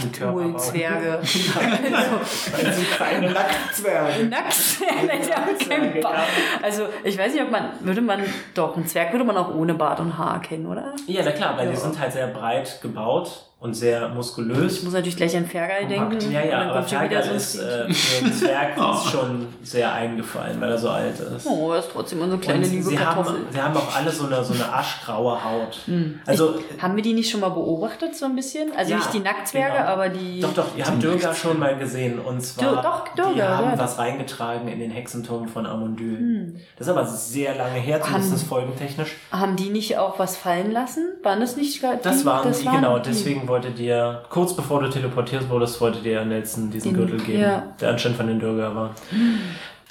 sie 2.75 2.85
kleine 2.85 3.31
Nacktzwerge. 3.31 4.27
Nackt? 4.27 4.55
Die 4.81 5.33
haben 5.33 5.59
keinen 5.69 6.01
Bart. 6.03 6.17
Also, 6.63 6.85
ich 7.03 7.17
weiß 7.17 7.33
nicht, 7.33 7.43
ob 7.43 7.51
man, 7.51 7.71
würde 7.81 8.03
man, 8.03 8.21
doch, 8.55 8.77
einen 8.77 8.87
Zwerg 8.87 9.13
würde 9.13 9.25
man 9.25 9.37
auch 9.39 9.55
ohne 9.55 9.75
Bart 9.75 10.01
und 10.01 10.19
Haar 10.19 10.41
kennen, 10.43 10.67
oder? 10.67 10.93
Ja, 11.07 11.23
na 11.25 11.31
klar, 11.33 11.57
weil 11.57 11.69
die 11.69 11.75
Ja. 11.75 11.81
sind 11.81 11.99
halt 11.99 12.13
sehr 12.13 12.27
breit 12.27 12.79
gebaut 12.83 13.47
und 13.65 13.73
sehr 13.75 14.11
muskulös. 14.11 14.75
Ich 14.77 14.83
muss 14.83 14.93
natürlich 14.93 15.17
gleich 15.17 15.35
an 15.35 15.47
Fergal 15.47 15.87
denken. 15.89 16.31
Ja, 16.31 16.45
ja, 16.45 16.71
aber 16.71 16.83
Fergal 16.83 17.23
so 17.23 17.31
ist 17.33 17.55
äh, 17.57 17.91
für 17.95 18.25
einen 18.25 18.35
Zwerg 18.35 18.77
ist 18.77 19.11
schon 19.11 19.47
sehr 19.63 19.91
eingefallen, 19.91 20.61
weil 20.61 20.71
er 20.71 20.77
so 20.77 20.91
alt 20.91 21.19
ist. 21.19 21.47
Oh, 21.47 21.73
er 21.73 21.79
ist 21.79 21.89
trotzdem 21.91 22.21
unsere 22.21 22.39
kleine 22.39 22.63
Und 22.67 22.71
liebe 22.71 22.83
sie, 22.83 22.99
haben, 22.99 23.15
Kartoffel. 23.25 23.41
sie 23.51 23.63
haben 23.63 23.75
auch 23.75 23.97
alle 23.97 24.11
so 24.11 24.27
eine, 24.27 24.45
so 24.45 24.53
eine 24.53 24.71
aschgraue 24.71 25.43
Haut. 25.43 25.81
Also, 26.27 26.57
Haben 26.79 26.95
wir 26.97 27.03
die 27.03 27.15
nicht 27.15 27.31
schon 27.31 27.41
mal 27.41 27.49
beobachtet, 27.49 28.15
so 28.15 28.27
ein 28.27 28.37
bisschen? 28.37 28.71
Also 28.77 28.91
Ja, 28.91 28.99
nicht 28.99 29.15
die 29.15 29.21
Nacktzwerge, 29.21 29.79
genau. 29.79 29.89
aber 29.89 30.09
die. 30.11 30.41
doch, 30.41 30.53
doch, 30.53 30.67
ihr 30.77 30.85
habt 30.85 31.03
Dürger 31.03 31.35
schon 31.35 31.59
mal 31.59 31.75
gesehen. 31.79 32.19
Und 32.19 32.43
zwar, 32.43 32.65
Dür- 32.67 32.83
doch, 32.83 33.09
die 33.09 33.17
Dürger, 33.23 33.57
haben 33.57 33.71
ja. 33.71 33.79
was 33.79 33.99
reingetragen 33.99 34.69
in 34.69 34.79
den 34.79 34.91
Hexenturm 34.91 35.49
von 35.49 35.65
Amondyl. 35.65 36.55
Das 36.77 36.87
ist 36.87 36.93
aber 36.93 37.07
sehr 37.07 37.55
lange 37.55 37.79
her, 37.81 38.03
zumindest 38.03 38.47
folgentechnisch. 38.47 39.13
Haben 39.33 39.57
die 39.57 39.71
nicht 39.71 39.97
auch 39.97 40.19
was 40.19 40.37
fallen 40.37 40.71
lassen? 40.71 41.09
Waren 41.23 41.41
das 41.41 41.57
nicht 41.57 41.81
gar 41.81 41.97
Das 41.97 42.19
die? 42.21 42.25
waren 42.27 42.53
die, 42.53 42.65
genau. 42.65 42.99
die. 42.99 43.09
Deswegen 43.09 43.49
wollte 43.55 43.71
dir, 43.71 44.23
kurz 44.31 44.55
bevor 44.57 44.81
du 44.83 44.91
teleportiert 44.91 45.49
wurdest, 45.49 45.81
wollte 45.81 46.01
dir 46.01 46.25
Nelson 46.25 46.71
diesen 46.73 46.93
Den- 46.93 46.97
Gürtel 47.07 47.21
geben, 47.25 47.41
ja. 47.41 47.63
der 47.81 47.91
anscheinend 47.91 48.17
von 48.19 48.27
den 48.27 48.41
Dürger 48.41 48.75
war. 48.75 48.91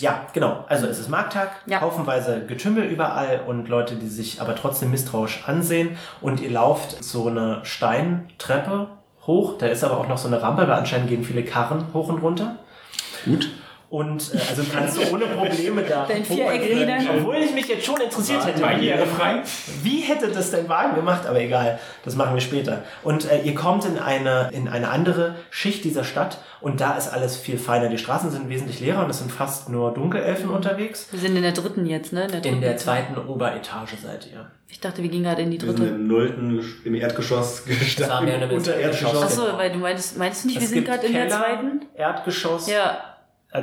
Ja, 0.01 0.25
genau. 0.33 0.65
Also 0.67 0.87
es 0.87 0.99
ist 0.99 1.07
Markttag, 1.09 1.49
Ja. 1.65 1.79
haufenweise 1.79 2.45
Getümmel 2.45 2.83
überall 2.83 3.41
und 3.47 3.69
Leute, 3.69 3.95
die 3.95 4.07
sich 4.09 4.41
aber 4.41 4.53
trotzdem 4.55 4.91
misstrauisch 4.91 5.43
ansehen. 5.47 5.97
Und 6.19 6.41
ihr 6.41 6.51
lauft 6.51 7.01
so 7.03 7.27
eine 7.27 7.59
Steintreppe 7.63 8.87
hoch. 9.25 9.57
Da 9.59 9.67
ist 9.67 9.83
aber 9.85 9.97
auch 9.97 10.09
noch 10.09 10.17
so 10.17 10.27
eine 10.27 10.41
Rampe, 10.41 10.63
weil 10.63 10.73
anscheinend 10.73 11.07
gehen 11.07 11.23
viele 11.23 11.43
Karren 11.43 11.85
hoch 11.93 12.09
und 12.09 12.17
runter. 12.21 12.57
Gut. 13.23 13.49
Und 13.93 14.33
äh, 14.33 14.39
also 14.49 14.63
kannst 14.73 14.97
du 14.97 15.13
ohne 15.13 15.27
Probleme 15.27 15.83
da 15.83 16.07
Dein 16.07 16.23
hochgehen. 16.23 16.39
Viereckräder. 16.49 17.13
Obwohl 17.15 17.35
ich 17.35 17.53
mich 17.53 17.67
jetzt 17.67 17.85
schon 17.85 18.01
interessiert 18.01 18.43
hätte. 18.43 18.59
Barrierefrei. 18.59 19.43
Wie 19.83 19.99
hätte 19.99 20.29
das 20.29 20.49
dein 20.49 20.67
Wagen 20.67 20.95
gemacht? 20.95 21.27
Aber 21.27 21.39
egal, 21.39 21.77
das 22.03 22.15
machen 22.15 22.33
wir 22.33 22.41
später. 22.41 22.81
Und 23.03 23.29
äh, 23.29 23.43
ihr 23.43 23.53
kommt 23.53 23.85
in 23.85 23.99
eine, 23.99 24.49
in 24.51 24.67
eine 24.67 24.89
andere 24.89 25.35
Schicht 25.51 25.83
dieser 25.83 26.03
Stadt 26.03 26.39
und 26.59 26.81
da 26.81 26.97
ist 26.97 27.07
alles 27.09 27.37
viel 27.37 27.59
feiner. 27.59 27.87
Die 27.87 27.99
Straßen 27.99 28.31
sind 28.31 28.49
wesentlich 28.49 28.79
leerer 28.79 29.03
und 29.03 29.11
es 29.11 29.19
sind 29.19 29.31
fast 29.31 29.69
nur 29.69 29.93
Dunkelelfen 29.93 30.49
unterwegs. 30.49 31.09
Wir 31.11 31.19
sind 31.19 31.35
in 31.35 31.43
der 31.43 31.51
dritten 31.51 31.85
jetzt, 31.85 32.13
ne? 32.13 32.23
In 32.23 32.31
der, 32.31 32.45
In 32.45 32.61
der 32.61 32.77
zweiten 32.77 33.15
Oberetage 33.15 33.95
seid 34.03 34.25
ihr. 34.33 34.49
Ich 34.69 34.79
dachte, 34.79 35.03
wir 35.03 35.09
gehen 35.11 35.21
gerade 35.21 35.43
in 35.43 35.51
die 35.51 35.61
Wir 35.61 35.67
sind 35.67 35.81
dritte. 35.81 35.93
im 35.93 36.07
nullten, 36.07 36.65
im 36.83 36.95
Erdgeschoss 36.95 37.61
Das 37.99 38.09
waren 38.09 38.25
wir 38.25 38.33
einem 38.33 38.49
Untererdgeschoss. 38.49 39.13
Erdgeschoss. 39.13 39.39
Achso, 39.39 39.57
weil 39.59 39.71
du 39.71 39.77
meinst, 39.77 40.17
meinst 40.17 40.45
du 40.45 40.47
nicht, 40.47 40.57
wir 40.57 40.63
Es 40.63 40.69
sind 40.71 40.83
gibt 40.83 40.87
gerade 40.87 41.05
in 41.05 41.13
der 41.13 41.29
zweiten? 41.29 41.81
Erdgeschoss. 41.93 42.67
Ja, 42.67 43.12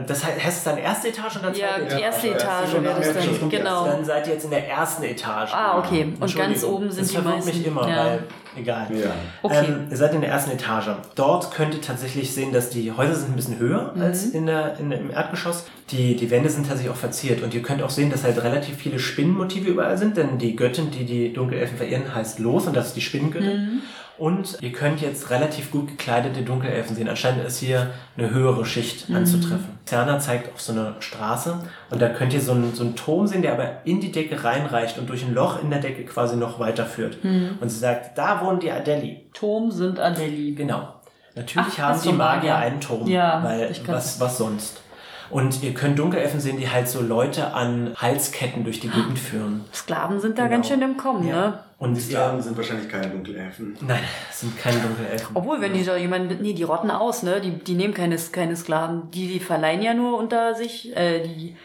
Das 0.07 0.24
heißt, 0.24 0.38
es 0.46 0.62
dann 0.64 0.79
erste 0.79 1.09
Etage 1.09 1.37
oder 1.38 1.53
zweite 1.53 1.59
ja, 1.61 1.76
Etage? 1.79 1.96
die 1.96 2.03
erste 2.03 2.26
Ja, 2.29 2.35
Etage 2.35 2.72
wäre 2.74 3.00
das 3.00 3.12
dann. 3.40 3.50
Genau. 3.50 3.85
Dann 3.87 4.05
seid 4.05 4.26
ihr 4.29 4.35
jetzt 4.35 4.44
in 4.44 4.50
der 4.50 4.68
ersten 4.68 5.03
Etage. 5.03 5.53
Ah, 5.53 5.79
okay. 5.79 6.12
Und 6.20 6.37
ganz 6.37 6.62
oben 6.62 6.90
sind 6.92 7.00
das 7.00 7.09
die 7.09 7.14
verwirrt 7.16 7.35
meisten. 7.37 7.59
mich 7.59 7.66
immer, 7.66 7.88
Ja. 7.88 7.96
weil 8.05 8.22
egal. 8.57 8.87
Ja. 8.94 9.11
Okay. 9.42 9.64
Ähm, 9.66 9.88
ihr 9.90 9.96
seid 9.96 10.14
in 10.14 10.20
der 10.20 10.31
ersten 10.31 10.53
Etage. 10.53 10.90
Dort 11.16 11.50
könnt 11.50 11.74
ihr 11.74 11.81
tatsächlich 11.81 12.33
sehen, 12.33 12.53
dass 12.53 12.70
die 12.70 12.92
Häuser 12.92 13.16
sind 13.16 13.31
ein 13.31 13.37
bisschen 13.37 13.59
höher 13.59 13.92
Mhm. 13.96 14.03
als 14.03 14.26
in 14.26 14.46
der, 14.46 14.79
in, 14.79 14.92
im 14.92 15.11
Erdgeschoss. 15.11 15.64
Die, 15.90 16.14
die 16.14 16.31
Wände 16.31 16.48
sind 16.50 16.68
tatsächlich 16.68 16.92
auch 16.92 16.96
verziert. 16.98 17.42
Und 17.42 17.53
ihr 17.53 17.62
könnt 17.62 17.83
auch 17.83 17.90
sehen, 17.90 18.11
dass 18.11 18.22
halt 18.22 18.40
relativ 18.44 18.76
viele 18.76 19.00
Spinnenmotive 19.00 19.68
überall 19.70 19.98
sind, 19.98 20.16
denn 20.16 20.38
die 20.38 20.55
Göttin, 20.55 20.92
die 20.92 21.05
die 21.05 21.33
Dunkelelfen 21.33 21.76
verehren, 21.76 22.14
heißt 22.14 22.38
Los 22.38 22.68
und 22.68 22.76
das 22.76 22.87
ist 22.88 22.96
die 22.96 23.00
Spinnengöttin. 23.00 23.64
Mhm. 23.64 23.83
Und 24.20 24.59
ihr 24.61 24.72
könnt 24.72 25.00
jetzt 25.00 25.30
relativ 25.30 25.70
gut 25.70 25.88
gekleidete 25.88 26.42
Dunkelelfen 26.42 26.94
sehen. 26.94 27.09
Anscheinend 27.09 27.44
ist 27.46 27.59
hier 27.59 27.90
eine 28.18 28.30
höhere 28.30 28.66
Schicht 28.66 29.09
Mhm. 29.09 29.16
anzutreffen. 29.16 29.78
Zerna 29.87 30.18
zeigt 30.18 30.52
auf 30.52 30.61
so 30.61 30.72
eine 30.72 30.94
Straße 31.00 31.59
und 31.90 32.02
da 32.02 32.09
könnt 32.11 32.35
ihr 32.35 32.40
so 32.42 32.52
einen, 32.52 32.74
so 32.74 32.83
einen 32.85 32.96
Turm 32.96 33.26
sehen, 33.26 33.40
der 33.42 33.54
aber 33.54 33.78
in 33.85 34.00
die 34.00 34.12
Decke 34.12 34.44
reinreicht 34.44 34.98
und 34.98 35.09
durch 35.09 35.24
ein 35.24 35.33
Loch 35.33 35.62
in 35.62 35.70
der 35.70 35.80
Decke 35.80 36.04
quasi 36.04 36.37
noch 36.37 36.61
weiterführt. 36.61 37.24
Mhm. 37.24 37.59
Und 37.61 37.70
sie 37.70 37.78
sagt, 37.78 38.18
da 38.18 38.42
wohnt 38.44 38.62
die 38.62 38.70
Adeli. 38.70 39.26
Turm 39.33 39.70
sind 39.70 39.98
Adeli. 39.98 40.52
Genau. 40.52 40.96
Natürlich 41.35 41.68
Ach, 41.76 41.78
haben 41.78 42.02
die 42.02 42.12
Magier 42.12 42.56
einen 42.56 42.80
Turm. 42.80 43.06
Ja, 43.06 43.42
weil 43.42 43.74
was, 43.87 44.20
was 44.20 44.37
sonst? 44.37 44.83
Und 45.31 45.62
ihr 45.62 45.73
könnt 45.75 45.99
Dunkelelfen 45.99 46.40
sehen, 46.40 46.57
die 46.59 46.69
halt 46.69 46.88
so 46.88 47.01
Leute 47.01 47.55
an 47.55 47.93
Halsketten 47.97 48.64
durch 48.64 48.81
die 48.81 48.88
Gegend 48.88 49.19
führen. 49.19 49.64
Sklaven 49.73 50.19
sind 50.21 50.37
da 50.38 50.43
Genau. 50.45 50.57
ganz 50.57 50.69
schön 50.69 50.83
im 50.83 50.97
Kommen, 50.97 51.27
Ja. 51.29 51.35
ne? 51.49 51.59
Und 51.79 51.95
Die 51.95 52.01
Sklaven 52.01 52.43
sind 52.43 52.57
wahrscheinlich 52.57 52.88
keine 52.88 53.09
Dunkelelfen. 53.09 53.77
nein, 53.87 54.01
es 54.29 54.40
sind 54.40 54.59
keine 54.59 54.79
Dunkelelfen. 54.81 55.29
Obwohl, 55.35 55.61
wenn 55.61 55.73
die 55.73 55.85
da 55.85 55.97
jemanden, 55.97 56.43
nee, 56.43 56.53
die 56.53 56.64
rotten 56.64 56.90
aus, 56.90 57.23
ne? 57.23 57.40
Die, 57.40 57.53
die 57.53 57.75
nehmen 57.75 57.95
keine, 57.95 58.16
keine 58.33 58.57
Sklaven. 58.57 59.11
Die, 59.12 59.29
die 59.29 59.40
verleihen 59.40 59.81
ja 59.83 59.95
nur 59.95 60.19
unter 60.19 60.55
sich, 60.55 60.95
äh, 60.97 61.23
die. 61.23 61.57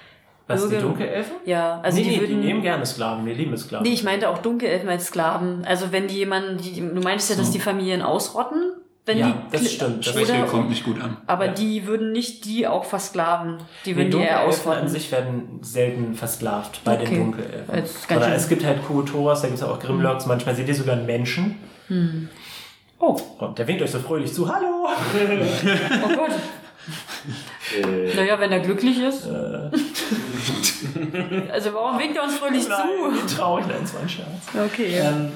Was, 0.47 0.61
die 0.61 0.69
Bürger- 0.69 0.81
Dunkelelfen? 0.83 1.35
Ja, 1.45 1.79
also 1.81 1.97
nee, 1.97 2.03
die 2.03 2.09
nee, 2.11 2.19
würden. 2.21 2.41
die 2.41 2.47
nehmen 2.47 2.61
gerne 2.61 2.85
Sklaven, 2.85 3.25
wir 3.25 3.33
lieben 3.33 3.57
Sklaven. 3.57 3.83
Nee, 3.87 3.93
ich 3.95 4.03
meinte 4.03 4.29
auch 4.29 4.37
Dunkelelfen 4.37 4.87
als 4.87 5.07
Sklaven. 5.07 5.65
Also 5.65 5.91
wenn 5.91 6.07
die 6.07 6.17
jemanden, 6.17 6.57
die, 6.59 6.79
du 6.81 7.01
meinst 7.01 7.31
ja, 7.31 7.35
dass 7.35 7.49
die 7.49 7.59
Familien 7.59 8.03
ausrotten, 8.03 8.61
wenn 9.05 9.17
Ja, 9.19 9.27
die. 9.51 9.57
das 9.57 9.71
stimmt, 9.71 10.05
das 10.05 10.13
Schwäche 10.13 10.43
kommt 10.45 10.69
nicht 10.69 10.83
gut 10.83 10.99
an. 11.01 11.17
aber 11.27 11.45
Ja. 11.45 11.51
die 11.53 11.85
würden 11.87 12.11
nicht 12.11 12.45
die 12.45 12.67
auch 12.67 12.85
versklaven. 12.85 13.57
Die 13.85 13.91
Die 13.91 13.95
würden 13.97 14.11
die 14.11 14.17
eher 14.17 14.37
Dunkelelfen 14.37 14.41
an 14.41 14.47
ausrotten. 14.77 14.87
sich 14.89 15.11
werden 15.11 15.59
selten 15.61 16.15
versklavt 16.15 16.81
bei 16.83 16.95
Okay. 16.95 17.05
den 17.05 17.19
Dunkelelfen. 17.31 17.83
Oder 18.17 18.35
es 18.35 18.47
gibt 18.49 18.65
halt 18.65 18.85
Kuotoras, 18.85 19.41
da 19.41 19.47
gibt 19.47 19.59
es 19.59 19.63
auch 19.65 19.79
Grimlocks, 19.79 20.25
manchmal 20.25 20.55
seht 20.55 20.67
ihr 20.67 20.75
sogar 20.75 20.95
einen 20.95 21.05
Menschen. 21.05 21.57
Oh, 22.99 23.17
Und 23.39 23.59
der 23.59 23.67
winkt 23.67 23.81
euch 23.83 23.91
so 23.91 23.99
fröhlich 23.99 24.33
zu, 24.33 24.51
hallo! 24.51 24.87
oh 24.87 26.07
Gott. 26.15 26.31
Äh, 27.73 28.15
Naja, 28.15 28.39
wenn 28.39 28.51
er 28.51 28.59
glücklich 28.59 28.99
ist. 29.01 29.25
Äh, 29.25 29.69
Also 31.51 31.73
warum 31.73 31.97
winkt 31.99 32.15
er 32.17 32.23
uns 32.23 32.37
fröhlich 32.37 32.67
nein, 32.67 32.79
zu? 33.27 33.35
traurig, 33.35 33.65
nein, 33.67 33.81
es 33.83 33.93
war 33.93 34.01
ein 34.01 34.09
Scherz. 34.09 34.27
Okay. 34.71 34.99
Ähm, 34.99 35.31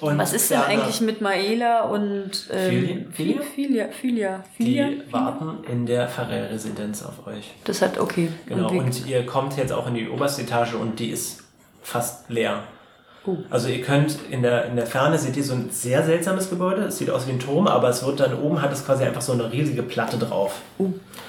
und 0.00 0.18
Was 0.18 0.32
ist 0.32 0.50
denn 0.50 0.60
eigentlich 0.60 1.00
mit 1.00 1.20
Maela 1.20 1.82
und 1.82 2.30
ähm, 2.50 3.06
Filia? 3.12 3.40
Filia? 3.54 3.88
Filia? 3.88 4.44
Filia? 4.56 4.88
Die 4.88 5.12
warten 5.12 5.64
in 5.70 5.86
der 5.86 6.08
Farrell-Residenz 6.08 7.02
auf 7.04 7.26
euch. 7.26 7.52
Das 7.64 7.82
hat, 7.82 7.98
okay. 7.98 8.28
Genau, 8.46 8.72
wie- 8.72 8.78
und 8.78 9.06
ihr 9.06 9.24
kommt 9.26 9.56
jetzt 9.56 9.72
auch 9.72 9.86
in 9.86 9.94
die 9.94 10.08
oberste 10.08 10.42
Etage 10.42 10.74
und 10.74 10.98
die 10.98 11.10
ist 11.10 11.42
fast 11.82 12.28
leer. 12.30 12.64
Oh. 13.26 13.38
Also 13.48 13.68
ihr 13.68 13.80
könnt 13.80 14.18
in 14.30 14.42
der, 14.42 14.66
in 14.66 14.76
der 14.76 14.86
Ferne 14.86 15.18
seht 15.18 15.36
ihr 15.36 15.44
so 15.44 15.54
ein 15.54 15.70
sehr 15.70 16.04
seltsames 16.04 16.50
Gebäude. 16.50 16.82
Es 16.82 16.98
sieht 16.98 17.08
aus 17.08 17.26
wie 17.26 17.32
ein 17.32 17.40
Turm, 17.40 17.66
aber 17.66 17.88
es 17.88 18.04
wird 18.04 18.20
dann 18.20 18.38
oben 18.38 18.60
hat 18.60 18.72
es 18.72 18.84
quasi 18.84 19.04
einfach 19.04 19.22
so 19.22 19.32
eine 19.32 19.50
riesige 19.50 19.82
Platte 19.82 20.18
drauf. 20.18 20.60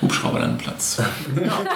Hubschrauberlandplatz. 0.02 1.02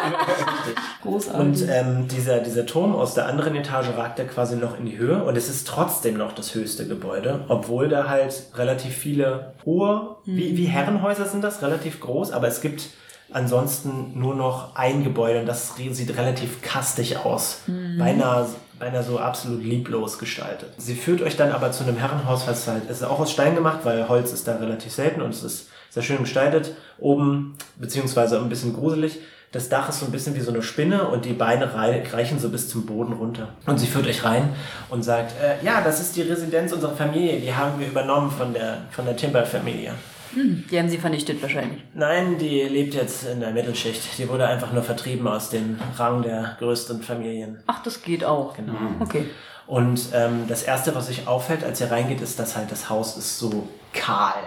Großartig. 1.04 1.40
Und 1.40 1.70
ähm, 1.70 2.08
dieser, 2.10 2.40
dieser 2.40 2.66
Turm 2.66 2.96
aus 2.96 3.14
der 3.14 3.28
anderen 3.28 3.56
Etage 3.56 3.88
ragt 3.96 4.20
ja 4.20 4.26
quasi 4.26 4.58
noch 4.58 4.78
in 4.78 4.86
die 4.86 4.98
Höhe 4.98 5.24
und 5.24 5.38
es 5.38 5.50
ist 5.50 5.68
trotzdem 5.68 6.18
noch 6.18 6.34
das 6.34 6.54
höchste 6.54 6.86
Gebäude, 6.86 7.46
obwohl 7.48 7.88
da 7.88 8.10
halt 8.10 8.44
relativ 8.56 8.96
viele 8.96 9.54
hohe, 9.66 10.18
wie, 10.26 10.58
wie 10.58 10.66
Herrenhäuser 10.66 11.26
sind 11.26 11.44
das, 11.44 11.62
relativ 11.62 12.02
groß, 12.02 12.32
aber 12.32 12.48
es 12.48 12.60
gibt 12.60 12.90
ansonsten 13.32 14.20
nur 14.20 14.36
noch 14.36 14.76
ein 14.76 15.04
Gebäude 15.04 15.40
und 15.40 15.46
das 15.46 15.76
sieht 15.76 16.18
relativ 16.18 16.62
kastig 16.62 17.18
aus. 17.18 17.62
Beinahe, 17.98 18.48
beinahe 18.80 19.04
so 19.04 19.20
absolut 19.20 19.64
lieblos 19.64 20.18
gestaltet. 20.18 20.70
Sie 20.78 20.96
führt 20.96 21.22
euch 21.22 21.36
dann 21.38 21.52
aber 21.52 21.72
zu 21.72 21.84
einem 21.84 21.98
Herrenhaus, 21.98 22.48
was 22.48 22.68
halt, 22.68 22.84
es 22.90 22.98
ist 22.98 23.04
auch 23.04 23.20
aus 23.20 23.32
Stein 23.32 23.56
gemacht, 23.56 23.80
weil 23.84 24.08
Holz 24.08 24.32
ist 24.32 24.48
da 24.48 24.56
relativ 24.56 24.92
selten 24.94 25.22
und 25.22 25.32
es 25.34 25.44
ist 25.44 25.68
sehr 25.90 26.04
schön 26.04 26.20
gestaltet. 26.20 26.74
Oben, 26.98 27.56
beziehungsweise 27.78 28.38
ein 28.40 28.50
bisschen 28.50 28.74
gruselig. 28.74 29.20
Das 29.52 29.68
Dach 29.68 29.90
ist 29.90 30.00
so 30.00 30.06
ein 30.06 30.12
bisschen 30.12 30.36
wie 30.36 30.42
so 30.42 30.52
eine 30.52 30.62
Spinne 30.62 31.08
und 31.08 31.26
die 31.26 31.34
Beine 31.34 31.74
rei- 31.74 32.04
reichen 32.14 32.38
so 32.40 32.50
bis 32.50 32.70
zum 32.70 32.86
Boden 32.86 33.14
runter. 33.14 33.48
Und 33.66 33.80
sie 33.80 33.88
führt 33.88 34.06
euch 34.06 34.24
rein 34.24 34.50
und 34.90 35.02
sagt, 35.04 35.32
äh, 35.42 35.66
ja, 35.66 35.82
das 35.82 36.00
ist 36.00 36.16
die 36.16 36.22
Residenz 36.22 36.72
unserer 36.72 36.96
Familie, 36.96 37.40
die 37.40 37.52
haben 37.56 37.80
wir 37.80 37.88
übernommen 37.88 38.30
von 38.30 38.54
der, 38.54 38.78
von 38.92 39.06
der 39.06 39.18
Timber-Familie. 39.18 39.94
Die 40.36 40.78
haben 40.78 40.90
sie 40.90 40.98
vernichtet 40.98 41.42
wahrscheinlich. 41.42 41.82
Nein, 41.94 42.38
die 42.38 42.62
lebt 42.64 42.94
jetzt 42.94 43.26
in 43.26 43.40
der 43.40 43.52
Mittelschicht. 43.52 44.18
Die 44.18 44.30
wurde 44.30 44.48
einfach 44.48 44.72
nur 44.74 44.84
vertrieben 44.84 45.28
aus 45.28 45.50
dem 45.50 45.80
Rang 45.98 46.22
der 46.22 46.58
größten 46.60 47.02
Familien. 47.02 47.64
Ach, 47.68 47.82
das 47.84 48.02
geht 48.02 48.24
auch. 48.24 48.56
Genau. 48.56 48.74
Okay. 49.00 49.26
Und 49.68 50.10
ähm, 50.14 50.46
das 50.48 50.64
Erste, 50.64 50.96
was 50.96 51.10
euch 51.10 51.28
auffällt, 51.28 51.64
als 51.64 51.80
ihr 51.80 51.92
reingeht, 51.92 52.22
ist, 52.22 52.40
dass 52.40 52.56
halt 52.56 52.72
das 52.72 52.90
Haus 52.90 53.18
ist 53.18 53.38
so 53.38 53.68
kahl. 53.94 54.42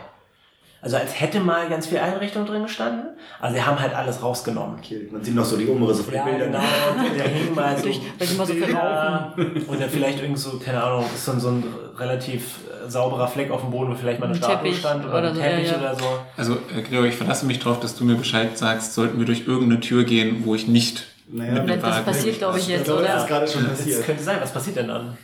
Also 0.85 0.97
als 0.97 1.19
hätte 1.21 1.39
mal 1.39 1.69
ganz 1.69 1.87
viel 1.87 1.99
Einrichtung 1.99 2.45
drin 2.45 2.65
gestanden. 2.65 3.05
Also 3.41 3.55
sie 3.57 3.63
haben 3.63 3.79
halt 3.79 3.95
alles 3.95 4.21
rausgenommen. 4.21 4.79
okay. 4.79 5.09
Man 5.13 5.23
sieht 5.23 5.35
noch 5.35 5.45
so 5.45 5.57
die 5.57 5.67
Umrisse 5.67 6.03
von 6.03 6.13
den 6.13 6.19
Ja, 6.19 6.25
Bildern. 6.25 6.53
genau. 6.53 7.09
Und 7.09 7.19
da 7.21 7.25
hingen 7.25 7.55
mal 7.55 7.77
so 7.79 8.53
Bilder 8.53 9.33
und 9.69 9.81
dann 9.81 9.89
vielleicht 9.91 10.21
irgend 10.21 10.39
so, 10.41 10.59
keine 10.59 10.83
Ahnung, 10.83 11.05
ist 11.15 11.25
so 11.25 11.33
ein, 11.33 11.41
so 11.41 11.49
ein 11.51 11.65
relativ 11.97 12.59
äh, 12.85 12.91
sauberer 12.91 13.29
Fleck 13.29 13.53
auf 13.53 13.61
dem 13.61 13.71
Boden, 13.71 13.93
wo 13.93 13.95
vielleicht 13.95 14.19
mal 14.19 14.27
eine 14.27 14.35
Ein 14.35 14.39
Statue 14.43 14.57
Teppich 14.65 14.79
stand 14.81 15.05
oder, 15.05 15.19
oder 15.19 15.29
ein 15.29 15.35
so, 15.37 15.41
Teppich 15.41 15.67
ja, 15.69 15.73
ja. 15.73 15.79
oder 15.79 15.95
so. 15.97 16.05
Also, 16.37 16.53
äh, 16.77 16.83
Gregor, 16.83 17.05
ich 17.07 17.15
verlasse 17.15 17.47
mich 17.47 17.61
darauf, 17.61 17.79
dass 17.79 17.95
du 17.95 18.05
mir 18.05 18.17
Bescheid 18.17 18.59
sagst, 18.59 18.95
sollten 18.95 19.19
wir 19.21 19.27
durch 19.27 19.47
irgendeine 19.47 19.81
Tür 19.81 20.03
gehen, 20.03 20.43
wo 20.45 20.57
ich 20.57 20.67
nicht 20.67 21.07
Naja, 21.29 21.53
mit 21.63 21.69
dem 21.69 21.81
Das 21.81 21.91
Wagen- 21.91 22.05
passiert, 22.07 22.39
glaube 22.39 22.59
ich, 22.59 22.67
jetzt, 22.67 22.85
glaube, 22.87 23.03
das 23.03 23.11
oder? 23.13 23.21
ist 23.23 23.29
gerade 23.29 23.47
schon 23.49 23.63
Das 23.69 23.79
passiert. 23.79 24.05
könnte 24.05 24.23
sein. 24.25 24.39
Was 24.41 24.53
passiert 24.53 24.77
denn 24.77 24.89
dann? 24.89 25.17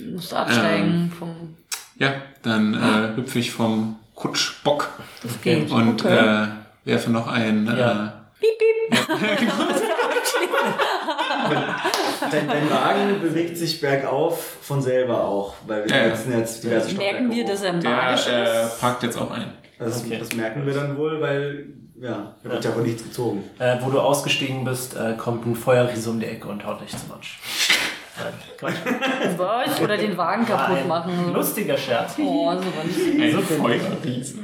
Du 0.00 0.04
musst 0.14 0.34
absteigen 0.34 1.12
vom. 1.16 1.54
Ja, 1.98 2.12
dann 2.42 2.74
äh, 2.74 3.16
hüpfe 3.16 3.38
ich 3.38 3.52
vom 3.52 3.96
Kutschbock 4.16 4.88
Das 5.22 5.40
geht. 5.42 5.70
und 5.70 6.04
okay. 6.04 6.16
äh, 6.16 6.46
werfe 6.84 7.10
noch 7.10 7.28
ein. 7.28 7.68
Äh, 7.68 7.78
Ja. 7.78 8.12
Dein, 12.30 12.48
dein 12.48 12.70
Wagen 12.70 13.20
bewegt 13.20 13.56
sich 13.56 13.80
bergauf 13.80 14.56
von 14.62 14.82
selber 14.82 15.22
auch, 15.24 15.54
weil 15.66 15.84
wir 15.84 15.90
Ja, 15.96 16.06
ja. 16.08 16.38
jetzt 16.38 16.62
diverse 16.64 16.94
Merken 16.94 17.30
wir, 17.30 17.44
Stockwerke 17.46 17.52
dass 17.52 17.62
er 17.62 17.72
der 17.74 17.90
magisch 17.90 18.26
äh, 18.28 18.64
ist? 18.66 18.80
parkt 18.80 19.02
jetzt 19.04 19.16
auch 19.18 19.30
ein. 19.30 19.52
Das, 19.78 20.02
Okay. 20.04 20.16
das 20.18 20.32
merken 20.34 20.66
wir 20.66 20.74
dann 20.74 20.96
wohl, 20.96 21.20
weil, 21.20 21.66
ja, 22.00 22.34
da 22.42 22.50
wird 22.50 22.64
ja 22.64 22.70
auch 22.72 22.76
nichts 22.78 23.04
gezogen. 23.04 23.44
Äh, 23.58 23.76
wo 23.82 23.90
du 23.90 24.00
ausgestiegen 24.00 24.64
bist, 24.64 24.96
äh, 24.96 25.14
kommt 25.16 25.46
ein 25.46 25.54
Feuerriese 25.54 26.10
um 26.10 26.18
die 26.18 26.26
Ecke 26.26 26.48
und 26.48 26.64
haut 26.66 26.80
dich 26.80 26.90
zum 26.90 27.08
Matsch. 27.10 27.38
Nein, 28.18 28.32
Quatsch. 28.58 28.74
Was? 29.36 29.80
Oder 29.80 29.96
den 29.96 30.16
Wagen 30.16 30.48
War 30.48 30.58
kaputt 30.58 30.78
ein 30.78 30.88
machen. 30.88 31.32
Lustiger 31.32 31.76
Scherz. 31.76 32.14
Oh, 32.18 32.52
so 32.52 32.58
was. 32.58 33.20
Ein 33.20 33.42
Feuerriese. 33.42 34.38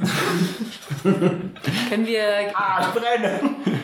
Können 1.03 2.05
wir. 2.05 2.23
Ah, 2.53 2.81
ich 2.87 3.01
brenne! 3.01 3.39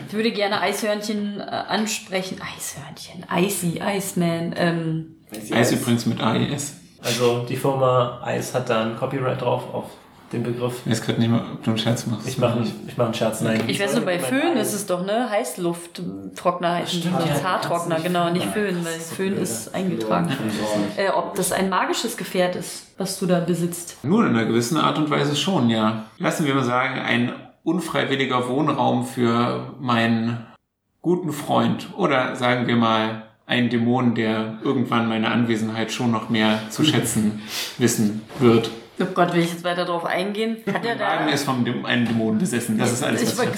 Ich 0.08 0.14
würde 0.14 0.32
gerne 0.32 0.60
Eishörnchen 0.60 1.40
äh, 1.40 1.42
ansprechen. 1.42 2.38
Eishörnchen. 2.40 3.26
Icy, 3.32 3.80
Iceman. 3.80 4.54
Ähm, 4.56 5.16
Eis 5.52 5.72
übrigens 5.72 6.06
mit 6.06 6.20
AES. 6.20 6.74
Also 7.02 7.44
die 7.48 7.56
Firma 7.56 8.20
Eis 8.22 8.54
hat 8.54 8.68
da 8.68 8.82
ein 8.82 8.96
Copyright 8.96 9.40
drauf 9.40 9.72
auf 9.72 9.84
den 10.32 10.42
Begriff. 10.44 10.82
Ich 10.84 10.92
weiß 10.92 11.02
gerade 11.02 11.20
nicht 11.20 11.30
mal, 11.30 11.40
ob 11.54 11.62
du 11.64 11.70
einen 11.70 11.78
Scherz 11.78 12.06
machst. 12.06 12.28
Ich 12.28 12.38
mache 12.38 12.64
ich 12.86 12.96
mach 12.96 13.06
einen 13.06 13.14
Scherz, 13.14 13.40
nein. 13.40 13.62
ich 13.66 13.80
weiß 13.80 13.96
nur, 13.96 14.04
bei 14.04 14.18
Föhn 14.18 14.56
ist 14.56 14.72
es 14.72 14.86
doch, 14.86 15.04
ne? 15.04 15.28
Heißlufttrockner 15.28 16.74
heißen 16.74 17.02
die. 17.02 17.08
Ja, 17.08 17.42
Haartrockner, 17.42 17.96
kannst 17.96 18.06
du 18.06 18.08
genau, 18.08 18.30
nicht 18.30 18.46
Föhn. 18.46 18.84
Weil 18.84 19.00
Föhn 19.00 19.36
ist 19.36 19.74
eingetragen. 19.74 20.30
Äh, 20.96 21.10
ob 21.10 21.34
das 21.34 21.52
ein 21.52 21.68
magisches 21.68 22.16
Gefährt 22.16 22.56
ist, 22.56 22.94
was 22.98 23.18
du 23.18 23.26
da 23.26 23.40
besitzt. 23.40 23.98
Nur 24.04 24.24
in 24.24 24.30
einer 24.30 24.44
gewissen 24.44 24.76
Art 24.76 24.98
und 24.98 25.10
Weise 25.10 25.34
schon, 25.34 25.68
ja. 25.70 26.04
Lassen 26.18 26.46
wir 26.46 26.54
mal 26.54 26.64
sagen, 26.64 27.00
ein 27.00 27.32
unfreiwilliger 27.64 28.48
Wohnraum 28.48 29.04
für 29.04 29.74
meinen 29.80 30.46
guten 31.02 31.32
Freund. 31.32 31.88
Oder 31.96 32.36
sagen 32.36 32.66
wir 32.66 32.76
mal, 32.76 33.24
ein 33.46 33.68
Dämon, 33.68 34.14
der 34.14 34.58
irgendwann 34.62 35.08
meine 35.08 35.30
Anwesenheit 35.30 35.90
schon 35.90 36.12
noch 36.12 36.28
mehr 36.28 36.60
zu 36.70 36.84
schätzen 36.84 37.42
wissen 37.78 38.22
wird. 38.38 38.70
Oh 39.02 39.06
Gott, 39.14 39.32
will 39.32 39.42
ich 39.42 39.50
jetzt 39.52 39.64
weiter 39.64 39.84
drauf 39.84 40.04
eingehen? 40.04 40.58
Hat 40.66 40.84
er 40.84 40.96
Der 40.96 41.06
Wagen 41.06 41.26
da. 41.28 41.32
ist 41.32 41.44
von 41.44 41.64
dem, 41.64 41.86
einem 41.86 42.06
Dämon 42.06 42.38
besessen. 42.38 42.76
Das 42.78 42.92
ist 42.92 43.02
alles, 43.02 43.22
Ich 43.22 43.38
was 43.38 43.44
ich. 43.46 43.50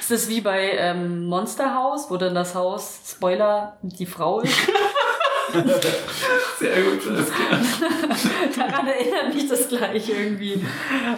Ist 0.00 0.10
das 0.10 0.28
wie 0.28 0.40
bei 0.40 0.72
ähm, 0.78 1.26
Monster 1.26 1.74
House, 1.74 2.06
wo 2.10 2.16
dann 2.16 2.34
das 2.34 2.54
Haus, 2.54 2.98
Spoiler, 3.08 3.76
die 3.82 4.06
Frau 4.06 4.40
ist? 4.40 4.52
Sehr 6.58 6.82
gut, 6.82 7.08
alles 7.08 7.30
klar. 7.30 7.60
Daran 8.56 8.86
erinnert 8.88 9.34
mich 9.34 9.48
das 9.48 9.68
gleich 9.68 10.08
irgendwie. 10.08 10.60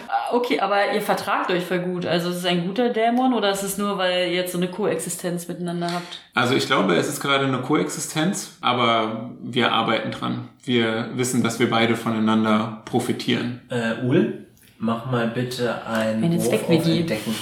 Ah, 0.07 0.19
Okay, 0.31 0.59
aber 0.59 0.93
ihr 0.93 1.01
vertragt 1.01 1.49
euch 1.49 1.63
voll 1.65 1.79
gut. 1.79 2.05
Also 2.05 2.29
ist 2.29 2.37
es 2.37 2.45
ein 2.45 2.67
guter 2.67 2.89
Dämon 2.89 3.33
oder 3.33 3.51
ist 3.51 3.63
es 3.63 3.77
nur, 3.77 3.97
weil 3.97 4.27
ihr 4.29 4.35
jetzt 4.35 4.51
so 4.51 4.57
eine 4.57 4.67
Koexistenz 4.67 5.47
miteinander 5.47 5.91
habt? 5.91 6.19
Also 6.35 6.53
ich 6.55 6.67
glaube, 6.67 6.95
es 6.95 7.07
ist 7.09 7.19
gerade 7.19 7.45
eine 7.45 7.59
Koexistenz, 7.61 8.57
aber 8.61 9.31
wir 9.41 9.71
arbeiten 9.71 10.11
dran. 10.11 10.49
Wir 10.63 11.09
wissen, 11.15 11.41
dass 11.41 11.59
wir 11.59 11.69
beide 11.69 11.95
voneinander 11.95 12.83
profitieren. 12.85 13.61
Äh, 13.69 14.05
Ul, 14.05 14.45
mach 14.77 15.09
mal 15.09 15.27
bitte 15.27 15.85
einen 15.87 16.23
Eine 16.23 16.37
Wurf 16.43 16.53
auf. 16.63 16.69
Entdecken. 16.69 17.35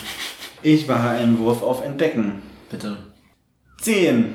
Ich 0.61 0.87
mache 0.87 1.09
einen 1.09 1.39
Wurf 1.39 1.61
auf 1.61 1.83
Entdecken. 1.83 2.41
Bitte. 2.69 2.97
10. 3.81 4.33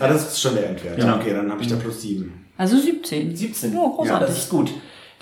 Ah, 0.00 0.08
das 0.08 0.32
ist 0.32 0.40
schon 0.40 0.54
der 0.54 0.70
Endwert. 0.70 0.98
Ja. 0.98 1.16
Okay, 1.16 1.32
dann 1.32 1.50
habe 1.50 1.62
ich 1.62 1.68
da 1.68 1.76
plus 1.76 2.02
7. 2.02 2.46
Also 2.56 2.78
17. 2.78 3.34
17. 3.34 3.72
Ja, 3.72 3.78
großartig. 3.80 4.28
das 4.28 4.38
ist 4.38 4.50
gut. 4.50 4.70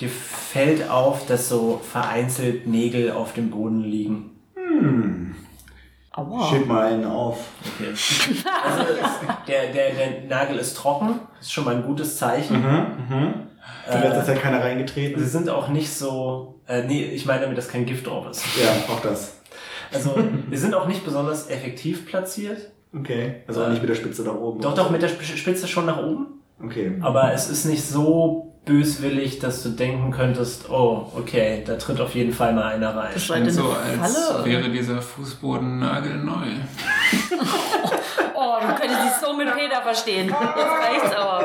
Dir 0.00 0.08
fällt 0.08 0.88
auf, 0.88 1.26
dass 1.26 1.48
so 1.48 1.80
vereinzelt 1.82 2.66
Nägel 2.66 3.10
auf 3.12 3.32
dem 3.32 3.50
Boden 3.50 3.82
liegen. 3.82 4.30
Aua. 6.12 6.48
Schieb 6.50 6.66
mal 6.66 6.86
einen 6.86 7.04
auf. 7.04 7.38
Okay. 7.76 7.92
Also 8.64 8.92
der, 9.46 9.72
der, 9.72 9.94
der 9.94 10.24
Nagel 10.28 10.58
ist 10.58 10.76
trocken, 10.76 11.20
ist 11.40 11.52
schon 11.52 11.64
mal 11.64 11.76
ein 11.76 11.84
gutes 11.84 12.16
Zeichen. 12.16 12.60
Mhm. 12.60 13.34
In 13.92 14.00
letzter 14.02 14.24
Zeit 14.24 14.42
keiner 14.42 14.60
reingetreten. 14.60 15.22
Sie 15.22 15.28
sind 15.28 15.48
auch 15.48 15.68
nicht 15.68 15.90
so. 15.92 16.60
Äh, 16.66 16.82
nee, 16.84 17.04
ich 17.04 17.24
meine 17.24 17.42
damit, 17.42 17.56
dass 17.56 17.68
kein 17.68 17.86
Gift 17.86 18.06
drauf 18.06 18.26
ist. 18.30 18.42
Ja, 18.60 18.92
auch 18.92 19.00
das. 19.00 19.40
Also, 19.92 20.16
wir 20.48 20.58
sind 20.58 20.74
auch 20.74 20.86
nicht 20.86 21.04
besonders 21.04 21.48
effektiv 21.48 22.06
platziert. 22.06 22.72
Okay. 22.94 23.36
Also 23.46 23.64
auch 23.64 23.68
nicht 23.68 23.80
mit 23.80 23.90
der 23.90 23.94
Spitze 23.96 24.22
nach 24.22 24.34
oben. 24.34 24.60
Doch, 24.60 24.74
doch, 24.74 24.90
mit 24.90 25.02
der 25.02 25.08
Sp- 25.12 25.22
Spitze 25.36 25.68
schon 25.68 25.86
nach 25.86 25.98
oben. 26.02 26.26
Okay. 26.64 26.92
Aber 27.00 27.32
es 27.32 27.48
ist 27.50 27.64
nicht 27.66 27.84
so 27.86 28.52
böswillig, 28.64 29.38
dass 29.38 29.62
du 29.62 29.70
denken 29.70 30.10
könntest, 30.10 30.68
oh, 30.70 31.06
okay, 31.16 31.62
da 31.66 31.76
tritt 31.76 32.00
auf 32.00 32.14
jeden 32.14 32.32
Fall 32.32 32.52
mal 32.52 32.64
einer 32.64 32.94
rein. 32.96 33.10
Das 33.14 33.28
war 33.28 33.36
eine 33.36 33.50
so, 33.50 33.70
als 33.70 34.14
Falle. 34.16 34.44
wäre 34.44 34.68
dieser 34.70 35.00
Fußboden 35.02 35.78
nagelneu. 35.78 36.46
Oh, 38.40 38.54
du 38.60 38.68
könntest 38.68 39.02
dich 39.02 39.12
so 39.20 39.36
mit 39.36 39.48
Peter 39.52 39.82
verstehen. 39.82 40.28
Jetzt 40.28 40.36
reicht's 40.38 41.16
aber. 41.16 41.42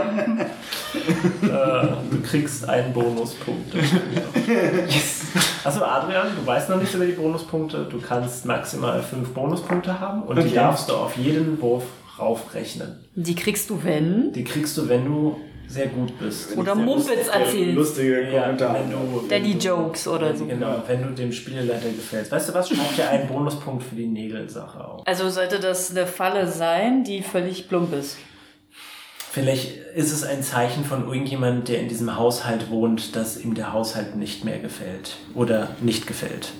Äh, 1.42 1.88
du 2.12 2.22
kriegst 2.22 2.70
einen 2.70 2.94
Bonuspunkt. 2.94 3.74
yes. 4.88 5.23
Achso, 5.64 5.82
Adrian, 5.84 6.28
du 6.40 6.46
weißt 6.46 6.70
noch 6.70 6.78
nichts 6.78 6.94
über 6.96 7.06
die 7.06 7.12
Bonuspunkte. 7.14 7.86
Du 7.90 8.00
kannst 8.00 8.46
maximal 8.46 9.02
fünf 9.02 9.30
Bonuspunkte 9.34 10.00
haben 10.00 10.24
und 10.24 10.36
die 10.38 10.42
Okay. 10.44 10.56
darfst 10.56 10.90
du 10.90 10.94
auf 10.94 11.16
jeden 11.18 11.62
Wurf 11.62 11.84
raufrechnen. 12.20 13.00
Die 13.16 13.36
kriegst 13.36 13.70
du, 13.70 13.84
wenn? 13.84 14.32
Die 14.34 14.44
kriegst 14.44 14.78
du, 14.78 14.88
wenn 14.88 15.06
du 15.06 15.38
sehr 15.68 15.88
gut 15.88 16.18
bist. 16.20 16.56
Oder 16.58 16.76
Mumpitz 16.76 17.28
erzählst. 17.32 17.76
Lustige 17.76 18.30
Ja, 18.30 18.44
Kommentare. 18.44 18.80
wenn 18.80 18.92
du, 18.92 19.24
Daddy 19.28 19.54
Jokes 19.58 20.08
oder 20.08 20.36
so. 20.36 20.46
Genau, 20.46 20.84
wenn 20.86 21.02
du 21.02 21.10
dem 21.10 21.32
Spieleleiter 21.32 21.90
gefällst. 21.90 22.32
Weißt 22.32 22.50
du 22.50 22.54
was? 22.54 22.70
Schreib 22.70 22.96
dir 22.96 23.10
einen 23.10 23.28
Bonuspunkt 23.28 23.82
für 23.84 23.96
die 23.96 24.06
Nägelsache 24.08 24.86
auf. 24.86 25.02
Also 25.08 25.30
sollte 25.30 25.60
das 25.60 25.90
eine 25.92 26.06
Falle 26.06 26.48
sein, 26.48 27.04
die 27.04 27.24
völlig 27.24 27.68
plump 27.70 27.94
ist. 27.94 28.18
Vielleicht 29.34 29.78
ist 29.96 30.12
es 30.12 30.24
ein 30.24 30.44
Zeichen 30.44 30.86
von 30.86 31.08
irgendjemand, 31.08 31.68
der 31.68 31.80
in 31.80 31.88
diesem 31.88 32.18
Haushalt 32.18 32.70
wohnt, 32.70 33.16
dass 33.16 33.36
ihm 33.36 33.56
der 33.56 33.74
Haushalt 33.74 34.16
nicht 34.16 34.46
mehr 34.46 34.60
gefällt. 34.60 35.16
Oder 35.34 35.76
nicht 35.82 36.06
gefällt. 36.06 36.52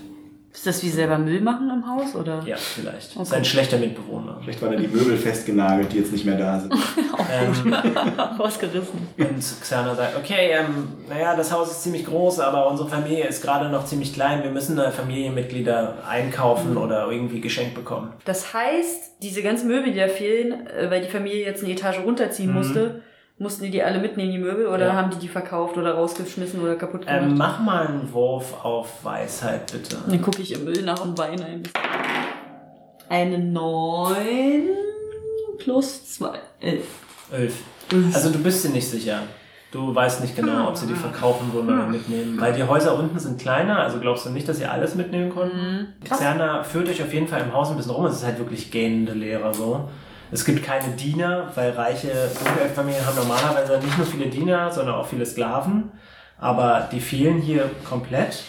Ist 0.54 0.68
das 0.68 0.84
wie 0.84 0.90
selber 0.90 1.18
Müll 1.18 1.42
machen 1.42 1.70
im 1.72 1.88
Haus 1.88 2.16
oder? 2.16 2.44
Ja, 2.46 2.56
vielleicht. 2.58 3.12
Okay. 3.14 3.24
Ist 3.24 3.34
ein 3.34 3.44
schlechter 3.44 3.78
Mitbewohner. 3.80 4.40
Vielleicht 4.44 4.62
waren 4.62 4.74
da 4.74 4.78
die 4.78 4.88
Möbel 4.88 5.18
festgenagelt, 5.18 5.92
die 5.92 5.98
jetzt 5.98 6.12
nicht 6.12 6.26
mehr 6.26 6.38
da 6.38 6.60
sind. 6.60 6.74
Ähm, 7.32 7.74
Rausgerissen. 8.40 9.08
und 9.18 9.40
Xana 9.40 9.96
sagt, 9.96 10.18
okay, 10.18 10.52
ähm, 10.52 10.90
naja, 11.10 11.36
das 11.36 11.52
Haus 11.52 11.72
ist 11.72 11.84
ziemlich 11.84 12.06
groß, 12.06 12.40
aber 12.42 12.70
unsere 12.70 12.90
Familie 12.90 13.26
ist 13.26 13.42
gerade 13.42 13.70
noch 13.70 13.86
ziemlich 13.86 14.14
klein. 14.14 14.44
Wir 14.44 14.52
müssen 14.52 14.76
da 14.76 14.92
Familienmitglieder 14.92 16.04
einkaufen 16.08 16.78
oder 16.78 17.10
irgendwie 17.10 17.40
geschenkt 17.42 17.76
bekommen. 17.76 18.12
Das 18.26 18.54
heißt, 18.54 19.14
diese 19.22 19.42
ganzen 19.42 19.68
Möbel, 19.68 19.94
die 19.94 20.00
da 20.00 20.08
fehlen, 20.10 20.68
äh, 20.68 20.92
weil 20.92 21.02
die 21.02 21.08
Familie 21.10 21.46
jetzt 21.46 21.64
eine 21.64 21.74
Etage 21.74 22.00
runterziehen 22.00 22.52
musste, 22.54 23.02
mussten 23.38 23.64
die 23.66 23.72
die 23.72 23.84
alle 23.84 24.00
mitnehmen, 24.00 24.32
die 24.32 24.38
Möbel, 24.38 24.68
oder 24.68 24.88
Ja. 24.88 24.94
haben 24.94 25.10
die 25.12 25.18
die 25.18 25.28
verkauft 25.28 25.78
oder 25.78 25.94
rausgeschmissen 25.96 26.62
oder 26.62 26.76
kaputt 26.76 27.06
gemacht? 27.06 27.22
Ähm, 27.24 27.38
mach 27.38 27.60
mal 27.60 27.88
einen 27.88 28.14
Wurf 28.14 28.64
auf 28.64 29.04
Weisheit, 29.04 29.72
bitte. 29.72 29.98
Dann 30.08 30.22
gucke 30.22 30.42
ich 30.42 30.54
im 30.54 30.66
Müll 30.66 30.82
nach 30.84 31.04
und 31.04 31.18
weine 31.18 31.46
ein 31.46 31.64
bisschen. 31.64 31.80
Eine 33.10 33.38
9 33.40 34.70
plus 35.58 36.14
2. 36.16 36.40
11. 36.62 36.84
Elf. 37.32 37.56
Also 38.14 38.30
du 38.32 38.40
bist 38.40 38.64
dir 38.66 38.70
nicht 38.70 38.88
sicher. 38.90 39.20
Du 39.72 39.94
weißt 39.94 40.22
nicht 40.22 40.36
genau, 40.36 40.70
ob 40.70 40.78
sie 40.78 40.86
die 40.86 40.94
verkaufen 40.94 41.52
wollen 41.52 41.68
oder 41.68 41.88
mitnehmen. 41.88 42.40
Weil 42.40 42.54
die 42.54 42.64
Häuser 42.64 42.98
unten 42.98 43.18
sind 43.18 43.40
kleiner, 43.42 43.80
also 43.80 44.00
glaubst 44.00 44.24
du 44.26 44.30
nicht, 44.30 44.48
dass 44.48 44.58
sie 44.58 44.66
alles 44.68 44.94
mitnehmen 44.94 45.32
konnten? 45.32 45.94
Xerna 46.08 46.64
führt 46.64 46.88
euch 46.90 47.02
auf 47.02 47.12
jeden 47.12 47.28
Fall 47.28 47.42
im 47.42 47.54
Haus 47.54 47.72
ein 47.72 47.78
bisschen 47.78 47.92
rum. 47.92 48.06
Es 48.06 48.18
ist 48.18 48.24
halt 48.26 48.38
wirklich 48.38 48.70
gähnende 48.70 49.14
Leere 49.14 49.52
so. 49.54 49.90
Es 50.32 50.46
gibt 50.46 50.64
keine 50.64 50.90
Diener, 50.96 51.52
weil 51.56 51.72
reiche 51.72 52.08
Dunkelelfenfamilien 52.44 53.06
haben 53.06 53.16
normalerweise 53.18 53.80
nicht 53.80 53.98
nur 53.98 54.08
viele 54.08 54.28
Diener, 54.28 54.72
sondern 54.72 54.96
auch 54.96 55.08
viele 55.08 55.26
Sklaven. 55.26 55.92
Aber 56.40 56.90
die 56.92 57.00
fehlen 57.00 57.40
hier 57.40 57.70
komplett. 57.88 58.44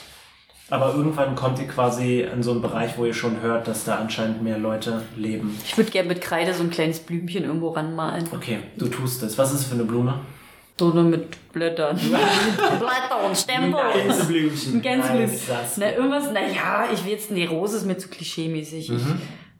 Aber 0.70 0.94
irgendwann 0.94 1.34
kommt 1.34 1.58
ihr 1.58 1.68
quasi 1.68 2.20
in 2.22 2.42
so 2.42 2.52
einen 2.52 2.62
Bereich, 2.62 2.96
wo 2.96 3.04
ihr 3.04 3.12
schon 3.12 3.42
hört, 3.42 3.68
dass 3.68 3.84
da 3.84 3.96
anscheinend 3.96 4.42
mehr 4.42 4.56
Leute 4.58 5.02
leben. 5.16 5.56
Ich 5.64 5.76
würde 5.76 5.90
gerne 5.90 6.08
mit 6.08 6.22
Kreide 6.22 6.54
so 6.54 6.62
ein 6.62 6.70
kleines 6.70 7.00
Blümchen 7.00 7.44
irgendwo 7.44 7.68
ranmalen. 7.68 8.26
Okay, 8.32 8.60
du 8.78 8.86
tust 8.88 9.22
es. 9.22 9.36
Was 9.36 9.52
ist 9.52 9.60
es 9.60 9.66
für 9.66 9.74
eine 9.74 9.84
Blume? 9.84 10.14
So 10.80 10.88
nur 10.88 11.04
mit 11.04 11.52
Blättern. 11.52 11.96
Blätter 12.78 13.24
und 13.26 13.36
Stempel. 13.36 13.80
Gänseblümchen. 13.92 14.74
Ein 14.76 14.82
Gänseblümchen. 14.82 15.30
Nice, 15.36 15.46
das- 15.48 15.76
Na, 15.76 15.92
irgendwas, 15.92 16.32
naja, 16.32 16.88
ich 16.92 17.04
will 17.04 17.12
jetzt, 17.12 17.30
nee, 17.30 17.44
Rose 17.46 17.76
ist 17.76 17.86
mir 17.86 17.98
zu 17.98 18.08
klischee-mäßig. 18.08 18.90
Ich 18.90 19.02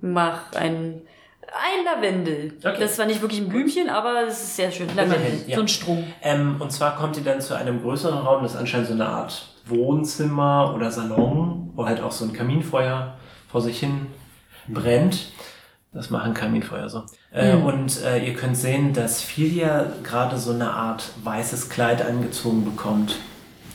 mach 0.01 0.53
ein, 0.55 1.03
ein 1.55 1.85
Lavendel. 1.85 2.55
Okay. 2.59 2.77
Das 2.79 2.99
war 2.99 3.07
nicht 3.07 3.21
wirklich 3.23 3.41
ein 3.41 3.49
Blümchen, 3.49 3.89
aber 3.89 4.27
es 4.27 4.43
ist 4.43 4.57
sehr 4.57 4.71
schön. 4.73 4.89
Lavendel. 4.95 5.45
Ja. 5.47 5.57
So 5.57 5.63
ein 5.63 5.69
Strom. 5.69 6.05
Ähm, 6.23 6.57
und 6.59 6.73
zwar 6.73 6.97
kommt 6.97 7.17
ihr 7.17 7.25
dann 7.25 7.41
zu 7.41 7.55
einem 7.55 7.83
größeren 7.83 8.19
Raum, 8.19 8.43
das 8.43 8.53
ist 8.53 8.59
anscheinend 8.59 8.89
so 8.89 8.95
eine 8.95 9.07
Art 9.07 9.49
Wohnzimmer 9.67 10.73
oder 10.75 10.91
Salon, 10.91 11.71
wo 11.75 11.87
halt 11.87 12.01
auch 12.01 12.13
so 12.13 12.25
ein 12.25 12.33
Kaminfeuer 12.33 13.17
vor 13.51 13.61
sich 13.63 13.79
hin 13.81 14.07
brennt. 14.69 15.33
Das 15.93 16.11
machen 16.11 16.35
Kaminfeuer 16.35 16.89
so. 16.89 17.05
Äh, 17.31 17.55
Und 17.55 18.03
äh, 18.03 18.19
ihr 18.19 18.35
könnt 18.35 18.57
sehen, 18.57 18.93
dass 18.93 19.23
Filia 19.23 19.93
gerade 20.03 20.39
so 20.39 20.51
eine 20.51 20.71
Art 20.73 21.05
weißes 21.23 21.69
Kleid 21.71 22.05
angezogen 22.05 22.65
bekommt. 22.65 23.17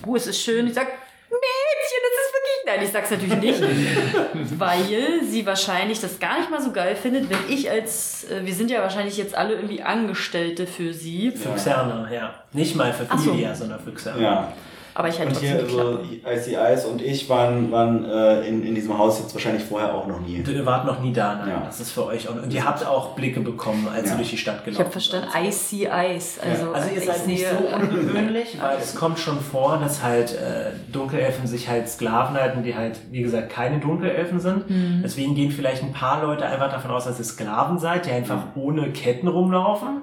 Oh, 0.06 0.16
es 0.16 0.28
ist 0.28 0.42
schön. 0.42 0.68
Ich 0.68 0.74
sag, 0.74 0.88
Mädchen, 0.88 2.02
das 2.04 2.26
ist 2.26 2.34
wirklich. 2.34 2.59
Nein, 2.70 2.84
ich 2.84 2.92
sag's 2.92 3.10
natürlich 3.10 3.36
nicht. 3.36 3.62
weil 4.60 5.24
sie 5.28 5.46
wahrscheinlich 5.46 6.00
das 6.00 6.20
gar 6.20 6.38
nicht 6.40 6.52
mal 6.52 6.62
so 6.62 6.72
geil 6.72 6.96
findet, 6.96 7.30
wenn 7.30 7.40
ich 7.50 7.70
als. 7.70 8.26
Äh, 8.30 8.46
wir 8.46 8.54
sind 8.54 8.70
ja 8.70 8.82
wahrscheinlich 8.82 9.18
jetzt 9.18 9.36
alle 9.36 9.54
irgendwie 9.54 9.82
Angestellte 9.82 10.68
für 10.68 10.94
sie. 10.94 11.32
Für 11.32 11.54
Xerna, 11.56 12.12
ja. 12.12 12.34
Nicht 12.54 12.76
mal 12.76 12.94
für 12.94 13.06
Ach 13.10 13.18
so. 13.18 13.32
Filia, 13.32 13.56
sondern 13.56 13.80
für 13.80 13.92
Xerna. 13.92 14.22
Ja. 14.22 14.54
Aber 14.96 15.08
ich 15.08 15.18
halt 15.20 15.30
Und 15.30 15.34
trotzdem 15.36 15.68
hier, 16.10 16.22
also 16.26 16.50
Ice 16.52 16.88
und 16.88 17.02
ich 17.02 17.30
waren, 17.30 17.72
waren 17.72 18.06
äh, 18.06 18.42
in, 18.48 18.66
in 18.66 18.76
diesem 18.76 18.98
Haus 18.98 19.20
jetzt 19.20 19.34
wahrscheinlich 19.34 19.64
vorher 19.64 19.94
auch 19.94 20.08
noch 20.08 20.20
nie. 20.20 20.44
Ihr 20.46 20.66
wart 20.66 20.86
noch 20.86 21.00
nie 21.02 21.14
da, 21.14 21.36
nein. 21.36 21.50
Ja. 21.50 21.64
Das 21.66 21.80
ist 21.80 21.92
für 21.92 22.06
euch. 22.08 22.28
auch- 22.28 22.36
Und 22.42 22.54
ihr 22.54 22.66
habt 22.66 22.86
auch 22.86 23.16
Blicke 23.16 23.40
bekommen, 23.42 23.88
als 23.94 24.06
Ja. 24.08 24.12
ihr 24.14 24.18
durch 24.18 24.30
die 24.32 24.38
Stadt 24.38 24.66
gelaufen 24.66 24.74
Ich 24.74 24.80
habe 24.80 24.92
verstanden, 24.92 25.28
Icy 25.48 25.86
Ice. 26.16 26.40
Also, 26.44 26.72
Also 26.72 26.90
ihr 26.94 27.02
seid 27.02 27.28
nicht 27.28 27.46
so 27.48 27.76
ungewöhnlich, 27.76 28.58
weil 28.62 28.78
es 28.78 28.96
kommt 28.96 29.20
schon 29.20 29.40
vor, 29.40 29.78
dass 29.82 30.04
halt 30.04 30.34
äh, 30.34 30.72
Dunkelelfen 30.92 31.48
sich 31.48 31.70
halt 31.70 31.88
Sklaven 31.90 32.36
halten, 32.36 32.64
die 32.64 32.76
halt, 32.76 33.00
wie 33.12 33.22
gesagt, 33.22 33.50
keine 33.52 33.80
Dunkelelfen 33.80 34.40
sind. 34.40 34.64
Deswegen 35.04 35.36
gehen 35.36 35.52
vielleicht 35.52 35.84
ein 35.84 35.94
paar 35.94 36.24
Leute 36.24 36.46
einfach 36.46 36.72
davon 36.72 36.92
aus, 36.92 37.06
dass 37.06 37.20
ihr 37.20 37.26
Sklaven 37.26 37.80
seid, 37.80 38.06
die 38.06 38.12
einfach 38.12 38.44
ohne 38.56 38.92
Ketten 38.92 39.28
rumlaufen. 39.28 40.02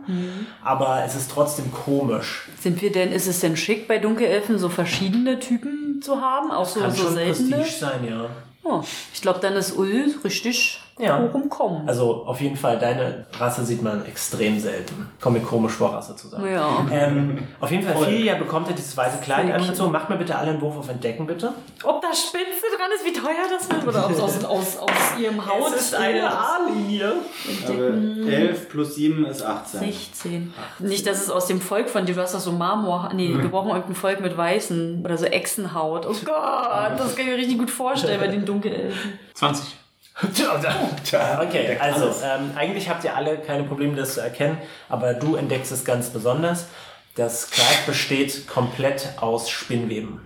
Aber 0.64 1.02
es 1.04 1.14
ist 1.14 1.30
trotzdem 1.30 1.70
komisch. 1.72 2.48
Sind 2.60 2.82
wir 2.82 2.90
denn, 2.92 3.12
ist 3.12 3.26
es 3.26 3.40
denn 3.40 3.56
schick 3.56 3.88
bei 3.88 3.98
Dunkelelfen 3.98 4.58
so 4.58 4.68
verschiedene 4.76 5.38
Typen 5.40 6.00
zu 6.02 6.20
haben? 6.20 6.52
Auch 6.52 6.66
so, 6.66 6.80
Kann 6.80 6.92
so 6.92 7.04
schon 7.04 7.14
seltene? 7.14 7.56
Prestige 7.56 7.80
sein, 7.80 8.04
ja. 8.08 8.26
Oh, 8.62 8.82
ich 9.12 9.22
glaube, 9.22 9.40
dann 9.40 9.54
ist 9.54 9.76
Ul 9.76 10.14
richtig 10.22 10.80
Ja. 10.98 11.18
im 11.18 11.48
Kommen. 11.50 11.86
Also 11.86 12.24
auf 12.24 12.40
jeden 12.40 12.56
Fall, 12.56 12.78
deine 12.78 13.26
Rasse 13.38 13.64
sieht 13.64 13.82
man 13.82 14.06
extrem 14.06 14.58
selten. 14.58 15.10
Kommt 15.20 15.36
mir 15.38 15.42
komisch 15.44 15.72
vor, 15.72 15.92
Rasse 15.92 16.16
zu 16.16 16.28
sagen. 16.28 16.50
ja. 16.50 16.86
Ähm, 16.90 17.46
auf 17.60 17.70
jeden 17.70 17.82
Fall, 17.82 17.96
Filia 17.96 18.34
bekommt 18.36 18.68
ihr 18.68 18.74
dieses 18.74 18.96
weiße 18.96 19.18
Kleid 19.18 19.52
angezogen. 19.52 19.92
Macht 19.92 20.08
mir 20.08 20.16
bitte 20.16 20.36
alle 20.36 20.52
einen 20.52 20.60
Wurf 20.60 20.78
auf 20.78 20.88
Entdecken, 20.88 21.26
bitte. 21.26 21.52
Ob 21.84 22.00
da 22.00 22.08
Spitze 22.14 22.66
dran 22.76 22.90
ist, 22.94 23.04
wie 23.04 23.12
teuer 23.12 23.46
das 23.50 23.70
wird? 23.70 23.86
Oder 23.86 24.06
ob 24.06 24.10
es 24.10 24.20
aus, 24.20 24.44
aus, 24.44 24.78
aus 24.78 24.90
ihrem 25.20 25.44
Haut 25.44 25.72
A-Linie. 25.94 27.12
Aber 27.68 28.30
11 28.30 28.68
plus 28.70 28.94
7 28.94 29.26
ist 29.26 29.42
18. 29.42 29.80
16. 29.80 30.54
Nicht, 30.78 31.06
dass 31.06 31.22
es 31.22 31.30
aus 31.30 31.46
dem 31.46 31.60
Volk 31.60 31.90
von 31.90 32.06
dir, 32.06 32.14
du 32.14 32.22
hast 32.22 32.34
doch 32.34 32.40
so 32.40 32.52
Marmor. 32.52 33.10
Nee, 33.14 33.34
wir 33.36 33.48
brauchen 33.48 33.68
irgendein 33.68 33.94
Volk 33.94 34.20
mit 34.20 34.36
Weißen 34.36 35.02
oder 35.04 35.18
so 35.18 35.26
Echsenhaut. 35.26 36.06
Oh 36.06 36.14
Gott, 36.24 36.98
das 36.98 37.14
kann 37.14 37.26
ich 37.26 37.32
mir 37.32 37.36
richtig 37.36 37.58
gut 37.58 37.70
vorstellen 37.70 38.18
bei 38.20 38.28
den 38.28 38.46
Dunkelelfen. 38.46 39.18
20. 39.34 39.76
Okay, 41.46 41.76
also 41.78 42.06
ähm, 42.24 42.50
eigentlich 42.56 42.88
habt 42.88 43.04
ihr 43.04 43.14
alle 43.14 43.38
keine 43.38 43.64
Probleme, 43.64 43.94
das 43.96 44.14
zu 44.14 44.20
erkennen, 44.20 44.58
aber 44.88 45.14
du 45.14 45.36
entdeckst 45.36 45.70
es 45.72 45.84
ganz 45.84 46.08
besonders. 46.08 46.66
Das 47.16 47.50
Kleid 47.50 47.86
besteht 47.86 48.46
komplett 48.46 49.14
aus 49.18 49.48
Spinnweben. 49.48 50.20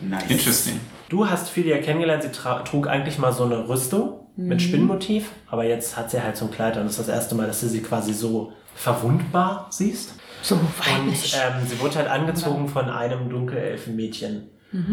Nice. 0.00 0.22
Interesting. 0.28 0.80
Du 1.08 1.28
hast 1.28 1.48
Filia 1.50 1.78
kennengelernt, 1.78 2.22
sie 2.24 2.30
trug 2.30 2.86
eigentlich 2.88 3.18
mal 3.18 3.32
so 3.32 3.44
eine 3.44 3.68
Rüstung 3.68 4.26
mit 4.36 4.60
Spinnmotiv, 4.60 5.30
aber 5.48 5.64
jetzt 5.64 5.96
hat 5.96 6.10
sie 6.10 6.22
halt 6.22 6.36
so 6.36 6.44
ein 6.46 6.50
Kleid 6.50 6.76
und 6.76 6.84
das 6.84 6.92
ist 6.98 7.08
das 7.08 7.08
erste 7.08 7.34
Mal, 7.34 7.46
dass 7.46 7.60
du 7.60 7.68
sie 7.68 7.80
quasi 7.82 8.12
so 8.12 8.52
verwundbar 8.74 9.66
siehst. 9.70 10.14
So 10.42 10.56
Und 10.56 10.68
weiblich. 10.78 11.34
ähm, 11.34 11.66
sie 11.66 11.80
wurde 11.80 11.96
halt 11.96 12.08
angezogen 12.08 12.68
von 12.68 12.88
einem 12.90 13.28
Dunkelelfenmädchen. 13.30 14.50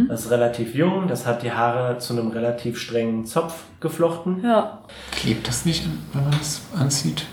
Das 0.07 0.25
ist 0.25 0.31
relativ 0.31 0.75
jung, 0.75 1.07
das 1.07 1.25
hat 1.25 1.43
die 1.43 1.51
Haare 1.51 1.97
zu 1.97 2.13
einem 2.13 2.29
relativ 2.29 2.79
strengen 2.79 3.25
Zopf 3.25 3.63
geflochten. 3.79 4.43
Ja. 4.43 4.79
Klebt 5.11 5.47
das 5.47 5.65
nicht, 5.65 5.85
wenn 6.13 6.23
man 6.23 6.31
das 6.31 6.61
anzieht? 6.75 7.25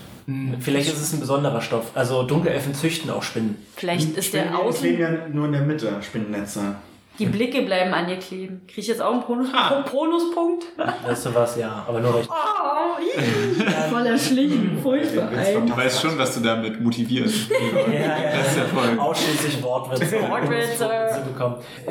Vielleicht 0.59 0.89
ist 0.91 1.01
es 1.01 1.13
ein 1.13 1.19
besonderer 1.19 1.61
Stoff. 1.61 1.91
Also 1.95 2.23
Dunkelelfen 2.23 2.73
züchten 2.73 3.09
auch 3.09 3.23
Spinnen. 3.23 3.57
Vielleicht 3.75 4.15
ist 4.17 4.33
der 4.33 4.41
Spinnen 4.43 4.55
Außen. 4.55 4.81
kleben 4.81 5.01
ja 5.01 5.27
nur 5.29 5.47
in 5.47 5.51
der 5.51 5.61
Mitte, 5.61 5.91
Spinnennetze. 6.01 6.75
Die 7.19 7.25
Blicke 7.25 7.61
bleiben 7.63 7.93
an 7.93 8.09
ihr 8.09 8.17
kleben. 8.17 8.61
Krieg 8.67 8.79
ich 8.79 8.87
jetzt 8.87 9.01
auch 9.01 9.11
einen 9.11 9.21
Bonus 9.21 9.49
Bonuspunkt? 9.91 10.63
Weißt 11.05 11.25
du 11.27 11.35
was? 11.35 11.55
Ja, 11.57 11.85
aber 11.87 11.99
nur 11.99 12.15
recht. 12.17 12.29
Oh, 12.31 13.89
voll 13.91 14.05
erschlichen. 14.07 14.79
Furchtbar. 14.81 15.29
Du 15.65 15.75
weißt 15.77 16.01
schon, 16.01 16.17
was 16.17 16.33
du 16.35 16.39
damit 16.39 16.81
motivierst. 16.81 17.49
Ja, 17.51 17.93
ja, 17.93 18.37
Das 18.37 18.47
ist 18.51 18.57
ja 18.57 18.63
voll. 18.63 18.97
Ausschließlich 18.97 19.61
Wortwitze. 19.61 20.21
Wortwitze. 20.21 20.89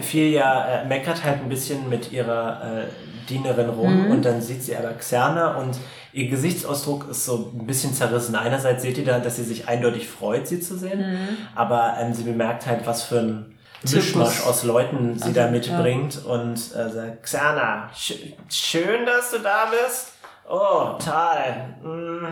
Filia 0.00 0.82
äh, 0.82 0.86
meckert 0.86 1.22
halt 1.22 1.42
ein 1.42 1.48
bisschen 1.48 1.88
mit 1.88 2.10
ihrer 2.12 2.62
äh, 2.62 3.28
Dienerin 3.28 3.68
rum 3.68 4.06
Mhm. 4.06 4.10
und 4.10 4.24
dann 4.24 4.40
sieht 4.40 4.62
sie 4.64 4.74
aber 4.76 4.88
Xerna 4.94 5.56
und 5.58 5.76
ihr 6.12 6.28
Gesichtsausdruck 6.28 7.08
ist 7.10 7.24
so 7.26 7.52
ein 7.54 7.66
bisschen 7.66 7.94
zerrissen. 7.94 8.34
Einerseits 8.34 8.82
seht 8.82 8.98
ihr 8.98 9.04
da, 9.04 9.18
dass 9.20 9.36
sie 9.36 9.44
sich 9.44 9.68
eindeutig 9.68 10.08
freut, 10.08 10.48
sie 10.48 10.60
zu 10.60 10.76
sehen, 10.76 10.98
Mhm. 11.00 11.36
aber 11.54 11.94
ähm, 12.00 12.12
sie 12.14 12.24
bemerkt 12.24 12.66
halt, 12.66 12.86
was 12.86 13.04
für 13.04 13.18
ein. 13.20 13.54
Mischmasch 13.82 14.42
aus 14.46 14.64
Leuten 14.64 15.18
sie 15.18 15.32
da 15.32 15.46
ja. 15.46 15.50
mitbringt 15.50 16.24
und 16.24 16.54
äh, 16.54 16.90
sagt, 16.90 17.22
Xerna, 17.22 17.90
sch 17.96 18.14
schön, 18.48 19.06
dass 19.06 19.30
du 19.30 19.38
da 19.38 19.66
bist. 19.70 20.12
Oh, 20.48 20.96
Tal. 20.98 21.76
Mm, 21.82 22.26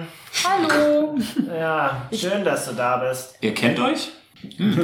Hallo. 0.45 1.17
ja, 1.59 2.03
schön, 2.13 2.45
dass 2.45 2.67
du 2.67 2.73
da 2.75 2.97
bist. 2.97 3.37
Ihr 3.41 3.55
kennt 3.55 3.79
euch? 3.79 4.11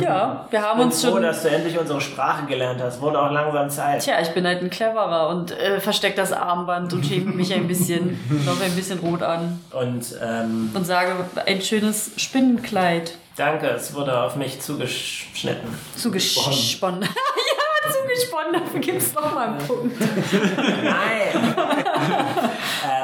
Ja, 0.01 0.47
wir 0.51 0.63
haben 0.63 0.79
bin 0.79 0.87
uns 0.87 1.05
froh, 1.05 1.13
schon. 1.13 1.23
dass 1.23 1.43
du 1.43 1.49
endlich 1.49 1.79
unsere 1.79 2.01
Sprache 2.01 2.47
gelernt 2.47 2.81
hast. 2.83 3.01
Wurde 3.01 3.21
auch 3.21 3.31
langsam 3.31 3.71
Zeit. 3.71 4.03
Tja, 4.03 4.21
ich 4.21 4.31
bin 4.31 4.47
halt 4.47 4.63
ein 4.63 4.71
Cleverer 4.71 5.29
und 5.29 5.53
äh, 5.53 5.81
versteck 5.81 6.17
das 6.17 6.33
Armband 6.33 6.93
und 6.93 7.07
schäme 7.07 7.33
mich 7.33 7.53
ein 7.55 7.69
bisschen, 7.69 8.19
noch 8.47 8.61
ein 8.61 8.75
bisschen 8.75 8.99
rot 8.99 9.23
an 9.23 9.61
Und 9.71 10.07
ähm, 10.21 10.71
und 10.75 10.85
sage, 10.85 11.13
ein 11.47 11.63
schönes 11.63 12.13
Spinnenkleid. 12.17 13.15
Danke, 13.37 13.67
es 13.69 13.93
wurde 13.95 14.17
auf 14.23 14.37
mich 14.37 14.61
zugeschnitten. 14.61 15.69
Zugesponnen. 15.97 17.03
ja, 17.03 17.93
zugesponnen, 17.93 18.53
dafür 18.53 18.81
gibt 18.81 19.03
es 19.03 19.13
nochmal 19.13 19.49
einen 19.49 19.59
Punkt. 19.59 20.01
Nein! 20.85 21.55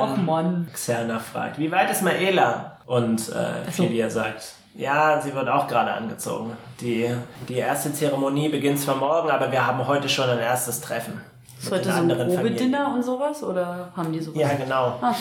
Och 0.00 0.16
Mann. 0.18 0.68
Xerna 0.72 1.18
fragt, 1.18 1.58
wie 1.58 1.70
weit 1.72 1.90
ist 1.90 2.02
Maela? 2.02 2.78
Und 2.86 3.28
äh, 3.30 3.70
Filia 3.70 4.08
sagt, 4.08 4.54
ja, 4.74 5.20
sie 5.20 5.34
wird 5.34 5.48
auch 5.48 5.66
gerade 5.66 5.92
angezogen. 5.92 6.56
Die, 6.80 7.12
die 7.48 7.56
erste 7.56 7.92
Zeremonie 7.92 8.48
beginnt 8.48 8.78
zwar 8.78 8.96
morgen, 8.96 9.30
aber 9.30 9.50
wir 9.50 9.66
haben 9.66 9.84
heute 9.86 10.08
schon 10.08 10.30
ein 10.30 10.38
erstes 10.38 10.80
Treffen. 10.80 11.20
Ist 11.60 11.70
heute 11.72 11.92
so 11.92 11.98
ein. 11.98 12.08
Probedinner 12.08 12.94
und 12.94 13.02
sowas? 13.02 13.42
Oder 13.42 13.88
haben 13.96 14.12
die 14.12 14.20
sowas? 14.20 14.40
Ja, 14.40 14.54
genau. 14.54 14.98
Ah, 15.02 15.14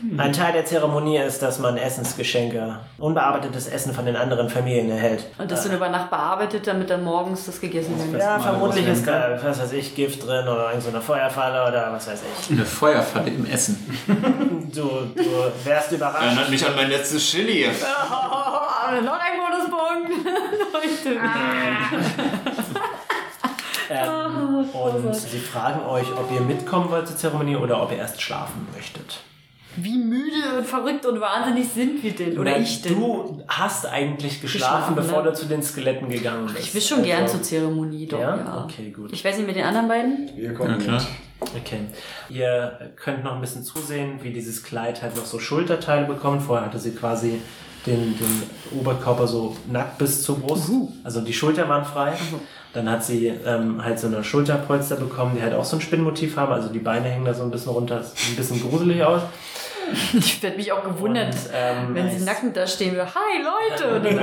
gut. 0.00 0.18
Ein 0.18 0.32
Teil 0.32 0.52
der 0.52 0.64
Zeremonie 0.64 1.18
ist, 1.18 1.42
dass 1.42 1.58
man 1.58 1.76
Essensgeschenke, 1.76 2.78
unbearbeitetes 2.98 3.68
Essen 3.68 3.92
von 3.94 4.06
den 4.06 4.16
anderen 4.16 4.48
Familien 4.48 4.90
erhält. 4.90 5.26
Und 5.38 5.50
das 5.50 5.64
dann 5.64 5.74
über 5.74 5.88
Nacht 5.88 6.10
bearbeitet, 6.10 6.66
damit 6.66 6.90
dann 6.90 7.04
morgens 7.04 7.46
das 7.46 7.60
gegessen 7.60 7.96
kann. 7.98 8.18
Ja, 8.18 8.38
vermutlich 8.38 8.86
ist 8.86 9.06
da, 9.06 9.38
was 9.42 9.60
weiß 9.60 9.72
ich, 9.72 9.94
Gift 9.94 10.26
drin 10.26 10.46
oder 10.48 10.68
irgend 10.68 10.82
so 10.82 10.90
eine 10.90 11.00
Feuerfalle 11.00 11.68
oder 11.68 11.92
was 11.92 12.08
weiß 12.08 12.20
ich. 12.40 12.50
Eine 12.52 12.64
Feuerfalle 12.64 13.30
im 13.30 13.46
Essen. 13.46 13.76
Du, 14.70 14.82
du 14.82 15.24
wärst 15.64 15.92
überrascht. 15.92 16.24
Erinnert 16.24 16.50
mich 16.50 16.66
an 16.66 16.76
mein 16.76 16.90
letztes 16.90 17.24
Chili. 17.24 17.66
Oh, 17.66 19.00
noch 19.02 19.18
ein 19.18 19.38
Bonuspunkt. 19.38 20.28
Leute. 20.72 21.20
Ähm, 23.90 24.68
und 24.70 25.16
sie 25.16 25.38
fragen 25.38 25.86
euch, 25.86 26.06
ob 26.12 26.30
ihr 26.30 26.40
mitkommen 26.42 26.90
wollt 26.90 27.06
zur 27.08 27.16
Zeremonie 27.16 27.56
oder 27.56 27.82
ob 27.82 27.90
ihr 27.92 27.98
erst 27.98 28.20
schlafen 28.20 28.66
möchtet. 28.74 29.22
Wie 29.76 29.96
müde 29.98 30.56
und 30.58 30.66
verrückt 30.66 31.06
und 31.06 31.20
wahnsinnig 31.20 31.68
sind 31.68 32.02
wir 32.02 32.12
denn? 32.12 32.38
Oder 32.38 32.52
Na, 32.52 32.58
ich 32.58 32.82
denn? 32.82 32.94
Du 32.94 33.42
hast 33.46 33.86
eigentlich 33.86 34.40
geschlafen, 34.40 34.94
Geschlafen, 34.94 34.94
bevor 34.96 35.22
ne? 35.22 35.30
du 35.30 35.36
zu 35.36 35.46
den 35.46 35.62
Skeletten 35.62 36.08
gegangen 36.08 36.46
bist. 36.46 36.58
ich 36.58 36.74
will 36.74 36.80
schon 36.80 37.02
gern 37.04 37.22
Also- 37.22 37.34
zur 37.34 37.42
Zeremonie, 37.44 38.06
doch, 38.06 38.18
Ja? 38.18 38.36
ja. 38.36 38.64
Okay, 38.64 38.90
gut. 38.90 39.12
Ich 39.12 39.24
weiß 39.24 39.36
nicht, 39.36 39.46
mit 39.46 39.56
den 39.56 39.64
anderen 39.64 39.86
beiden? 39.88 40.30
Wir 40.34 40.44
Ja, 40.46 40.52
kommen 40.52 40.78
klar. 40.78 41.00
mit. 41.40 41.50
Okay. 41.54 41.80
Ihr 42.30 42.92
könnt 42.96 43.22
noch 43.22 43.34
ein 43.36 43.40
bisschen 43.40 43.62
zusehen, 43.62 44.18
wie 44.22 44.32
dieses 44.32 44.62
Kleid 44.64 45.02
halt 45.02 45.16
noch 45.16 45.24
so 45.26 45.38
Schulterteile 45.38 46.06
bekommt. 46.06 46.42
Vorher 46.42 46.66
hatte 46.66 46.80
sie 46.80 46.90
quasi 46.92 47.40
den, 47.86 48.18
den 48.18 48.42
Oberkörper 48.80 49.28
so 49.28 49.56
nackt 49.70 49.98
bis 49.98 50.22
zur 50.24 50.40
Brust. 50.40 50.68
Also 51.04 51.20
die 51.20 51.32
Schultern 51.32 51.68
waren 51.68 51.84
frei. 51.84 52.14
Dann 52.78 52.88
hat 52.88 53.02
sie 53.02 53.26
ähm, 53.26 53.84
halt 53.84 53.98
so 53.98 54.06
eine 54.06 54.22
Schulterpolster 54.22 54.94
bekommen, 54.94 55.32
die 55.34 55.42
halt 55.42 55.52
auch 55.52 55.64
so 55.64 55.78
ein 55.78 55.80
Spinnmotiv 55.80 56.36
haben. 56.36 56.52
Also 56.52 56.68
die 56.68 56.78
Beine 56.78 57.08
hängen 57.08 57.24
da 57.24 57.34
so 57.34 57.42
ein 57.42 57.50
bisschen 57.50 57.72
runter. 57.72 58.04
Sieht 58.04 58.34
ein 58.34 58.36
bisschen 58.36 58.70
gruselig 58.70 59.02
aus. 59.02 59.22
Ich 60.12 60.42
werde 60.42 60.56
mich 60.58 60.70
auch 60.70 60.84
gewundert, 60.84 61.34
Und, 61.34 61.50
ähm, 61.52 61.94
wenn 61.94 62.10
sie 62.10 62.24
nackend 62.24 62.56
da 62.56 62.66
stehen 62.66 62.94
würde. 62.94 63.08
Hi 63.14 63.42
Leute! 63.42 63.96
Und, 63.96 64.04
dann, 64.04 64.20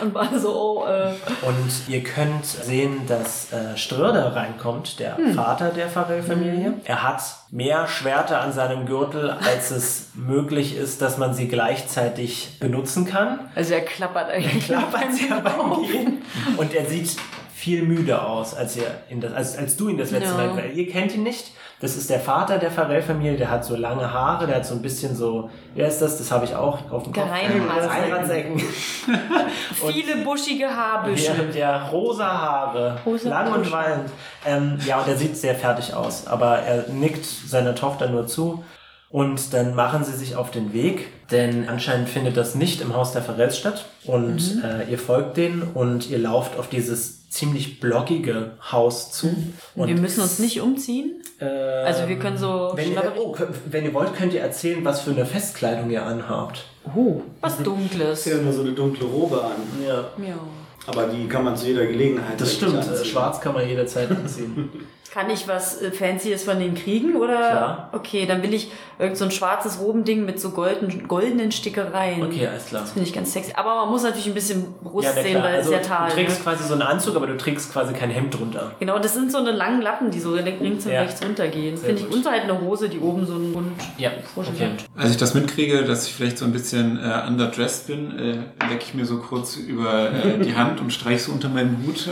und 0.00 0.14
war 0.14 0.38
so, 0.38 0.54
oh, 0.54 0.86
äh. 0.86 1.12
Und 1.44 1.88
ihr 1.88 2.02
könnt 2.02 2.46
sehen, 2.46 3.00
dass 3.08 3.52
äh, 3.52 3.76
Ströder 3.76 4.34
reinkommt, 4.36 5.00
der 5.00 5.18
Vater 5.34 5.70
der 5.70 5.88
Farrell-Familie. 5.88 6.74
Er 6.84 7.02
hat 7.02 7.20
mehr 7.50 7.88
Schwerter 7.88 8.40
an 8.42 8.52
seinem 8.52 8.86
Gürtel, 8.86 9.30
als 9.30 9.72
es 9.72 10.10
möglich 10.14 10.76
ist, 10.76 11.02
dass 11.02 11.18
man 11.18 11.34
sie 11.34 11.48
gleichzeitig 11.48 12.58
benutzen 12.60 13.04
kann. 13.04 13.50
Also 13.56 13.74
er 13.74 13.82
klappert 13.82 14.30
eigentlich. 14.30 14.64
Klappert 14.64 15.12
sie 15.12 15.26
beim 15.26 15.82
Gehen. 15.82 16.22
Und 16.56 16.74
er 16.74 16.86
sieht 16.86 17.16
viel 17.62 17.82
müde 17.82 18.20
aus, 18.20 18.54
als, 18.54 18.76
ihr 18.76 18.88
in 19.08 19.20
das, 19.20 19.32
als, 19.32 19.56
als 19.56 19.76
du 19.76 19.88
ihn 19.88 19.96
das 19.98 20.10
letzte 20.10 20.30
Ja. 20.36 20.52
Mal... 20.54 20.70
Ihr 20.74 20.88
kennt 20.90 21.14
ihn 21.14 21.22
nicht. 21.22 21.52
Das 21.80 21.96
ist 21.96 22.10
der 22.10 22.18
Vater 22.20 22.58
der 22.58 22.70
Farrell-Familie. 22.72 23.36
Der 23.38 23.50
hat 23.50 23.64
so 23.64 23.76
lange 23.76 24.12
Haare. 24.12 24.46
Der 24.48 24.56
hat 24.56 24.66
so 24.66 24.74
ein 24.74 24.82
bisschen 24.82 25.14
so... 25.16 25.48
Wer 25.74 25.86
ist 25.88 26.00
das? 26.02 26.18
Das 26.18 26.30
habe 26.32 26.44
ich 26.44 26.54
auch 26.56 26.90
auf 26.90 27.04
dem 27.04 27.12
Kopf. 27.12 27.24
Geheimratsecken. 27.24 28.60
Viele 29.74 30.16
buschige 30.24 30.68
Haarbüsche. 30.68 31.32
Ja, 31.54 31.58
ja, 31.58 31.88
rosa 31.88 32.26
Haare, 32.26 32.98
Rosa 33.06 33.28
lang 33.28 33.52
und 33.52 33.72
Haare. 33.72 33.72
wallend. 33.72 34.10
Ähm, 34.46 34.78
ja, 34.86 35.00
und 35.00 35.08
er 35.08 35.16
sieht 35.16 35.36
sehr 35.36 35.54
fertig 35.54 35.94
aus, 35.94 36.26
aber 36.26 36.58
er 36.58 36.88
nickt 36.88 37.24
seiner 37.24 37.74
Tochter 37.74 38.08
nur 38.08 38.26
zu. 38.26 38.64
Und 39.08 39.52
dann 39.52 39.74
machen 39.74 40.04
sie 40.04 40.12
sich 40.16 40.36
auf 40.36 40.50
den 40.50 40.72
Weg, 40.72 41.08
denn 41.30 41.68
anscheinend 41.68 42.08
findet 42.08 42.36
das 42.36 42.54
nicht 42.54 42.80
im 42.80 42.94
Haus 42.96 43.12
der 43.12 43.22
Farrells 43.22 43.58
statt. 43.58 43.84
Und 44.04 44.56
Mhm. 44.56 44.64
äh, 44.64 44.90
ihr 44.90 44.98
folgt 44.98 45.36
denen 45.36 45.62
und 45.62 46.08
ihr 46.08 46.18
lauft 46.18 46.58
auf 46.58 46.68
dieses 46.68 47.21
ziemlich 47.32 47.80
blockige 47.80 48.52
Haus 48.70 49.10
zu. 49.10 49.34
Und 49.74 49.88
wir 49.88 49.96
müssen 49.96 50.20
uns 50.20 50.38
nicht 50.38 50.60
umziehen. 50.60 51.22
ähm, 51.40 51.86
Also 51.86 52.06
wir 52.06 52.18
können 52.18 52.36
so 52.36 52.72
Wenn 52.74 52.92
ihr, 52.92 53.12
oh, 53.18 53.34
wenn 53.70 53.84
ihr 53.84 53.94
wollt, 53.94 54.14
könnt 54.14 54.34
ihr 54.34 54.42
erzählen, 54.42 54.84
was 54.84 55.00
für 55.00 55.12
eine 55.12 55.24
Festkleidung 55.24 55.90
ihr 55.90 56.04
anhabt. 56.04 56.66
Oh, 56.94 57.22
was 57.40 57.56
Dunkles. 57.62 58.26
Ich 58.26 58.34
nur 58.42 58.52
so 58.52 58.60
eine 58.60 58.72
dunkle 58.72 59.06
Robe 59.06 59.42
an. 59.42 59.52
Ja. 59.86 60.10
Ja. 60.22 60.38
Aber 60.86 61.06
die 61.06 61.26
kann 61.26 61.44
man 61.44 61.56
zu 61.56 61.66
jeder 61.66 61.86
Gelegenheit 61.86 62.38
Das 62.40 62.54
stimmt, 62.54 62.74
äh, 62.74 62.78
anziehen. 62.78 63.04
schwarz 63.06 63.40
kann 63.40 63.54
man 63.54 63.66
jederzeit 63.66 64.10
anziehen. 64.10 64.68
Kann 65.12 65.28
ich 65.28 65.46
was 65.46 65.82
äh, 65.82 65.90
Fancyes 65.90 66.42
von 66.44 66.58
denen 66.58 66.74
kriegen? 66.74 67.16
Oder? 67.16 67.36
Klar. 67.36 67.88
Okay, 67.92 68.24
dann 68.24 68.42
will 68.42 68.54
ich 68.54 68.70
irgend 68.98 69.18
so 69.18 69.26
ein 69.26 69.30
schwarzes 69.30 69.78
Robending 69.78 70.24
mit 70.24 70.40
so 70.40 70.50
golden, 70.50 71.06
goldenen 71.06 71.52
Stickereien. 71.52 72.22
Okay, 72.22 72.46
alles 72.46 72.66
klar. 72.66 72.80
Das 72.80 72.92
finde 72.92 73.06
ich 73.08 73.14
ganz 73.14 73.30
sexy. 73.30 73.52
Aber 73.54 73.74
man 73.82 73.90
muss 73.90 74.04
natürlich 74.04 74.28
ein 74.28 74.32
bisschen 74.34 74.64
Brust 74.82 75.04
Ja, 75.08 75.12
na 75.14 75.22
sehen, 75.22 75.42
weil 75.42 75.54
es 75.56 75.66
Also, 75.66 75.72
ja 75.72 75.78
Tal. 75.80 76.08
du 76.08 76.14
trägst 76.14 76.38
Ne? 76.38 76.42
quasi 76.44 76.64
so 76.66 76.72
einen 76.72 76.82
Anzug, 76.82 77.14
aber 77.16 77.26
du 77.26 77.36
trägst 77.36 77.70
quasi 77.72 77.92
kein 77.92 78.08
Hemd 78.08 78.38
drunter. 78.38 78.70
Genau, 78.80 78.98
das 78.98 79.12
sind 79.12 79.30
so 79.30 79.36
eine 79.38 79.50
langen 79.52 79.82
Lappen, 79.82 80.10
die 80.10 80.18
so 80.18 80.34
links 80.34 80.86
und 80.86 80.92
Ja. 80.92 81.02
rechts 81.02 81.22
runtergehen. 81.22 81.76
Finde 81.76 82.00
ich 82.00 82.06
gut. 82.08 82.16
unter 82.16 82.30
halt 82.30 82.44
eine 82.44 82.58
Hose, 82.60 82.88
die 82.88 82.98
oben 82.98 83.26
so 83.26 83.34
einen 83.34 83.52
Rund. 83.52 83.66
Ja, 83.98 84.12
okay. 84.34 84.48
hat. 84.64 84.86
Als 85.02 85.10
ich 85.10 85.18
das 85.18 85.34
mitkriege, 85.34 85.84
dass 85.84 86.06
ich 86.06 86.14
vielleicht 86.14 86.38
so 86.38 86.46
ein 86.46 86.52
bisschen 86.52 86.98
äh, 86.98 87.26
underdressed 87.28 87.86
bin, 87.86 88.18
äh, 88.18 88.32
lecke 88.70 88.84
ich 88.86 88.94
mir 88.94 89.04
so 89.04 89.18
kurz 89.18 89.56
über 89.56 90.10
äh, 90.10 90.38
die 90.42 90.54
Hand 90.56 90.80
und 90.80 90.90
streiche 90.90 91.24
so 91.24 91.32
unter 91.32 91.50
meinem 91.50 91.84
Hut 91.86 92.06
äh, 92.06 92.10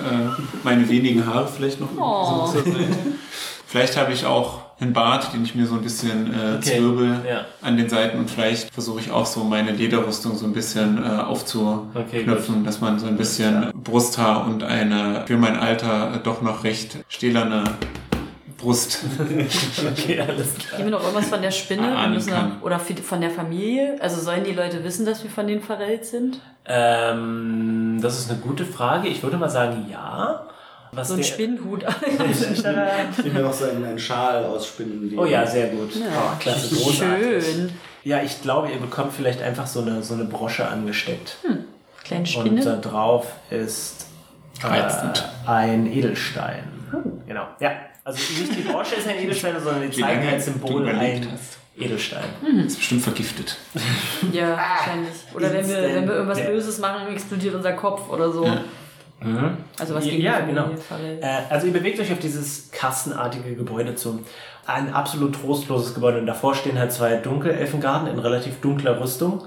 meine 0.65 0.87
wenigen 0.89 1.25
Haare 1.27 1.49
vielleicht 1.49 1.81
noch 1.81 1.89
Oh. 1.97 2.45
so 2.47 2.61
zur 2.61 2.73
Seite. 2.73 2.90
Vielleicht 3.67 3.97
habe 3.97 4.13
ich 4.13 4.27
auch 4.27 4.63
einen 4.81 4.93
Bart, 4.93 5.33
den 5.33 5.45
ich 5.45 5.55
mir 5.55 5.67
so 5.67 5.75
ein 5.75 5.83
bisschen 5.83 6.33
äh, 6.35 6.57
Okay, 6.57 6.79
zwirbel 6.79 7.21
ja. 7.29 7.45
an 7.63 7.77
den 7.77 7.89
Seiten 7.89 8.19
und 8.19 8.31
vielleicht 8.31 8.73
versuche 8.73 8.99
ich 9.01 9.11
auch 9.13 9.27
so 9.27 9.45
meine 9.45 9.71
Lederrüstung 9.73 10.37
so 10.37 10.47
ein 10.47 10.53
bisschen 10.53 11.05
äh, 11.05 11.09
aufzuknöpfen, 11.09 12.65
dass 12.65 12.81
man 12.81 12.99
so 12.99 13.07
ein 13.07 13.17
bisschen 13.17 13.71
Brusthaar 13.75 14.47
und 14.47 14.65
eine 14.65 15.25
für 15.27 15.37
mein 15.37 15.57
Alter 15.57 16.15
äh, 16.15 16.19
doch 16.19 16.43
noch 16.43 16.65
recht 16.65 16.97
stählerne 17.09 17.65
Brust 18.59 19.05
Okay, 19.93 20.21
alles 20.21 20.55
klar. 20.59 20.79
Geben 20.79 20.91
wir 20.91 20.99
noch 20.99 21.03
irgendwas 21.03 21.29
von 21.29 21.41
der 21.43 21.51
Spinne? 21.51 21.83
Wir 21.83 21.97
Ahnen 21.97 22.15
müssen 22.15 22.33
kann. 22.33 22.49
noch, 22.57 22.63
oder 22.63 22.79
von 22.79 23.21
der 23.21 23.31
Familie? 23.31 23.97
Also 24.01 24.21
sollen 24.21 24.45
die 24.45 24.53
Leute 24.53 24.83
wissen, 24.85 25.07
dass 25.07 25.23
wir 25.23 25.31
von 25.31 25.47
den 25.47 25.63
Pharrells 25.63 26.11
sind? 26.11 26.41
Ähm, 26.67 27.99
das 28.03 28.19
ist 28.19 28.31
eine 28.31 28.41
gute 28.41 28.65
Frage. 28.65 29.09
Ich 29.09 29.23
würde 29.23 29.37
mal 29.37 29.49
sagen, 29.49 29.87
ja. 29.91 30.47
Was 30.93 31.09
So 31.09 31.15
ein 31.15 31.25
Spinnenhut. 31.25 31.85
Ich 33.25 33.33
mir 33.33 33.41
noch 33.41 33.53
so 33.53 33.67
einen, 33.67 33.85
einen 33.85 33.99
Schal 33.99 34.45
ausspinnen. 34.45 35.13
Oh 35.17 35.25
ja, 35.25 35.47
sehr 35.47 35.69
gut. 35.69 35.95
Ja. 35.95 36.07
Oh, 36.17 36.37
klasse, 36.39 36.75
großartig. 36.75 37.45
Schön. 37.45 37.73
Ja, 38.03 38.23
ich 38.23 38.41
glaube, 38.43 38.71
ihr 38.71 38.79
bekommt 38.79 39.13
vielleicht 39.13 39.43
einfach 39.43 39.67
so 39.67 39.83
eine, 39.83 40.03
so 40.03 40.15
eine 40.15 40.25
Brosche 40.25 40.67
angesteckt. 40.67 41.37
Kleine 42.05 42.23
Und 42.23 42.29
Spinne. 42.29 42.65
da 42.65 42.77
drauf 42.77 43.27
ist 43.51 44.07
äh, 44.63 45.49
ein 45.49 45.87
Edelstein. 45.87 46.65
Genau. 47.27 47.47
Ja. 47.61 47.73
Also 48.03 48.19
nicht 48.41 48.57
die 48.57 48.63
Brosche 48.63 48.97
ist 48.97 49.07
ein 49.07 49.19
Edelstein, 49.23 49.55
sondern 49.63 49.91
die 49.91 50.01
zeigen 50.01 50.27
als 50.27 50.47
Symbol 50.47 50.89
ein 50.89 51.29
hast. 51.33 51.59
Edelstein. 51.79 52.25
ist 52.67 52.77
bestimmt 52.77 53.03
vergiftet. 53.03 53.57
Ja, 54.33 54.57
wahrscheinlich. 54.57 55.13
Oder 55.35 55.53
wenn 55.53 55.69
wir, 55.69 55.83
wenn 55.83 56.09
wir 56.09 56.15
irgendwas. 56.15 56.45
Böses 56.45 56.79
machen, 56.79 57.13
explodiert 57.13 57.55
unser 57.55 57.73
Kopf 57.75 58.09
oder 58.11 58.33
so. 58.33 58.45
Ja. 58.45 58.63
Also 59.79 59.95
was 59.95 60.05
gegen 60.05 60.23
ja, 60.23 60.41
genau. 60.41 60.71
Äh, 61.21 61.27
also 61.51 61.67
ihr 61.67 61.73
bewegt 61.73 62.01
euch 62.01 62.11
auf 62.11 62.19
dieses 62.19 62.71
kastenartige 62.71 63.55
Gebäude 63.55 63.95
zu. 63.95 64.21
Ein 64.67 64.95
absolut 64.95 65.35
trostloses 65.35 65.95
Gebäude. 65.95 66.19
Und 66.19 66.27
davor 66.27 66.55
stehen 66.55 66.79
halt 66.79 66.93
zwei 66.93 67.17
Dunkelelfengarden 67.17 68.09
in 68.09 68.19
relativ 68.19 68.61
dunkler 68.61 69.01
Rüstung, 69.01 69.45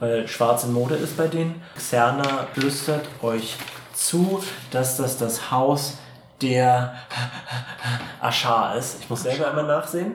weil 0.00 0.26
schwarz 0.28 0.64
in 0.64 0.72
Mode 0.72 0.96
ist 0.96 1.16
bei 1.16 1.28
denen. 1.28 1.62
Xerna 1.76 2.46
flüstert 2.52 3.06
euch 3.22 3.56
zu, 3.94 4.42
dass 4.70 4.96
das 4.96 5.18
das 5.18 5.50
Haus 5.50 5.98
der 6.42 6.94
Aschar 8.20 8.76
ist. 8.76 8.98
Ich 9.00 9.10
muss 9.10 9.22
selber 9.22 9.48
einmal 9.48 9.66
nachsehen. 9.66 10.14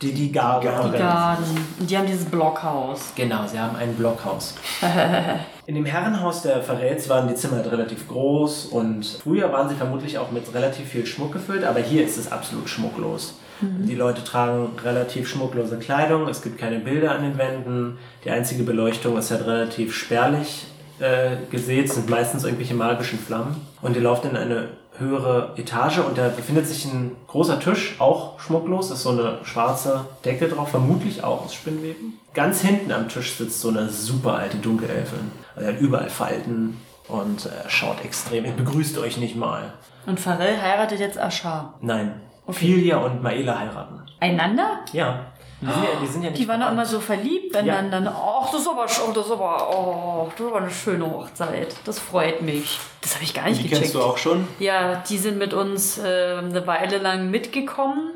Die, 0.00 0.12
die 0.12 0.32
Garde. 0.32 0.68
Die 0.92 0.98
Garden. 0.98 1.66
Die 1.78 1.96
haben 1.96 2.06
dieses 2.06 2.26
Blockhaus. 2.26 3.12
Genau, 3.14 3.46
sie 3.46 3.58
haben 3.58 3.76
ein 3.76 3.94
Blockhaus. 3.94 4.54
In 5.66 5.76
dem 5.76 5.84
Herrenhaus 5.84 6.42
der 6.42 6.60
Verräts 6.62 7.08
waren 7.08 7.28
die 7.28 7.36
Zimmer 7.36 7.64
relativ 7.64 8.08
groß 8.08 8.66
und 8.66 9.04
früher 9.22 9.52
waren 9.52 9.68
sie 9.68 9.76
vermutlich 9.76 10.18
auch 10.18 10.32
mit 10.32 10.52
relativ 10.54 10.88
viel 10.88 11.06
Schmuck 11.06 11.32
gefüllt, 11.32 11.62
aber 11.62 11.78
hier 11.78 12.04
ist 12.04 12.18
es 12.18 12.32
absolut 12.32 12.68
schmucklos. 12.68 13.34
Die 13.60 13.94
Leute 13.94 14.24
tragen 14.24 14.70
relativ 14.82 15.28
schmucklose 15.28 15.78
Kleidung, 15.78 16.26
es 16.26 16.42
gibt 16.42 16.58
keine 16.58 16.80
Bilder 16.80 17.12
an 17.12 17.22
den 17.22 17.38
Wänden, 17.38 17.96
die 18.24 18.30
einzige 18.30 18.64
Beleuchtung 18.64 19.16
ist 19.16 19.30
halt 19.30 19.46
relativ 19.46 19.94
spärlich 19.94 20.66
äh, 20.98 21.36
gesät, 21.48 21.92
sind 21.92 22.10
meistens 22.10 22.42
irgendwelche 22.42 22.74
magischen 22.74 23.20
Flammen. 23.20 23.54
Und 23.80 23.94
ihr 23.94 24.02
lauft 24.02 24.24
in 24.24 24.36
eine 24.36 24.68
höhere 25.02 25.54
Etage 25.56 25.98
und 25.98 26.16
da 26.16 26.28
befindet 26.28 26.66
sich 26.66 26.84
ein 26.86 27.14
großer 27.26 27.60
Tisch, 27.60 27.96
auch 27.98 28.40
schmucklos, 28.40 28.90
ist 28.90 29.02
so 29.02 29.10
eine 29.10 29.38
schwarze 29.44 30.06
Decke 30.24 30.48
drauf, 30.48 30.70
vermutlich 30.70 31.22
auch 31.22 31.44
aus 31.44 31.54
Spinnweben. 31.54 32.18
Ganz 32.34 32.62
hinten 32.62 32.92
am 32.92 33.08
Tisch 33.08 33.34
sitzt 33.34 33.60
so 33.60 33.68
eine 33.68 33.88
super 33.90 34.34
alte 34.34 34.56
Dunkelelfin. 34.56 35.30
Also 35.54 35.68
er 35.68 35.74
hat 35.74 35.80
überall 35.80 36.08
Falten 36.10 36.78
und 37.08 37.46
äh, 37.46 37.68
schaut 37.68 38.04
extrem. 38.04 38.44
Er 38.44 38.52
begrüßt 38.52 38.96
euch 38.98 39.18
nicht 39.18 39.36
mal. 39.36 39.74
Und 40.06 40.18
Pharrell 40.18 40.60
heiratet 40.60 41.00
jetzt 41.00 41.18
Ashar. 41.18 41.74
Nein. 41.80 42.20
Filia 42.48 42.98
und 42.98 43.22
Maela 43.22 43.58
heiraten. 43.58 44.02
Einander? 44.20 44.80
Ja. 44.92 45.31
Die 45.62 45.66
sind 45.72 45.84
ja, 45.84 45.90
die 46.02 46.06
sind 46.08 46.22
ja 46.24 46.30
nicht 46.30 46.42
Die 46.42 46.48
waren 46.48 46.60
doch 46.60 46.70
immer 46.72 46.84
so 46.84 46.98
verliebt, 47.00 47.54
wenn 47.54 47.66
Ja. 47.66 47.76
dann 47.76 47.90
dann, 47.90 48.08
ach, 48.08 48.50
das 48.50 48.60
ist 48.62 48.68
aber, 48.68 48.84
oh, 48.84 49.12
das 49.12 49.26
ist 49.26 49.32
aber, 49.32 49.68
oh, 49.74 50.30
das 50.36 50.52
war 50.52 50.60
eine 50.60 50.70
schöne 50.70 51.06
Hochzeit. 51.10 51.74
Das 51.84 51.98
freut 51.98 52.42
mich. 52.42 52.78
Das 53.00 53.14
habe 53.14 53.24
ich 53.24 53.32
gar 53.32 53.44
nicht 53.44 53.58
Die 53.58 53.62
gecheckt. 53.68 53.82
kennst 53.82 53.94
du 53.94 54.02
auch 54.02 54.18
schon? 54.18 54.46
Ja, 54.58 54.96
die 55.08 55.18
sind 55.18 55.38
mit 55.38 55.54
uns 55.54 55.98
äh, 55.98 56.36
eine 56.38 56.66
Weile 56.66 56.98
lang 56.98 57.30
mitgekommen 57.30 58.10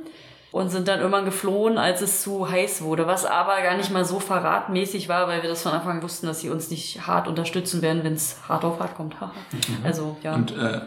und 0.53 0.71
sind 0.71 0.89
dann 0.89 0.99
irgendwann 1.01 1.25
geflohen, 1.25 1.77
als 1.79 2.01
es 2.01 2.23
zu 2.23 2.51
heiß 2.51 2.83
wurde. 2.83 3.07
Was 3.07 3.25
aber 3.27 3.61
gar 3.63 3.77
nicht 3.77 3.91
mal 3.93 4.05
so 4.05 4.19
verratmäßig 4.21 5.09
war, 5.09 5.29
weil 5.29 5.43
wir 5.43 5.49
das 5.51 5.63
von 5.63 5.73
Anfang 5.73 5.99
an 5.99 6.03
wussten, 6.03 6.27
dass 6.27 6.41
sie 6.41 6.51
uns 6.51 6.71
nicht 6.71 7.07
hart 7.07 7.29
unterstützen 7.29 7.81
werden, 7.83 8.03
wenn 8.05 8.15
es 8.15 8.39
hart 8.49 8.65
auf 8.65 8.81
hart 8.81 8.95
kommt. 8.97 9.15
Also, 9.85 10.17
ja. 10.23 10.35
Und 10.35 10.51
äh, 10.57 10.81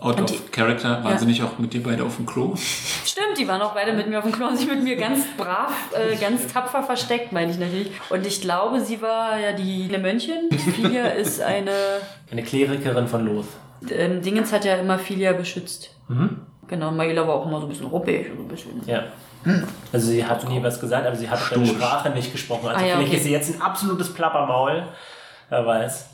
out 0.00 0.18
Und 0.20 0.30
of 0.30 0.50
character 0.52 1.02
waren 1.02 1.12
Ja. 1.12 1.18
sie 1.18 1.26
nicht 1.26 1.42
auch 1.42 1.58
mit 1.58 1.72
dir 1.72 1.82
beide 1.82 2.02
auf 2.04 2.16
dem 2.16 2.26
Klo? 2.26 2.54
Stimmt, 3.04 3.38
die 3.38 3.46
waren 3.48 3.62
auch 3.62 3.72
beide 3.74 3.92
mit 3.92 4.08
mir 4.08 4.18
auf 4.18 4.24
dem 4.24 4.32
Klo 4.32 4.46
und 4.48 4.56
sich 4.58 4.68
mit 4.68 4.82
mir 4.82 4.96
ganz 4.96 5.24
brav, 5.36 5.72
äh, 5.92 6.16
ganz 6.16 6.46
tapfer 6.52 6.82
versteckt, 6.82 7.32
meine 7.32 7.50
ich 7.52 7.58
natürlich. 7.58 7.90
Und 8.10 8.26
ich 8.26 8.40
glaube, 8.40 8.80
sie 8.80 9.00
war 9.00 9.38
ja 9.38 9.52
die 9.52 9.86
eine 9.88 9.98
Mönchin. 9.98 10.50
Filia 10.74 11.06
ist 11.22 11.40
eine. 11.40 11.70
Eine 12.30 12.42
Klerikerin 12.42 13.06
von 13.08 13.24
Loth. 13.26 13.46
Ähm, 13.90 14.20
Dingens 14.22 14.52
hat 14.52 14.64
ja 14.64 14.76
immer 14.76 14.98
Filia 14.98 15.32
beschützt. 15.32 15.90
Mhm. 16.08 16.40
Genau, 16.68 16.90
Maila 16.90 17.26
war 17.28 17.34
auch 17.36 17.46
immer 17.46 17.58
so 17.60 17.66
ein 17.66 17.68
bisschen 17.68 17.86
ruppig 17.86 18.26
so 18.34 18.42
ein 18.42 18.48
bisschen. 18.48 18.82
Ja. 18.86 19.04
Also 19.92 20.06
sie 20.08 20.24
hat 20.24 20.48
nie 20.48 20.62
was 20.62 20.80
gesagt, 20.80 21.06
aber 21.06 21.14
sie 21.16 21.28
hat 21.28 21.38
Stoisch. 21.38 21.68
Sprache 21.68 22.08
nicht 22.10 22.32
gesprochen. 22.32 22.68
Also 22.68 22.82
Ah, 22.82 22.86
ja, 22.88 22.94
vielleicht 22.94 23.08
okay. 23.08 23.16
ist 23.18 23.24
sie 23.24 23.30
jetzt 23.32 23.54
ein 23.54 23.60
absolutes 23.60 24.12
Plappermaul. 24.14 24.84
Wer 25.50 25.66
weiß. 25.66 26.08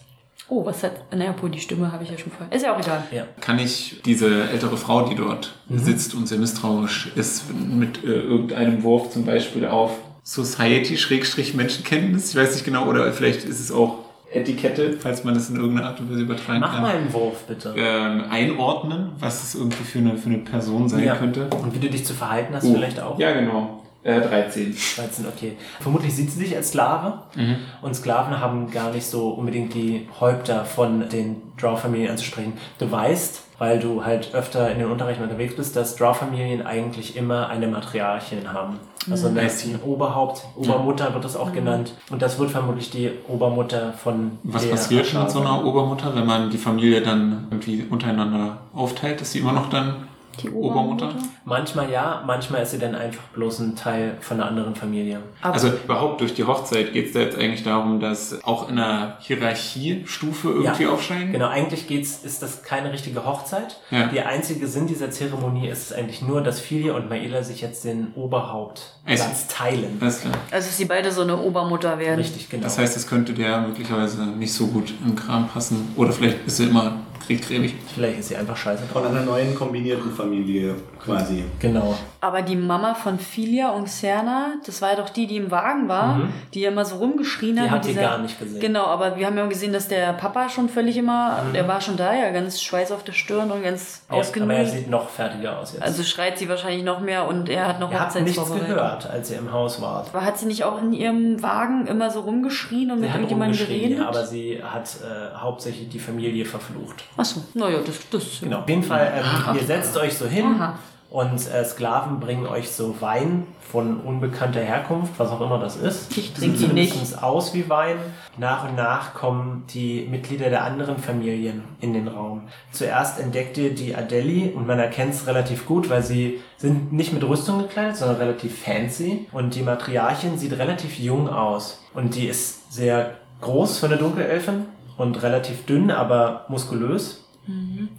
Oh, 0.52 0.66
was 0.66 0.82
hat. 0.82 0.92
Naja, 1.16 1.30
obwohl 1.30 1.48
die 1.50 1.60
Stimme 1.60 1.90
habe 1.92 2.02
ich 2.04 2.10
ja 2.10 2.18
schon 2.18 2.32
vorher. 2.32 2.52
Ist 2.54 2.64
ja 2.64 2.74
auch 2.74 2.80
egal. 2.80 3.04
Ja. 3.12 3.22
Kann 3.40 3.58
ich 3.60 4.00
diese 4.04 4.48
ältere 4.50 4.76
Frau, 4.76 5.02
die 5.08 5.14
dort 5.14 5.54
Mhm. 5.68 5.78
sitzt 5.78 6.12
und 6.14 6.26
sehr 6.26 6.38
misstrauisch 6.38 7.12
ist, 7.14 7.44
mit 7.54 8.02
äh, 8.04 8.08
irgendeinem 8.08 8.82
Wurf 8.82 9.10
zum 9.10 9.24
Beispiel 9.24 9.64
auf 9.66 9.92
Society-Menschenkenntnis, 10.24 12.30
ich 12.30 12.36
weiß 12.36 12.54
nicht 12.54 12.64
genau, 12.64 12.86
oder 12.86 13.12
vielleicht 13.12 13.44
ist 13.44 13.60
es 13.60 13.70
auch 13.72 13.98
Etikette, 14.32 14.92
falls 15.00 15.24
man 15.24 15.34
das 15.34 15.50
in 15.50 15.56
irgendeiner 15.56 15.88
Art 15.88 15.98
und 16.00 16.08
Weise 16.10 16.20
übertragen 16.22 16.60
Mach 16.60 16.72
kann. 16.74 16.82
mal 16.82 16.94
einen 16.96 17.12
Wurf, 17.12 17.42
bitte. 17.48 17.74
Ähm, 17.76 18.22
einordnen, 18.30 19.10
was 19.18 19.42
es 19.42 19.54
irgendwie 19.56 19.82
für 19.82 19.98
eine, 19.98 20.16
für 20.16 20.28
eine 20.28 20.38
Person 20.38 20.88
sein 20.88 21.02
Ja. 21.04 21.16
könnte. 21.16 21.48
Und 21.62 21.74
wie 21.74 21.80
du 21.80 21.90
dich 21.90 22.04
zu 22.06 22.14
verhalten 22.14 22.54
hast, 22.54 22.64
Oh, 22.64 22.74
vielleicht 22.74 23.00
auch. 23.00 23.18
Ja, 23.18 23.32
genau. 23.32 23.79
Äh, 24.02 24.20
13. 24.20 24.74
13, 24.96 25.26
okay. 25.26 25.56
Vermutlich 25.80 26.14
sieht 26.14 26.30
sie 26.30 26.38
sich 26.40 26.56
als 26.56 26.68
Sklave. 26.68 27.20
Mhm. 27.36 27.56
Und 27.82 27.94
Sklaven 27.94 28.40
haben 28.40 28.70
gar 28.70 28.90
nicht 28.92 29.06
so 29.06 29.28
unbedingt 29.30 29.74
die 29.74 30.08
Häupter 30.20 30.64
von 30.64 31.08
den 31.10 31.42
Drow-Familien 31.58 32.10
anzusprechen. 32.10 32.54
Du 32.78 32.90
weißt, 32.90 33.42
weil 33.58 33.78
du 33.78 34.02
halt 34.02 34.34
öfter 34.34 34.70
in 34.70 34.78
den 34.78 34.90
Unterrichten 34.90 35.22
unterwegs 35.22 35.54
bist, 35.54 35.76
dass 35.76 35.96
Drow-Familien 35.96 36.64
eigentlich 36.66 37.14
immer 37.14 37.50
eine 37.50 37.66
Matriarchin 37.68 38.50
haben. 38.54 38.78
Also 39.10 39.28
Mhm. 39.28 39.38
eine, 39.38 39.50
ein 39.50 39.80
Oberhaupt, 39.84 40.44
Obermutter 40.56 41.12
wird 41.12 41.24
das 41.24 41.36
auch 41.36 41.52
genannt. 41.52 41.92
Und 42.10 42.22
das 42.22 42.38
wird 42.38 42.50
vermutlich 42.50 42.90
die 42.90 43.10
Obermutter 43.28 43.92
von 43.92 44.38
Was 44.44 44.62
der 44.62 44.70
passiert 44.70 45.12
mit 45.12 45.30
so 45.30 45.40
einer. 45.40 45.62
Obermutter, 45.64 46.14
wenn 46.14 46.26
man 46.26 46.48
die 46.50 46.58
Familie 46.58 47.02
dann 47.02 47.48
irgendwie 47.50 47.86
untereinander 47.90 48.58
aufteilt? 48.74 49.20
Ist 49.20 49.32
sie 49.32 49.40
immer 49.40 49.52
noch 49.52 49.68
dann 49.68 50.08
Die 50.42 50.50
Obermutter? 50.50 51.06
Obermutter? 51.08 51.28
Manchmal 51.44 51.90
ja, 51.90 52.22
manchmal 52.26 52.62
ist 52.62 52.70
sie 52.72 52.78
dann 52.78 52.94
einfach 52.94 53.22
bloß 53.34 53.60
ein 53.60 53.76
Teil 53.76 54.16
von 54.20 54.38
einer 54.40 54.48
anderen 54.48 54.74
Familie. 54.74 55.20
Aber 55.42 55.54
Also 55.54 55.68
überhaupt 55.68 56.20
durch 56.20 56.34
die 56.34 56.44
Hochzeit 56.44 56.92
geht 56.92 57.06
es 57.08 57.12
da 57.12 57.20
jetzt 57.20 57.38
eigentlich 57.38 57.62
darum, 57.62 58.00
dass 58.00 58.42
auch 58.44 58.68
in 58.68 58.78
einer 58.78 59.16
Hierarchiestufe 59.20 60.48
irgendwie 60.50 60.84
Ja, 60.84 60.90
aufsteigen? 60.90 61.32
Genau, 61.32 61.48
eigentlich 61.48 61.86
geht's, 61.86 62.24
ist 62.24 62.42
das 62.42 62.62
keine 62.62 62.92
richtige 62.92 63.24
Hochzeit. 63.24 63.80
Ja. 63.90 64.06
Der 64.08 64.28
einzige 64.28 64.66
Sinn 64.66 64.86
dieser 64.86 65.10
Zeremonie 65.10 65.68
ist 65.68 65.90
es 65.90 65.96
eigentlich 65.96 66.22
nur, 66.22 66.40
dass 66.42 66.60
Filia 66.60 66.94
und 66.94 67.08
Maela 67.08 67.42
sich 67.42 67.60
jetzt 67.60 67.84
den 67.84 68.12
Oberhauptplatz 68.14 69.46
teilen. 69.48 69.98
Alles 70.00 70.20
klar. 70.20 70.34
also, 70.50 70.66
dass 70.68 70.76
sie 70.76 70.84
beide 70.84 71.12
so 71.12 71.22
eine 71.22 71.38
Obermutter 71.38 71.98
werden. 71.98 72.18
Richtig, 72.20 72.48
genau. 72.48 72.64
Das 72.64 72.78
heißt, 72.78 72.96
es 72.96 73.06
könnte 73.06 73.32
der 73.32 73.60
möglicherweise 73.60 74.22
nicht 74.26 74.52
so 74.52 74.66
gut 74.68 74.92
im 75.04 75.16
Kram 75.16 75.48
passen. 75.48 75.92
Oder 75.96 76.12
vielleicht 76.12 76.46
ist 76.46 76.58
sie 76.58 76.64
immer 76.64 76.92
kriegträbig. 77.20 77.74
Vielleicht 77.94 78.18
ist 78.20 78.28
sie 78.28 78.36
einfach 78.36 78.56
scheiße 78.56 78.84
Von 78.92 79.06
einer 79.06 79.22
neuen 79.22 79.54
kombinierten 79.54 80.12
Familie 80.12 80.74
quasi. 81.02 81.44
Genau. 81.58 81.94
Aber 82.20 82.42
die 82.42 82.56
Mama 82.56 82.94
von 82.94 83.18
Filia 83.18 83.70
und 83.70 83.88
Cerna, 83.88 84.54
das 84.66 84.82
war 84.82 84.90
ja 84.90 84.96
doch 84.96 85.08
die, 85.08 85.26
die 85.26 85.36
im 85.36 85.50
Wagen 85.50 85.88
war, 85.88 86.28
die 86.52 86.60
ja 86.60 86.70
immer 86.70 86.84
so 86.84 86.96
rumgeschrien 86.96 87.56
Die 87.56 87.62
hat. 87.62 87.70
hat 87.70 87.84
mit 87.86 87.94
sie 87.94 88.00
gar 88.00 88.18
nicht 88.18 88.38
gesehen. 88.38 88.60
Genau, 88.60 88.84
aber 88.84 89.16
wir 89.16 89.26
haben 89.26 89.36
ja 89.38 89.46
gesehen, 89.46 89.72
dass 89.72 89.88
der 89.88 90.12
Papa 90.12 90.48
schon 90.48 90.68
völlig 90.68 90.96
immer, 90.96 91.38
der 91.54 91.66
war 91.66 91.80
schon 91.80 91.96
da, 91.96 92.14
ja, 92.14 92.30
ganz 92.30 92.60
Schweiß 92.60 92.92
auf 92.92 93.04
der 93.04 93.12
Stirn 93.12 93.50
und 93.50 93.62
ganz 93.62 94.02
Ja, 94.10 94.18
aber 94.42 94.54
er 94.54 94.66
sieht 94.66 94.90
noch 94.90 95.08
fertiger 95.08 95.58
aus 95.58 95.72
jetzt. 95.72 95.82
Also 95.82 96.02
schreit 96.02 96.38
sie 96.38 96.48
wahrscheinlich 96.48 96.84
noch 96.84 97.00
mehr 97.00 97.26
und 97.26 97.48
er 97.48 97.66
hat 97.68 97.80
noch 97.80 97.90
er 97.90 98.00
hat 98.00 98.20
nichts 98.20 98.52
gehört, 98.52 99.08
als 99.08 99.30
ihr 99.30 99.38
im 99.38 99.50
Haus 99.52 99.80
wart. 99.80 100.08
Aber 100.12 100.24
hat 100.24 100.38
sie 100.38 100.46
nicht 100.46 100.64
auch 100.64 100.82
in 100.82 100.92
ihrem 100.92 101.42
Wagen 101.42 101.86
immer 101.86 102.10
so 102.10 102.20
rumgeschrien 102.20 102.90
und 102.90 102.98
Sie 102.98 103.02
mit 103.04 103.10
hat 103.10 103.16
irgendjemandem 103.20 103.58
geredet? 103.58 103.98
ja, 103.98 104.08
aber 104.08 104.24
sie 104.26 104.62
hat 104.62 104.88
äh, 105.02 105.34
hauptsächlich 105.36 105.88
die 105.88 105.98
Familie 105.98 106.44
verflucht. 106.44 107.04
Achso, 107.16 107.42
naja, 107.54 107.78
das, 107.84 107.96
das 108.10 108.40
Genau. 108.40 108.60
Auf 108.60 108.68
jeden 108.68 108.82
Fall, 108.82 109.12
ähm, 109.16 109.56
ihr 109.56 109.66
setzt 109.66 109.96
euch 109.96 110.16
so 110.16 110.26
hin 110.26 110.46
Aha. 110.58 110.78
und 111.10 111.34
äh, 111.52 111.64
Sklaven 111.64 112.20
bringen 112.20 112.46
euch 112.46 112.70
so 112.70 113.00
Wein 113.00 113.46
von 113.70 114.00
unbekannter 114.00 114.60
Herkunft, 114.60 115.12
was 115.18 115.30
auch 115.30 115.40
immer 115.40 115.58
das 115.58 115.76
ist. 115.76 116.16
Ich 116.16 116.32
trinke 116.32 116.64
ihn 116.64 116.74
nicht. 116.74 117.22
aus 117.22 117.54
wie 117.54 117.68
Wein. 117.68 117.96
Nach 118.36 118.68
und 118.68 118.76
nach 118.76 119.14
kommen 119.14 119.64
die 119.72 120.06
Mitglieder 120.10 120.50
der 120.50 120.64
anderen 120.64 120.98
Familien 120.98 121.62
in 121.80 121.92
den 121.92 122.08
Raum. 122.08 122.42
Zuerst 122.72 123.20
entdeckt 123.20 123.58
ihr 123.58 123.74
die 123.74 123.94
Adeli 123.94 124.52
und 124.54 124.66
man 124.66 124.78
erkennt 124.78 125.14
es 125.14 125.26
relativ 125.26 125.66
gut, 125.66 125.90
weil 125.90 126.02
sie 126.02 126.40
sind 126.56 126.92
nicht 126.92 127.12
mit 127.12 127.22
Rüstung 127.22 127.58
gekleidet, 127.58 127.96
sondern 127.96 128.16
relativ 128.16 128.62
fancy. 128.62 129.28
Und 129.32 129.54
die 129.54 129.62
Matriarchin 129.62 130.38
sieht 130.38 130.58
relativ 130.58 130.98
jung 130.98 131.28
aus. 131.28 131.80
Und 131.94 132.14
die 132.14 132.26
ist 132.26 132.72
sehr 132.72 133.14
groß 133.40 133.78
für 133.78 133.86
eine 133.86 133.96
Dunkelelfin 133.96 134.66
und 135.00 135.22
relativ 135.22 135.66
dünn, 135.66 135.90
aber 135.90 136.44
muskulös 136.48 137.24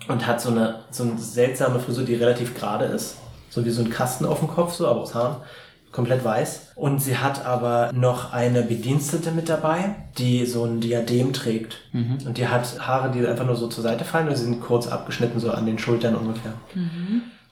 und 0.07 0.27
hat 0.27 0.39
so 0.39 0.49
eine, 0.51 0.81
so 0.91 1.03
eine 1.03 1.17
seltsame 1.17 1.79
Frisur, 1.79 2.05
die 2.05 2.15
relativ 2.15 2.55
gerade 2.55 2.85
ist. 2.85 3.17
So 3.49 3.65
wie 3.65 3.69
so 3.71 3.81
ein 3.81 3.89
Kasten 3.89 4.25
auf 4.25 4.39
dem 4.39 4.47
Kopf, 4.47 4.73
so, 4.73 4.87
aber 4.87 5.01
aus 5.01 5.13
Haaren. 5.13 5.37
Komplett 5.91 6.23
weiß. 6.23 6.71
Und 6.75 7.01
sie 7.01 7.17
hat 7.17 7.45
aber 7.45 7.91
noch 7.93 8.31
eine 8.31 8.61
Bedienstete 8.61 9.31
mit 9.31 9.49
dabei, 9.49 9.95
die 10.17 10.45
so 10.45 10.63
ein 10.63 10.79
Diadem 10.79 11.33
trägt. 11.33 11.79
Und 12.25 12.37
die 12.37 12.47
hat 12.47 12.87
Haare, 12.87 13.11
die 13.11 13.27
einfach 13.27 13.45
nur 13.45 13.57
so 13.57 13.67
zur 13.67 13.83
Seite 13.83 14.05
fallen 14.05 14.29
und 14.29 14.37
sie 14.37 14.45
sind 14.45 14.61
kurz 14.61 14.87
abgeschnitten, 14.87 15.41
so 15.41 15.51
an 15.51 15.65
den 15.65 15.79
Schultern 15.79 16.15
ungefähr. 16.15 16.53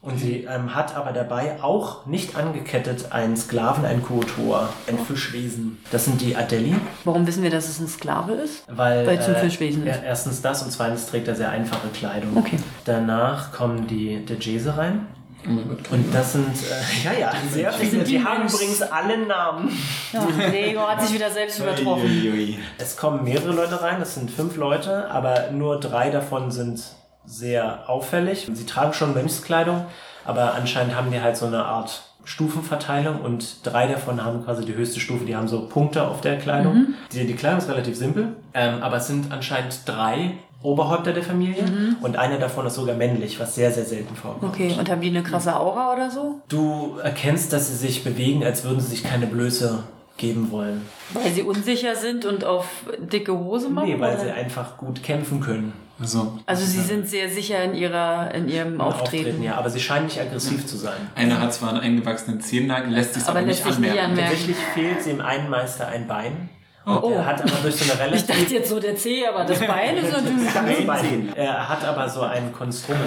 Und 0.01 0.17
sie 0.17 0.45
ähm, 0.49 0.73
hat 0.75 0.95
aber 0.95 1.11
dabei 1.11 1.61
auch 1.61 2.05
nicht 2.05 2.37
angekettet 2.37 3.11
einen 3.11 3.35
Sklaven, 3.35 3.83
ein 3.83 4.01
Kuotor, 4.01 4.69
ein 4.87 4.97
Fischwesen. 4.97 5.77
Das 5.91 6.05
sind 6.05 6.21
die 6.21 6.37
Adeli. 6.37 6.73
Warum 7.03 7.27
wissen 7.27 7.43
wir, 7.43 7.49
dass 7.49 7.67
es 7.67 7.79
ein 7.81 7.87
Sklave 7.89 8.31
ist? 8.33 8.63
Weil, 8.67 9.05
Weil 9.05 9.17
es 9.17 9.27
ein 9.27 9.35
äh, 9.35 9.39
Fischwesen 9.39 9.85
ist. 9.85 9.97
ja, 9.97 10.01
Erstens 10.03 10.41
das 10.41 10.63
und 10.63 10.71
zweitens 10.71 11.07
trägt 11.07 11.27
er 11.27 11.35
sehr 11.35 11.49
einfache 11.49 11.89
Kleidung. 11.89 12.37
Okay. 12.37 12.57
Danach 12.85 13.51
kommen 13.51 13.87
die 13.87 14.23
Dejese 14.25 14.77
rein. 14.77 15.05
Oh. 15.45 15.93
Und 15.93 16.13
das 16.13 16.31
sind, 16.33 16.47
äh, 16.47 17.03
ja, 17.05 17.19
ja, 17.19 17.31
sehr 17.51 17.71
viele. 17.73 18.03
die 18.03 18.11
Die 18.17 18.23
haben 18.23 18.39
Mensch- 18.39 18.53
übrigens 18.53 18.81
alle 18.81 19.25
Namen. 19.25 19.69
Ja, 20.13 20.25
Gregor 20.49 20.89
hat 20.91 21.01
sich 21.01 21.13
wieder 21.13 21.29
selbst 21.29 21.59
übertroffen. 21.59 22.03
Uiuiui. 22.05 22.57
Es 22.77 22.95
kommen 22.95 23.23
mehrere 23.25 23.51
Leute 23.53 23.81
rein, 23.81 24.01
es 24.01 24.15
sind 24.15 24.31
fünf 24.31 24.55
Leute, 24.55 25.09
aber 25.11 25.51
nur 25.51 25.79
drei 25.79 26.09
davon 26.09 26.51
sind 26.51 26.81
sehr 27.25 27.89
auffällig. 27.89 28.49
Sie 28.51 28.65
tragen 28.65 28.93
schon 28.93 29.13
Mönchskleidung, 29.13 29.85
aber 30.25 30.53
anscheinend 30.55 30.95
haben 30.95 31.11
die 31.11 31.21
halt 31.21 31.37
so 31.37 31.45
eine 31.45 31.65
Art 31.65 32.03
Stufenverteilung 32.25 33.21
und 33.21 33.65
drei 33.65 33.87
davon 33.87 34.23
haben 34.23 34.43
quasi 34.43 34.63
die 34.65 34.75
höchste 34.75 34.99
Stufe, 34.99 35.25
die 35.25 35.35
haben 35.35 35.47
so 35.47 35.67
Punkte 35.67 36.07
auf 36.07 36.21
der 36.21 36.37
Kleidung. 36.37 36.89
Die, 37.11 37.25
die 37.25 37.33
Kleidung 37.33 37.59
ist 37.59 37.69
relativ 37.69 37.95
simpel, 37.97 38.35
ähm, 38.53 38.83
aber 38.83 38.97
es 38.97 39.07
sind 39.07 39.31
anscheinend 39.31 39.81
drei 39.87 40.33
Oberhäupter 40.61 41.13
der 41.13 41.23
Familie 41.23 41.63
und 42.01 42.17
einer 42.17 42.37
davon 42.37 42.67
ist 42.67 42.75
sogar 42.75 42.95
männlich, 42.95 43.39
was 43.39 43.55
sehr, 43.55 43.71
sehr 43.71 43.85
selten 43.85 44.15
vorkommt. 44.15 44.53
Okay, 44.53 44.75
und 44.77 44.89
haben 44.89 44.99
die 44.99 45.07
eine 45.07 45.23
krasse 45.23 45.55
Aura 45.55 45.93
oder 45.93 46.11
so? 46.11 46.41
Du 46.49 46.97
erkennst, 47.01 47.53
dass 47.53 47.69
sie 47.69 47.75
sich 47.75 48.03
bewegen, 48.03 48.43
als 48.43 48.65
würden 48.65 48.81
sie 48.81 48.89
sich 48.89 49.03
keine 49.03 49.25
Blöße 49.25 49.83
geben 50.19 50.51
wollen. 50.51 50.85
Weil 51.13 51.31
sie 51.31 51.41
unsicher 51.41 51.95
sind 51.95 52.25
und 52.25 52.45
auf 52.45 52.67
dicke 52.99 53.37
Hose 53.37 53.69
machen? 53.69 53.89
Nee, 53.89 53.99
weil 53.99 54.13
oder? 54.13 54.25
sie 54.25 54.31
einfach 54.31 54.77
gut 54.77 55.01
kämpfen 55.01 55.39
können. 55.41 55.73
Also, 55.99 56.37
Also 56.45 56.63
sie 56.63 56.81
sind 56.81 57.09
sehr 57.09 57.29
sicher 57.29 57.61
in 57.63 57.73
ihrer 57.73 58.31
in 58.33 58.47
ihrem 58.47 58.79
Auftreten. 58.79 59.41
ja, 59.43 59.55
aber 59.55 59.69
sie 59.69 59.79
scheinen 59.81 60.05
nicht 60.05 60.19
aggressiv 60.19 60.65
zu 60.65 60.77
sein. 60.77 60.95
einer 61.15 61.41
hat 61.41 61.53
zwar 61.53 61.69
einen 61.71 61.79
eingewachsenen 61.79 62.39
Zehennagel, 62.39 62.93
lässt 62.93 63.15
sich 63.15 63.23
Aber 63.23 63.39
aber 63.39 63.47
lässt 63.47 63.65
nicht 63.65 63.75
anmerken. 63.75 63.99
anmerken. 63.99 64.29
Tatsächlich 64.29 64.55
fehlt 64.73 65.05
dem 65.05 65.19
einen 65.21 65.49
Meister 65.49 65.87
ein 65.87 66.07
Bein 66.07 66.49
Oh. 66.85 67.11
Er 67.13 67.25
hat 67.25 67.41
aber 67.41 67.51
durch 67.61 67.75
so 67.75 67.83
eine 67.91 68.15
Ich 68.15 68.21
dachte 68.25 68.33
relativ... 68.33 68.51
jetzt 68.51 68.69
so 68.69 68.79
der 68.79 68.95
C, 68.95 69.25
aber 69.27 69.43
das 69.43 69.59
Bein 69.59 69.97
ist 69.97 70.11
natürlich 70.11 70.53
ganz 70.53 70.69
Das 70.77 70.85
Bein. 70.87 71.29
Er 71.35 71.69
hat 71.69 71.85
aber 71.85 72.09
so 72.09 72.21
ein 72.21 72.51
Konstrukt 72.53 72.99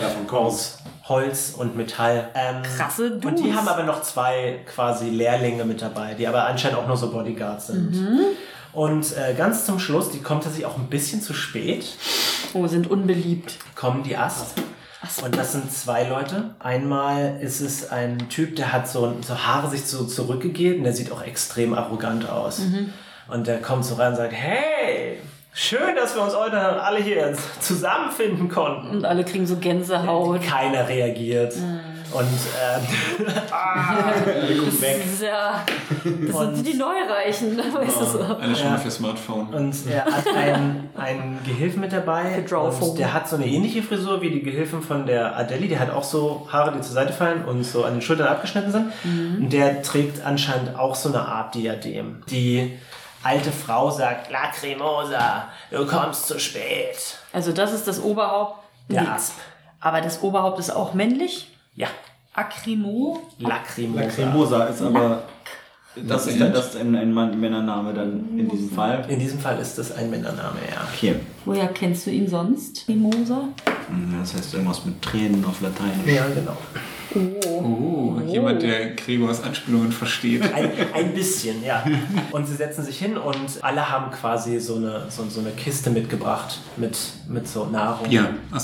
Holz 1.13 1.55
und 1.57 1.77
Metall. 1.77 2.29
Ähm, 2.35 2.63
Krasse 2.77 3.11
Dudes. 3.13 3.27
Und 3.27 3.39
die 3.45 3.55
haben 3.55 3.69
aber 3.69 3.83
noch 3.85 4.03
zwei 4.03 4.61
quasi 4.75 5.11
Lehrlinge 5.11 5.65
mit 5.65 5.83
dabei, 5.83 6.15
die 6.15 6.27
aber 6.27 6.47
anscheinend 6.47 6.79
auch 6.79 6.87
nur 6.87 6.97
so 6.97 7.11
Bodyguards 7.13 7.67
sind. 7.69 7.93
Mhm. 7.93 8.21
Und 8.73 9.15
äh, 9.17 9.35
ganz 9.35 9.67
zum 9.67 9.79
Schluss, 9.79 10.11
die 10.11 10.21
kommt 10.23 10.45
tatsächlich 10.45 10.67
auch 10.67 10.79
ein 10.79 10.87
bisschen 10.89 11.21
zu 11.21 11.35
spät, 11.35 11.85
Oh, 12.55 12.67
sind 12.67 12.91
unbeliebt. 12.91 13.55
kommen 13.75 14.03
die 14.03 14.17
Ast. 14.17 14.55
Und 15.25 15.37
das 15.37 15.53
sind 15.53 15.71
zwei 15.73 16.05
Leute. 16.05 16.55
Einmal 16.59 17.39
ist 17.43 17.61
es 17.61 17.91
ein 17.91 18.29
Typ, 18.29 18.57
der 18.57 18.73
hat 18.73 18.89
so, 18.89 19.15
so 19.27 19.37
Haare 19.47 19.69
sich 19.69 19.85
so 19.85 20.05
zurückgegeben, 20.05 20.85
der 20.85 20.93
sieht 20.95 21.11
auch 21.13 21.23
extrem 21.23 21.75
arrogant 21.75 22.29
aus. 22.29 22.61
Mhm. 22.61 22.93
Und 23.29 23.47
der 23.47 23.61
kommt 23.61 23.85
so 23.85 23.97
rein 23.97 24.11
und 24.13 24.17
sagt, 24.17 24.33
hey, 24.33 25.19
schön, 25.53 25.95
dass 25.97 26.15
wir 26.15 26.23
uns 26.23 26.35
heute 26.37 26.59
alle 26.83 26.99
hier 27.01 27.17
jetzt 27.17 27.63
zusammenfinden 27.63 28.49
konnten. 28.49 28.89
Und 28.91 29.05
alle 29.05 29.25
kriegen 29.25 29.47
so 29.47 29.57
Gänsehaut. 29.57 30.43
Keiner 30.43 30.89
reagiert. 30.89 31.55
Und 32.13 32.29
ähm, 32.29 33.27
Das 34.83 34.83
ist 35.07 35.23
ja, 35.23 35.65
das 36.05 36.55
sind 36.57 36.67
die 36.67 36.75
Neureichen, 36.75 37.57
weißt 37.75 38.01
du 38.01 38.05
so. 38.05 38.19
Schon 38.19 38.55
Ja. 38.55 38.77
für 38.77 38.91
Smartphone. 38.91 39.47
Und 39.49 39.75
er 39.91 40.05
hat 40.05 40.27
einen, 40.37 40.91
einen 40.97 41.39
Gehilfen 41.45 41.81
mit 41.81 41.93
dabei. 41.93 42.45
Und 42.81 42.99
der 42.99 43.15
hat 43.15 43.29
so 43.29 43.37
eine 43.37 43.47
ähnliche 43.47 43.83
Frisur 43.83 44.21
wie 44.21 44.31
die 44.31 44.43
Gehilfen 44.43 44.83
von 44.83 45.07
der 45.07 45.37
Adeli. 45.37 45.69
Der 45.69 45.81
hat 45.81 45.91
auch 45.91 46.05
so 46.05 46.47
Haare, 46.53 46.73
die 46.73 46.81
zur 46.83 46.93
Seite 46.93 47.13
fallen 47.15 47.45
und 47.47 47.65
so 47.65 47.85
an 47.85 47.95
den 47.95 48.03
Schultern 48.03 48.27
abgeschnitten 48.29 48.73
sind. 48.73 48.93
Mhm. 49.05 49.45
Und 49.45 49.53
der 49.53 49.83
trägt 49.83 50.25
anscheinend 50.25 50.77
auch 50.79 50.95
so 50.95 51.09
eine 51.09 51.21
Art 51.27 51.55
Diadem. 51.55 52.23
Die 52.29 52.73
alte 53.23 53.53
Frau 53.53 53.91
sagt, 53.91 54.31
Lacrimosa, 54.31 55.49
du 55.71 55.87
kommst 55.87 56.27
zu 56.27 56.39
spät. 56.39 56.97
Also 57.33 57.53
das 57.53 57.73
ist 57.73 57.87
das 57.89 58.01
Oberhaupt. 58.03 58.59
Der. 58.89 59.13
Asp. 59.13 59.35
Aber 59.81 60.01
das 60.01 60.23
Oberhaupt 60.23 60.59
ist 60.59 60.71
auch 60.71 60.95
männlich. 60.95 61.49
Ja, 61.75 61.89
Acrimo. 62.35 63.23
Lacrimosa. 63.39 64.01
Lacrimosa 64.03 64.65
ist 64.65 64.83
aber. 64.83 65.23
Das 65.95 66.27
ist, 66.27 66.41
das 66.41 66.69
ist 66.69 66.77
ein, 66.77 66.97
ein 66.97 67.13
Mann, 67.13 67.39
Männername 67.39 67.93
dann 67.93 68.39
in 68.39 68.49
diesem 68.49 68.71
Fall. 68.71 69.05
In 69.09 69.19
diesem 69.19 69.39
Fall 69.39 69.59
ist 69.59 69.77
das 69.77 69.93
ein 69.93 70.09
Männername, 70.09 70.57
ja. 70.71 70.81
Okay. 70.95 71.17
Woher 71.45 71.69
kennst 71.69 72.07
du 72.07 72.11
ihn 72.11 72.27
sonst? 72.27 72.89
Mimosa? 72.89 73.49
Hm, 73.89 74.17
Das 74.21 74.33
heißt 74.33 74.55
irgendwas 74.55 74.87
mit 74.87 75.03
Tränen 75.03 75.45
auf 75.45 75.61
Lateinisch. 75.61 76.07
Ja, 76.07 76.25
genau. 76.29 76.57
Oh, 77.15 78.21
jemand, 78.27 78.63
der 78.63 78.95
Gregors 78.95 79.43
Anspielungen 79.43 79.93
versteht. 79.93 80.43
Ein, 80.43 80.71
ein 80.95 81.15
bisschen, 81.15 81.65
ja. 81.65 81.85
Und 82.31 82.47
sie 82.47 82.55
setzen 82.55 82.85
sich 82.85 82.99
hin 82.99 83.17
und 83.17 83.63
alle 83.63 83.91
haben 83.91 84.11
quasi 84.11 84.59
so 84.61 84.77
eine, 84.77 85.07
so, 85.09 85.25
so 85.29 85.41
eine 85.41 85.51
Kiste 85.51 85.91
mitgebracht 85.91 86.61
mit, 86.77 86.97
mit 87.29 87.47
so 87.47 87.67
Nahrung. 87.67 88.11
Ja. 88.11 88.31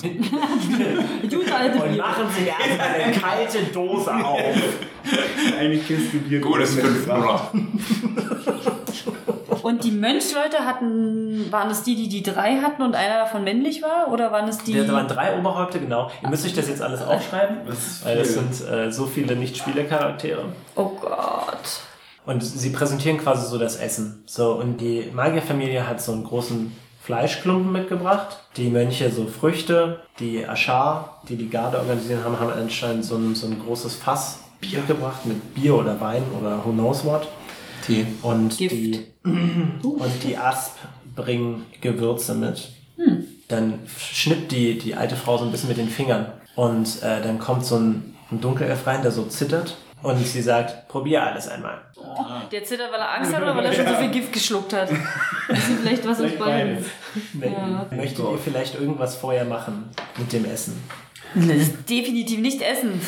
Alte 1.58 1.82
Und 1.82 1.96
machen 1.96 2.24
sich 2.36 2.46
erstmal 2.46 2.88
eine 2.88 3.12
kalte 3.12 3.58
Dose 3.72 4.14
auf. 4.14 4.38
Eine 5.58 5.78
Kiste 5.78 6.18
Bier. 6.18 6.40
Gutes 6.40 6.74
fünf. 6.74 7.08
Und 9.62 9.84
die 9.84 9.90
Mönchleute 9.90 10.64
hatten, 10.64 11.50
waren 11.50 11.70
es 11.70 11.82
die, 11.82 11.96
die 11.96 12.08
die 12.08 12.22
drei 12.22 12.58
hatten 12.60 12.82
und 12.82 12.94
einer 12.94 13.18
davon 13.18 13.44
männlich 13.44 13.82
war? 13.82 14.12
Oder 14.12 14.30
waren 14.32 14.48
es 14.48 14.58
die... 14.58 14.74
Da 14.74 14.92
waren 14.92 15.08
drei 15.08 15.38
Oberhäupte, 15.38 15.80
genau. 15.80 16.10
Ihr 16.22 16.28
müsst 16.28 16.44
euch 16.46 16.54
das 16.54 16.68
jetzt 16.68 16.82
alles 16.82 17.02
aufschreiben, 17.02 17.58
Das 17.66 17.78
ist 17.78 18.04
weil 18.04 18.18
das 18.18 18.34
sind 18.34 18.68
äh, 18.68 18.90
so 18.92 19.06
viele 19.06 19.36
Nicht-Spielercharaktere. 19.36 20.44
oh 20.76 20.88
Gott. 21.00 21.80
Und 22.24 22.42
sie 22.44 22.70
präsentieren 22.70 23.18
quasi 23.18 23.48
so 23.48 23.58
das 23.58 23.76
Essen. 23.76 24.22
So, 24.26 24.52
und 24.52 24.80
die 24.82 25.10
Magierfamilie 25.12 25.88
hat 25.88 26.00
so 26.02 26.12
einen 26.12 26.24
großen 26.24 26.76
Fleischklumpen 27.02 27.72
mitgebracht. 27.72 28.38
Die 28.58 28.68
Mönche 28.68 29.10
so 29.10 29.26
Früchte. 29.26 30.00
Die 30.18 30.46
Aschar, 30.46 31.22
die 31.26 31.36
die 31.36 31.48
Garde 31.48 31.78
organisieren 31.78 32.22
haben, 32.22 32.38
haben 32.38 32.52
anscheinend 32.52 33.06
so 33.06 33.16
ein, 33.16 33.34
so 33.34 33.46
ein 33.46 33.58
großes 33.64 33.94
Fass 33.94 34.40
mitgebracht 34.60 35.24
mit 35.24 35.54
Bier 35.54 35.74
oder 35.74 35.98
Wein 36.02 36.22
oder 36.38 36.58
who 36.64 36.70
knows 36.72 37.04
what. 37.06 37.26
Tee. 37.88 38.06
Und 38.22 38.56
Gift. 38.56 38.74
die 38.74 39.06
und 39.24 40.22
die 40.22 40.36
Asp 40.36 40.76
bringen 41.16 41.66
Gewürze 41.80 42.34
mit. 42.34 42.70
Dann 43.48 43.80
schnippt 43.86 44.52
die, 44.52 44.78
die 44.78 44.94
alte 44.94 45.16
Frau 45.16 45.38
so 45.38 45.44
ein 45.44 45.50
bisschen 45.50 45.68
mit 45.68 45.78
den 45.78 45.88
Fingern. 45.88 46.26
Und 46.54 47.02
äh, 47.02 47.22
dann 47.22 47.38
kommt 47.38 47.64
so 47.64 47.76
ein, 47.76 48.14
ein 48.30 48.40
Dunkelelf 48.40 48.86
rein, 48.86 49.02
der 49.02 49.10
so 49.10 49.24
zittert. 49.24 49.76
Und 50.02 50.24
sie 50.24 50.42
sagt, 50.42 50.86
probier 50.88 51.22
alles 51.24 51.48
einmal. 51.48 51.80
Der 52.52 52.62
zittert, 52.64 52.92
weil 52.92 53.00
er 53.00 53.14
Angst 53.14 53.34
hat 53.34 53.42
oder 53.42 53.56
weil 53.56 53.64
er 53.64 53.72
schon 53.72 53.86
so 53.86 53.94
viel 53.94 54.10
Gift 54.10 54.32
geschluckt 54.32 54.72
hat? 54.72 54.90
Das 55.48 55.58
ist 55.58 55.80
vielleicht 55.80 56.06
was 56.06 56.20
aus 56.20 56.30
beiden. 56.38 56.84
Nee. 57.32 57.50
Möchtet 57.96 58.18
ihr 58.18 58.38
vielleicht 58.38 58.74
irgendwas 58.78 59.16
vorher 59.16 59.44
machen 59.44 59.88
mit 60.16 60.32
dem 60.32 60.44
Essen? 60.44 60.80
Das 61.34 61.44
ist 61.46 61.90
definitiv 61.90 62.40
nicht 62.40 62.62
Essen. 62.62 63.00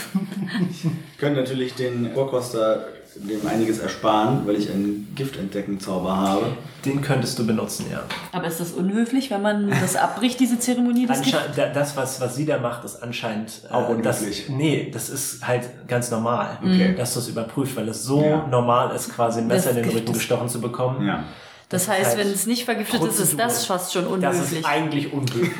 können 1.19 1.37
natürlich 1.37 1.75
den 1.75 2.13
Vorkoster 2.13 2.89
dem 3.17 3.47
einiges 3.49 3.79
ersparen, 3.81 4.47
weil 4.47 4.57
ich 4.57 4.71
einen 4.71 5.13
Giftentdecken-Zauber 5.17 6.17
habe. 6.17 6.47
Den 6.85 7.03
könntest 7.03 7.39
du 7.39 7.47
benutzen, 7.47 7.87
ja. 7.91 8.03
Aber 8.33 8.47
ist 8.47 8.61
das 8.61 8.73
unhöflich, 8.73 9.31
wenn 9.31 9.43
man 9.43 9.69
das 9.69 9.97
abbricht, 9.97 10.39
diese 10.41 10.59
Zeremonie 10.59 11.07
des 11.07 11.21
Gift? 11.23 11.35
Ansche 11.37 11.51
da- 11.57 11.69
das, 11.69 11.97
was, 11.97 12.21
was 12.21 12.37
sie 12.37 12.47
da 12.47 12.59
macht, 12.59 12.85
ist 12.85 13.03
anscheinend 13.03 13.63
äh, 13.69 13.73
Auch 13.75 13.89
das, 14.03 14.21
unhöflich. 14.21 14.49
Nee, 14.49 14.91
das 14.93 15.11
ist 15.11 15.47
halt 15.47 15.69
ganz 15.89 16.11
normal, 16.11 16.59
Okay. 16.63 16.95
dass 16.97 17.15
du 17.15 17.21
es 17.21 17.29
überprüft, 17.29 17.77
weil 17.77 17.89
es 17.89 18.03
so 18.05 18.23
Ja. 18.23 18.47
normal 18.47 18.95
ist, 18.95 19.11
quasi 19.15 19.41
ein 19.41 19.47
Messer 19.49 19.71
Das 19.71 19.77
in 19.79 19.83
den 19.83 19.93
Rücken 19.93 20.13
gestochen 20.13 20.49
zu 20.49 20.61
bekommen. 20.61 21.07
Ja. 21.07 21.25
Das 21.71 21.89
heißt, 21.89 22.17
halt 22.17 22.19
wenn 22.19 22.29
es 22.33 22.47
nicht 22.47 22.65
vergiftet 22.65 23.03
ist, 23.03 23.19
ist 23.21 23.39
das 23.39 23.65
fast 23.65 23.93
schon 23.93 24.03
Das 24.21 24.37
unhöflich. 24.37 24.59
ist 24.61 24.67
eigentlich 24.67 25.13
unglücklich. 25.13 25.53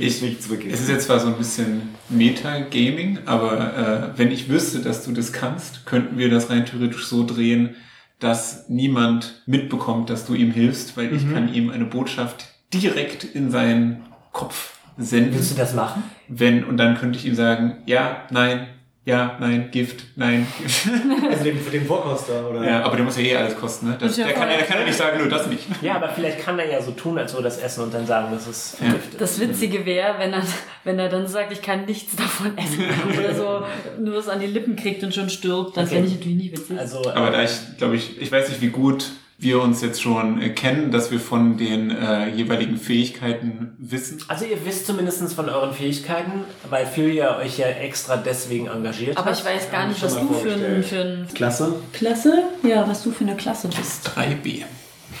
Ich, 0.00 0.22
nichts 0.22 0.48
wirklich. 0.48 0.72
es 0.72 0.80
ist 0.80 0.88
jetzt 0.88 1.04
zwar 1.06 1.20
so 1.20 1.28
ein 1.28 1.36
bisschen 1.36 1.82
Meta-Gaming, 2.08 3.20
aber 3.26 4.12
äh, 4.14 4.18
wenn 4.18 4.30
ich 4.32 4.48
wüsste, 4.48 4.80
dass 4.80 5.04
du 5.04 5.12
das 5.12 5.32
kannst, 5.32 5.84
könnten 5.86 6.16
wir 6.18 6.30
das 6.30 6.48
rein 6.50 6.64
theoretisch 6.66 7.06
so 7.06 7.24
drehen, 7.24 7.76
dass 8.18 8.68
niemand 8.68 9.42
mitbekommt, 9.46 10.10
dass 10.10 10.26
du 10.26 10.34
ihm 10.34 10.52
hilfst, 10.52 10.96
weil 10.96 11.14
ich 11.14 11.30
kann 11.32 11.52
ihm 11.52 11.70
eine 11.70 11.84
Botschaft 11.84 12.46
direkt 12.72 13.24
in 13.24 13.50
seinen 13.50 14.02
Kopf 14.32 14.78
senden. 14.98 15.34
Willst 15.34 15.52
du 15.52 15.56
das 15.56 15.74
machen? 15.74 16.02
Wenn, 16.28 16.64
und 16.64 16.76
dann 16.76 16.96
könnte 16.96 17.18
ich 17.18 17.26
ihm 17.26 17.34
sagen, 17.34 17.78
ja, 17.86 18.22
nein, 18.30 18.68
ja, 19.06 19.36
nein, 19.40 19.70
Gift, 19.70 20.04
nein. 20.16 20.46
Also 21.30 21.44
den, 21.44 21.58
für 21.58 21.70
den 21.70 21.86
Vorkoster, 21.86 22.48
oder? 22.50 22.64
ja, 22.64 22.82
aber 22.84 22.96
der 22.96 23.04
muss 23.04 23.16
ja 23.16 23.22
eh 23.22 23.36
alles 23.36 23.56
kosten, 23.56 23.88
ne? 23.88 23.96
Das, 23.98 24.16
ja 24.16 24.26
der, 24.26 24.34
kann, 24.34 24.48
der 24.48 24.58
kann 24.62 24.78
ja 24.80 24.84
nicht 24.84 24.96
sagen, 24.98 25.18
nur 25.18 25.28
das 25.28 25.46
nicht. 25.46 25.64
Ja, 25.82 25.94
aber 25.96 26.08
vielleicht 26.10 26.40
kann 26.40 26.58
er 26.58 26.70
ja 26.70 26.82
so 26.82 26.90
tun, 26.92 27.16
als 27.18 27.32
würde 27.32 27.46
er 27.48 27.50
das 27.50 27.58
essen 27.58 27.84
und 27.84 27.94
dann 27.94 28.06
sagen, 28.06 28.28
das 28.32 28.46
ist 28.46 28.76
Ja. 28.80 28.90
vergiftet. 28.90 29.20
Das 29.20 29.40
Witzige 29.40 29.86
wäre, 29.86 30.18
wenn 30.18 30.32
er, 30.32 30.42
wenn 30.84 30.98
er 30.98 31.08
dann 31.08 31.26
sagt, 31.26 31.50
ich 31.52 31.62
kann 31.62 31.86
nichts 31.86 32.14
davon 32.16 32.56
essen 32.58 32.84
oder 33.18 33.34
so, 33.34 33.62
nur 34.02 34.16
es 34.16 34.28
an 34.28 34.40
die 34.40 34.46
Lippen 34.46 34.76
kriegt 34.76 35.02
und 35.02 35.14
schon 35.14 35.30
stirbt, 35.30 35.76
das 35.76 35.86
Okay. 35.90 36.02
wäre 36.02 36.08
natürlich 36.14 36.36
nicht 36.36 36.52
witzig. 36.58 36.78
Also, 36.78 36.98
Aber 37.10 37.28
äh, 37.28 37.32
da 37.32 37.42
ich, 37.42 37.52
glaube 37.78 37.96
ich, 37.96 38.20
ich 38.20 38.30
weiß 38.30 38.48
nicht, 38.50 38.60
wie 38.60 38.68
gut 38.70 39.06
wir 39.40 39.60
uns 39.62 39.80
jetzt 39.80 40.02
schon 40.02 40.40
äh, 40.40 40.50
kennen, 40.50 40.90
dass 40.90 41.10
wir 41.10 41.18
von 41.18 41.56
den 41.56 41.90
äh, 41.90 42.28
jeweiligen 42.28 42.76
Fähigkeiten 42.76 43.74
wissen. 43.78 44.18
also 44.28 44.44
ihr 44.44 44.64
wisst 44.64 44.86
zumindest 44.86 45.32
von 45.32 45.48
euren 45.48 45.72
Fähigkeiten, 45.72 46.44
weil 46.68 46.86
Filia 46.86 47.38
euch 47.38 47.58
ja 47.58 47.66
extra 47.66 48.16
deswegen 48.18 48.66
engagiert 48.68 49.16
Aber 49.16 49.30
hat. 49.30 49.38
ich 49.38 49.44
weiß 49.44 49.70
gar 49.70 49.88
nicht, 49.88 50.02
was 50.02 50.14
du 50.14 50.28
für 50.28 50.52
ein, 50.52 50.60
vorgestellt. 50.60 50.84
für 50.86 51.00
ein 51.00 51.28
Klasse. 51.34 51.74
Klasse? 51.92 52.42
Ja, 52.62 52.86
was 52.86 53.02
du 53.02 53.10
für 53.10 53.24
eine 53.24 53.36
Klasse 53.36 53.68
bist. 53.68 54.10
3b. 54.14 54.64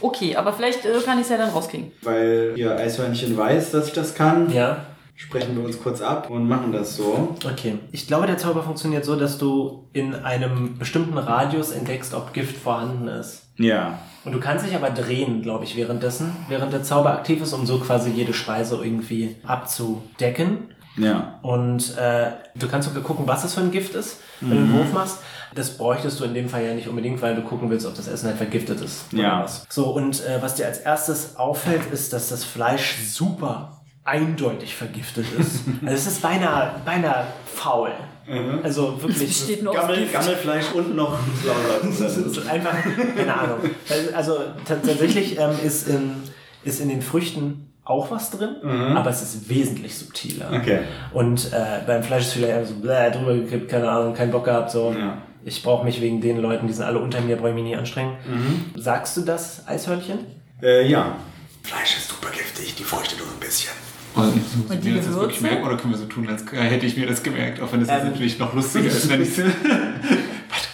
Okay, 0.00 0.36
aber 0.36 0.52
vielleicht 0.52 0.84
äh, 0.84 0.92
kann 1.04 1.18
ich 1.18 1.24
es 1.24 1.30
ja 1.30 1.36
dann 1.36 1.50
rauskriegen. 1.50 1.92
Weil 2.02 2.52
ihr 2.56 2.76
Eishörnchen 2.76 3.36
weiß, 3.36 3.70
dass 3.72 3.88
ich 3.88 3.92
das 3.92 4.14
kann, 4.14 4.52
Ja, 4.52 4.86
sprechen 5.22 5.56
wir 5.56 5.64
uns 5.64 5.80
kurz 5.80 6.00
ab 6.02 6.30
und 6.30 6.48
machen 6.48 6.72
das 6.72 6.96
so. 6.96 7.36
okay. 7.44 7.78
Ich 7.92 8.06
glaube, 8.06 8.26
der 8.26 8.38
Zauber 8.38 8.62
funktioniert 8.62 9.04
so, 9.04 9.14
dass 9.14 9.38
du 9.38 9.88
in 9.92 10.14
einem 10.14 10.78
bestimmten 10.78 11.16
Radius 11.16 11.70
entdeckst, 11.70 12.12
ob 12.14 12.32
Gift 12.32 12.56
vorhanden 12.56 13.06
ist. 13.06 13.44
Ja. 13.56 14.00
Und 14.24 14.32
du 14.32 14.40
kannst 14.40 14.66
dich 14.66 14.74
aber 14.74 14.90
drehen, 14.90 15.42
glaube 15.42 15.64
ich, 15.64 15.76
währenddessen, 15.76 16.36
während 16.48 16.72
der 16.72 16.82
Zauber 16.82 17.12
aktiv 17.12 17.40
ist, 17.40 17.52
um 17.52 17.66
so 17.66 17.78
quasi 17.78 18.10
jede 18.10 18.34
Speise 18.34 18.76
irgendwie 18.82 19.36
abzudecken. 19.44 20.74
Ja. 20.96 21.38
Und 21.42 21.96
äh, 21.96 22.32
du 22.56 22.68
kannst 22.68 22.88
sogar 22.88 23.02
gucken, 23.02 23.26
was 23.26 23.44
es 23.44 23.54
für 23.54 23.60
ein 23.60 23.70
Gift 23.70 23.94
ist, 23.94 24.18
wenn 24.40 24.50
du 24.50 24.56
einen 24.56 24.74
Wurf 24.74 24.92
machst. 24.92 25.18
Das 25.54 25.76
bräuchtest 25.76 26.18
du 26.18 26.24
in 26.24 26.34
dem 26.34 26.48
Fall 26.48 26.64
ja 26.64 26.74
nicht 26.74 26.88
unbedingt, 26.88 27.22
weil 27.22 27.36
du 27.36 27.42
gucken 27.42 27.70
willst, 27.70 27.86
ob 27.86 27.94
das 27.94 28.08
Essen 28.08 28.26
halt 28.26 28.38
vergiftet 28.38 28.80
ist. 28.80 29.12
Ja. 29.12 29.44
Was. 29.44 29.66
So, 29.68 29.86
und 29.90 30.24
äh, 30.26 30.42
was 30.42 30.56
dir 30.56 30.66
als 30.66 30.78
erstes 30.78 31.36
auffällt, 31.36 31.90
ist, 31.92 32.12
dass 32.12 32.28
das 32.28 32.44
Fleisch 32.44 32.98
super 33.04 33.81
eindeutig 34.04 34.74
vergiftet 34.74 35.26
ist. 35.38 35.60
also 35.82 35.94
es 35.94 36.06
ist 36.06 36.22
beinahe, 36.22 36.72
beinahe 36.84 37.26
faul. 37.46 37.90
Also 38.62 38.94
Es 38.96 39.02
wirklich. 39.02 39.28
besteht 39.28 39.62
nur 39.64 39.72
aus 39.72 39.80
Gammel, 39.80 39.96
Gift. 39.96 40.12
Gammelfleisch 40.12 40.72
und 40.74 40.94
noch 40.94 41.18
Sauerland. 41.44 42.00
ist 42.36 42.48
einfach, 42.48 42.74
keine 43.16 43.34
Ahnung. 43.36 43.58
Also 44.14 44.38
t- 44.38 44.74
tatsächlich 44.86 45.38
ähm, 45.38 45.50
ist, 45.64 45.88
in, 45.88 46.12
ist 46.62 46.80
in 46.80 46.88
den 46.88 47.02
Früchten 47.02 47.68
auch 47.84 48.12
was 48.12 48.30
drin, 48.30 48.56
aber 48.96 49.10
es 49.10 49.22
ist 49.22 49.48
wesentlich 49.48 49.96
subtiler. 49.98 50.50
Okay. 50.52 50.80
Und 51.12 51.52
äh, 51.52 51.80
beim 51.84 52.04
Fleisch 52.04 52.22
ist 52.26 52.34
vielleicht 52.34 52.54
einfach 52.54 52.68
so 52.68 52.76
bläh, 52.76 53.10
drüber 53.10 53.34
gekippt, 53.34 53.68
keine 53.68 53.90
Ahnung, 53.90 54.14
keinen 54.14 54.30
Bock 54.30 54.44
gehabt, 54.44 54.70
so. 54.70 54.94
Ja. 54.96 55.18
Ich 55.44 55.64
brauche 55.64 55.84
mich 55.84 56.00
wegen 56.00 56.20
den 56.20 56.38
Leuten, 56.40 56.68
die 56.68 56.72
sind 56.72 56.84
alle 56.84 57.00
unter 57.00 57.20
mir, 57.20 57.34
brauche 57.36 57.48
ich 57.48 57.54
mich 57.56 57.64
nicht 57.64 57.76
anstrengen. 57.76 58.16
Sagst 58.76 59.16
du 59.16 59.22
das, 59.22 59.66
Eishörnchen? 59.66 60.20
Äh, 60.62 60.86
ja. 60.88 61.16
Fleisch 61.64 61.96
ist 61.96 62.08
super 62.08 62.28
giftig, 62.30 62.76
die 62.76 62.84
Früchte 62.84 63.16
nur 63.16 63.26
ein 63.26 63.40
bisschen. 63.40 63.72
Und, 64.14 64.42
Und 64.68 64.84
die 64.84 64.90
mir 64.90 64.96
das 64.98 65.06
jetzt 65.06 65.14
wirklich 65.16 65.40
merken, 65.40 65.64
oder 65.66 65.76
können 65.76 65.92
wir 65.94 65.98
so 65.98 66.04
tun, 66.06 66.28
als 66.28 66.44
hätte 66.52 66.84
ich 66.86 66.96
mir 66.96 67.06
das 67.06 67.22
gemerkt, 67.22 67.60
auch 67.62 67.72
wenn 67.72 67.80
das 67.80 67.88
jetzt 67.88 68.02
Ähm. 68.02 68.10
natürlich 68.10 68.38
noch 68.38 68.52
lustiger 68.54 68.86
ist, 68.86 69.08
wenn 69.08 69.22
ich 69.22 69.38
Warte, 69.38 69.54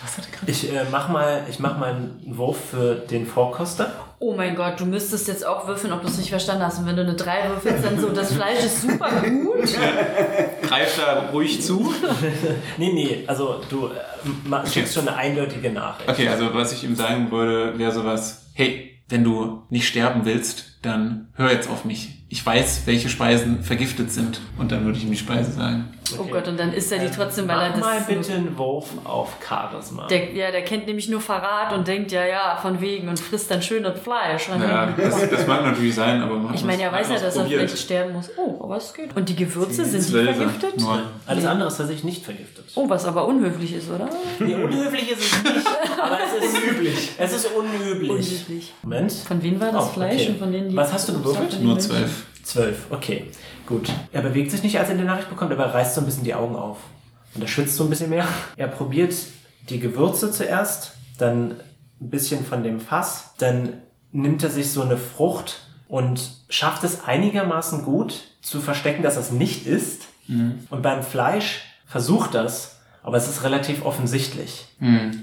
was 0.03 0.19
hat 0.19 0.25
er 0.27 0.39
gerade? 0.39 0.51
Ich 0.51 0.73
äh, 0.73 0.85
mach 0.91 1.09
mal, 1.09 1.43
ich 1.49 1.59
mach 1.61 1.79
mal 1.79 1.95
einen 1.95 2.21
Wurf 2.37 2.59
für 2.73 2.95
den 2.97 3.27
Vorkoster. 3.27 3.93
Oh 4.21 4.35
mein 4.35 4.57
Gott, 4.57 4.81
du 4.81 4.87
müsstest 4.87 5.29
jetzt 5.29 5.47
auch 5.47 5.69
würfeln, 5.69 5.93
ob 5.93 6.03
du 6.03 6.09
es 6.09 6.19
nicht 6.19 6.31
verstanden 6.31 6.65
hast. 6.65 6.81
Und 6.81 6.87
wenn 6.87 6.97
du 6.97 7.03
eine 7.03 7.15
3 7.15 7.51
würfelst, 7.51 7.85
dann 7.85 8.01
so, 8.01 8.09
das 8.09 8.33
Fleisch 8.33 8.65
ist 8.65 8.83
super 8.83 9.09
gut. 9.23 9.69
Greif 10.63 10.97
da 10.97 11.29
ruhig 11.33 11.63
zu. 11.63 11.95
Nee, 12.79 12.93
nee, 12.93 13.25
also 13.29 13.61
du 13.71 13.87
äh, 13.87 13.91
ma- 14.49 14.67
schickst 14.67 14.95
schon 14.95 15.07
eine 15.07 15.17
eindeutige 15.17 15.71
Nachricht. 15.71 16.09
Okay, 16.11 16.29
also 16.29 16.53
was 16.53 16.73
ich 16.73 16.83
ihm 16.83 16.97
sagen 16.97 17.31
würde, 17.31 17.79
wäre 17.79 17.93
sowas, 17.93 18.47
hey, 18.55 19.01
wenn 19.09 19.23
du 19.23 19.63
nicht 19.71 19.87
sterben 19.87 20.25
willst, 20.25 20.79
dann 20.83 21.29
hör 21.35 21.53
jetzt 21.53 21.71
auf 21.71 21.85
mich. 21.85 22.18
Ich 22.31 22.45
weiß, 22.45 22.83
welche 22.85 23.09
Speisen 23.09 23.63
vergiftet 23.63 24.13
sind. 24.13 24.41
Und 24.59 24.71
dann 24.71 24.85
würde 24.85 24.99
ich 24.99 25.05
ihm 25.05 25.11
die 25.11 25.17
Speise 25.17 25.51
sagen. 25.53 25.89
Oh 26.19 26.25
Gott, 26.25 26.47
und 26.49 26.59
dann 26.59 26.73
isst 26.75 26.93
er 26.93 26.99
die 26.99 27.11
trotzdem, 27.15 27.49
weil 27.49 27.59
er 27.59 27.69
Mach 27.71 27.77
das. 27.77 27.85
mal 27.85 28.01
bitte 28.07 28.33
einen 28.35 28.57
Wurf 28.57 28.91
auf 29.05 29.37
Charisma. 29.47 30.07
Der, 30.09 30.33
ja, 30.35 30.51
der 30.51 30.63
kennt 30.63 30.87
nämlich 30.87 31.09
nur 31.09 31.21
Verrat 31.23 31.73
und 31.73 31.87
denkt, 31.89 32.13
ja, 32.13 32.27
ja, 32.27 32.59
von 32.61 32.81
wegen 32.83 33.09
und 33.09 33.19
frisst 33.19 33.51
dann 33.51 33.61
schön 33.63 33.83
das 33.83 33.99
Fleisch. 34.01 34.49
Ja, 34.49 34.87
das, 34.97 35.29
das 35.31 35.47
mag 35.47 35.65
natürlich 35.65 35.95
sein, 35.95 36.23
aber 36.23 36.37
man 36.37 36.55
ich 36.55 36.65
meine, 36.65 36.83
er 36.83 36.93
weiß 36.93 37.09
ja, 37.11 37.19
dass 37.19 37.37
er 37.37 37.47
vielleicht 37.47 37.79
sterben 37.79 38.13
muss. 38.15 38.31
Oh, 38.37 38.63
aber 38.63 38.77
es 38.77 38.93
geht. 38.93 39.15
Und 39.17 39.29
die 39.29 39.37
Gewürze, 39.37 39.85
sind 39.85 40.07
die 40.07 40.13
vergiftet? 40.33 40.79
Nur. 40.81 41.03
Alles 41.27 41.45
andere 41.47 41.69
ist 41.69 41.77
tatsächlich 41.79 42.05
nicht 42.05 42.25
vergiftet. 42.25 42.65
Oh, 42.75 42.89
was 42.89 43.05
aber 43.07 43.27
unhöflich 43.27 43.75
ist, 43.75 43.91
oder? 43.91 44.09
Nee, 44.39 44.55
unhöflich 44.55 45.11
ist 45.13 45.21
es 45.21 45.43
nicht, 45.45 45.67
aber 46.03 46.19
es 46.27 46.45
ist 46.45 46.57
unüblich. 46.63 47.11
Es 47.19 47.33
ist 47.35 47.47
unüblich. 47.55 48.11
Unüblich. 48.11 48.75
Moment. 48.83 49.13
Von 49.13 49.43
wem 49.43 49.61
war 49.61 49.73
das 49.73 49.85
Oh, 49.85 49.89
Fleisch 49.89 50.23
okay. 50.23 50.29
und 50.31 50.39
von 50.39 50.53
denen 50.53 50.69
die. 50.71 50.77
Was 50.77 50.93
hast 50.93 51.09
du 51.09 51.15
gewürfelt? 51.15 51.61
Nur 51.63 51.75
Menschen? 51.75 51.91
Zwölf. 52.19 52.43
Zwölf, 52.43 52.87
okay. 52.91 53.31
Gut. 53.67 53.91
Er 54.13 54.23
bewegt 54.23 54.51
sich 54.51 54.63
nicht, 54.63 54.79
als 54.79 54.89
er 54.89 54.97
die 54.97 55.05
Nachricht 55.05 55.29
bekommt, 55.29 55.53
aber 55.53 55.65
er 55.65 55.75
reißt 55.75 55.95
so 55.95 56.01
ein 56.01 56.07
bisschen 56.07 56.25
die 56.25 56.35
Augen 56.35 56.57
auf. 56.57 56.79
Und 57.35 57.43
er 57.43 57.49
schwitzt 57.49 57.77
so 57.77 57.85
ein 57.85 57.91
bisschen 57.91 58.11
mehr. 58.11 58.27
Er 58.57 58.69
probiert 58.69 59.15
die 59.69 59.81
Gewürze 59.81 60.31
zuerst, 60.31 60.93
dann 61.19 61.57
ein 62.01 62.11
bisschen 62.11 62.45
von 62.45 62.63
dem 62.63 62.81
Fass, 62.81 63.35
dann 63.39 63.75
nimmt 64.13 64.43
er 64.43 64.51
sich 64.51 64.71
so 64.71 64.81
eine 64.83 64.97
Frucht 64.97 65.61
und 65.89 66.31
schafft 66.49 66.85
es 66.85 67.05
einigermaßen 67.05 67.85
gut 67.85 68.15
zu 68.41 68.61
verstecken, 68.61 69.03
dass 69.03 69.17
es 69.17 69.31
nicht 69.31 69.67
isst. 69.67 70.05
Und 70.71 70.83
beim 70.83 71.03
Fleisch 71.03 71.63
versucht 71.87 72.35
das, 72.35 72.77
aber 73.03 73.17
es 73.17 73.29
ist 73.29 73.43
relativ 73.45 73.85
offensichtlich. 73.85 74.67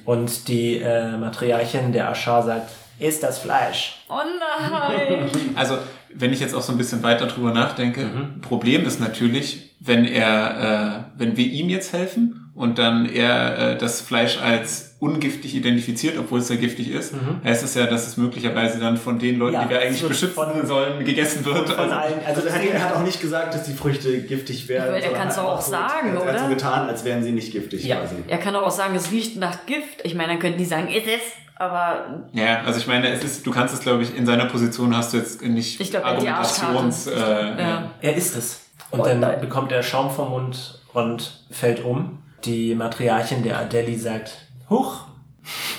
Und 0.06 0.48
die 0.48 0.78
äh, 0.78 1.18
Matriarchin 1.18 1.92
der 1.92 2.10
Aschar 2.10 2.44
sagt, 2.44 2.72
isst 3.00 3.24
das 3.24 3.40
Fleisch. 3.40 4.04
Oh 4.10 4.22
nein! 4.40 5.30
Also, 5.56 5.78
wenn 6.18 6.32
ich 6.34 6.40
jetzt 6.40 6.56
auch 6.56 6.62
so 6.62 6.72
ein 6.72 6.78
bisschen 6.78 7.04
weiter 7.04 7.28
drüber 7.28 7.52
nachdenke, 7.54 8.02
Mhm. 8.06 8.42
Problem 8.42 8.86
ist 8.86 9.00
natürlich, 9.00 9.76
wenn 9.80 10.06
er, 10.06 11.06
äh, 11.18 11.20
wenn 11.20 11.38
wir 11.38 11.46
ihm 11.46 11.70
jetzt 11.70 11.94
helfen 11.94 12.52
und 12.56 12.78
dann 12.80 13.06
er 13.06 13.58
äh, 13.74 13.78
das 13.78 14.02
Fleisch 14.02 14.40
als 14.42 14.96
ungiftig 15.00 15.54
identifiziert, 15.56 16.18
obwohl 16.18 16.40
es 16.40 16.50
ja 16.50 16.56
giftig 16.56 16.90
ist, 16.90 17.14
heißt 17.44 17.64
es 17.64 17.76
ja, 17.76 17.86
dass 17.86 18.08
es 18.08 18.18
möglicherweise 18.18 18.80
dann 18.80 18.98
von 18.98 19.20
den 19.20 19.38
Leuten, 19.38 19.56
Mhm. 19.58 19.62
Ja, 19.62 19.68
die 19.68 19.70
wir 19.74 19.82
eigentlich 19.82 20.02
es 20.02 20.08
beschützen 20.08 20.34
von- 20.36 20.66
sollen, 20.66 21.04
gegessen 21.06 21.46
wird. 21.46 21.70
Von 21.70 21.78
Also, 21.80 21.94
allen, 21.96 22.14
also 22.26 22.42
Also 22.42 22.48
er 22.48 22.54
hat, 22.80 22.92
er 22.92 22.96
auch 22.96 23.04
nicht 23.04 23.22
gesagt, 23.22 23.54
dass 23.54 23.64
die 23.64 23.74
Früchte 23.74 24.22
giftig 24.22 24.68
werden. 24.70 24.96
Er 24.96 25.12
kann's 25.12 25.36
doch 25.36 25.44
einfach 25.44 25.58
auch 25.58 25.62
so- 25.62 25.72
sagen, 25.72 26.16
er 26.16 26.26
hat 26.26 26.40
so 26.40 26.46
oder? 26.46 26.56
getan, 26.56 26.88
als 26.88 27.04
wären 27.04 27.22
sie 27.24 27.34
nicht 27.34 27.52
giftig 27.52 27.84
Ja. 27.84 27.98
quasi. 27.98 28.16
Er 28.28 28.38
kann 28.38 28.56
auch 28.56 28.72
sagen, 28.72 28.96
es 28.96 29.12
riecht 29.12 29.38
nach 29.38 29.66
Gift. 29.66 30.02
Ich 30.04 30.16
meine, 30.16 30.30
dann 30.30 30.40
könnten 30.40 30.58
die 30.58 30.66
sagen, 30.66 30.88
ist 30.88 31.06
es. 31.08 31.22
Aber 31.58 32.26
ja, 32.34 32.64
also 32.66 32.80
ich 32.80 32.88
meine, 32.88 33.08
es 33.10 33.24
ist, 33.24 33.46
du 33.48 33.52
kannst 33.52 33.74
es, 33.74 33.80
glaube 33.80 34.04
ich, 34.04 34.14
in 34.18 34.26
seiner 34.26 34.44
Position 34.46 34.94
hast 34.96 35.14
du 35.14 35.18
jetzt 35.18 35.42
nicht 35.42 35.80
Ich 35.80 35.90
glaub, 35.90 36.04
Argumentations... 36.06 37.08
Äh, 37.08 37.60
ja. 37.60 37.92
Er 38.02 38.16
isst 38.16 38.36
es. 38.38 38.62
Und 38.92 39.00
Oh 39.02 39.04
dann 39.04 39.20
nein. 39.20 39.42
bekommt 39.42 39.72
er 39.72 39.82
Schaum 39.84 40.10
vom 40.12 40.30
Mund 40.30 40.80
und 40.94 41.44
fällt 41.52 41.84
um. 41.84 42.20
Die 42.46 42.76
Matriarchin 42.76 43.44
der 43.44 43.58
Adeli 43.60 43.98
sagt, 43.98 44.38
Huch, 44.70 45.02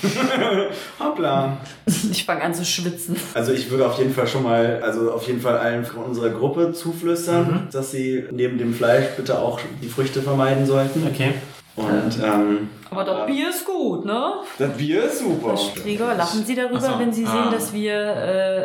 Hoppla. 0.99 1.57
ich 2.11 2.25
fange 2.25 2.41
an 2.43 2.53
zu 2.53 2.63
schwitzen. 2.65 3.15
Also 3.33 3.51
ich 3.53 3.69
würde 3.69 3.85
auf 3.87 3.97
jeden 3.97 4.13
Fall 4.13 4.27
schon 4.27 4.43
mal, 4.43 4.81
also 4.83 5.11
auf 5.11 5.27
jeden 5.27 5.41
Fall 5.41 5.57
allen 5.57 5.85
von 5.85 6.03
unserer 6.03 6.29
Gruppe 6.29 6.73
zuflüstern, 6.73 7.47
Mhm. 7.47 7.67
dass 7.71 7.91
sie 7.91 8.25
neben 8.31 8.57
dem 8.57 8.73
Fleisch 8.73 9.07
bitte 9.15 9.39
auch 9.39 9.59
die 9.81 9.87
Früchte 9.89 10.21
vermeiden 10.21 10.65
sollten. 10.65 11.05
okay. 11.07 11.33
Und 11.77 12.19
ähm, 12.23 12.69
Aber 12.89 13.03
das 13.03 13.27
Bier 13.27 13.49
ist 13.49 13.63
gut, 13.63 14.03
ne? 14.03 14.33
das 14.57 14.75
Bier 14.75 15.03
ist 15.03 15.19
super. 15.19 15.49
Herr 15.49 15.57
Strieger, 15.57 16.15
lachen 16.15 16.43
Sie 16.43 16.55
darüber, 16.55 16.81
so, 16.81 16.97
wenn 16.97 17.13
Sie 17.13 17.23
ah. 17.23 17.31
sehen, 17.31 17.51
dass 17.51 17.71
wir, 17.71 17.93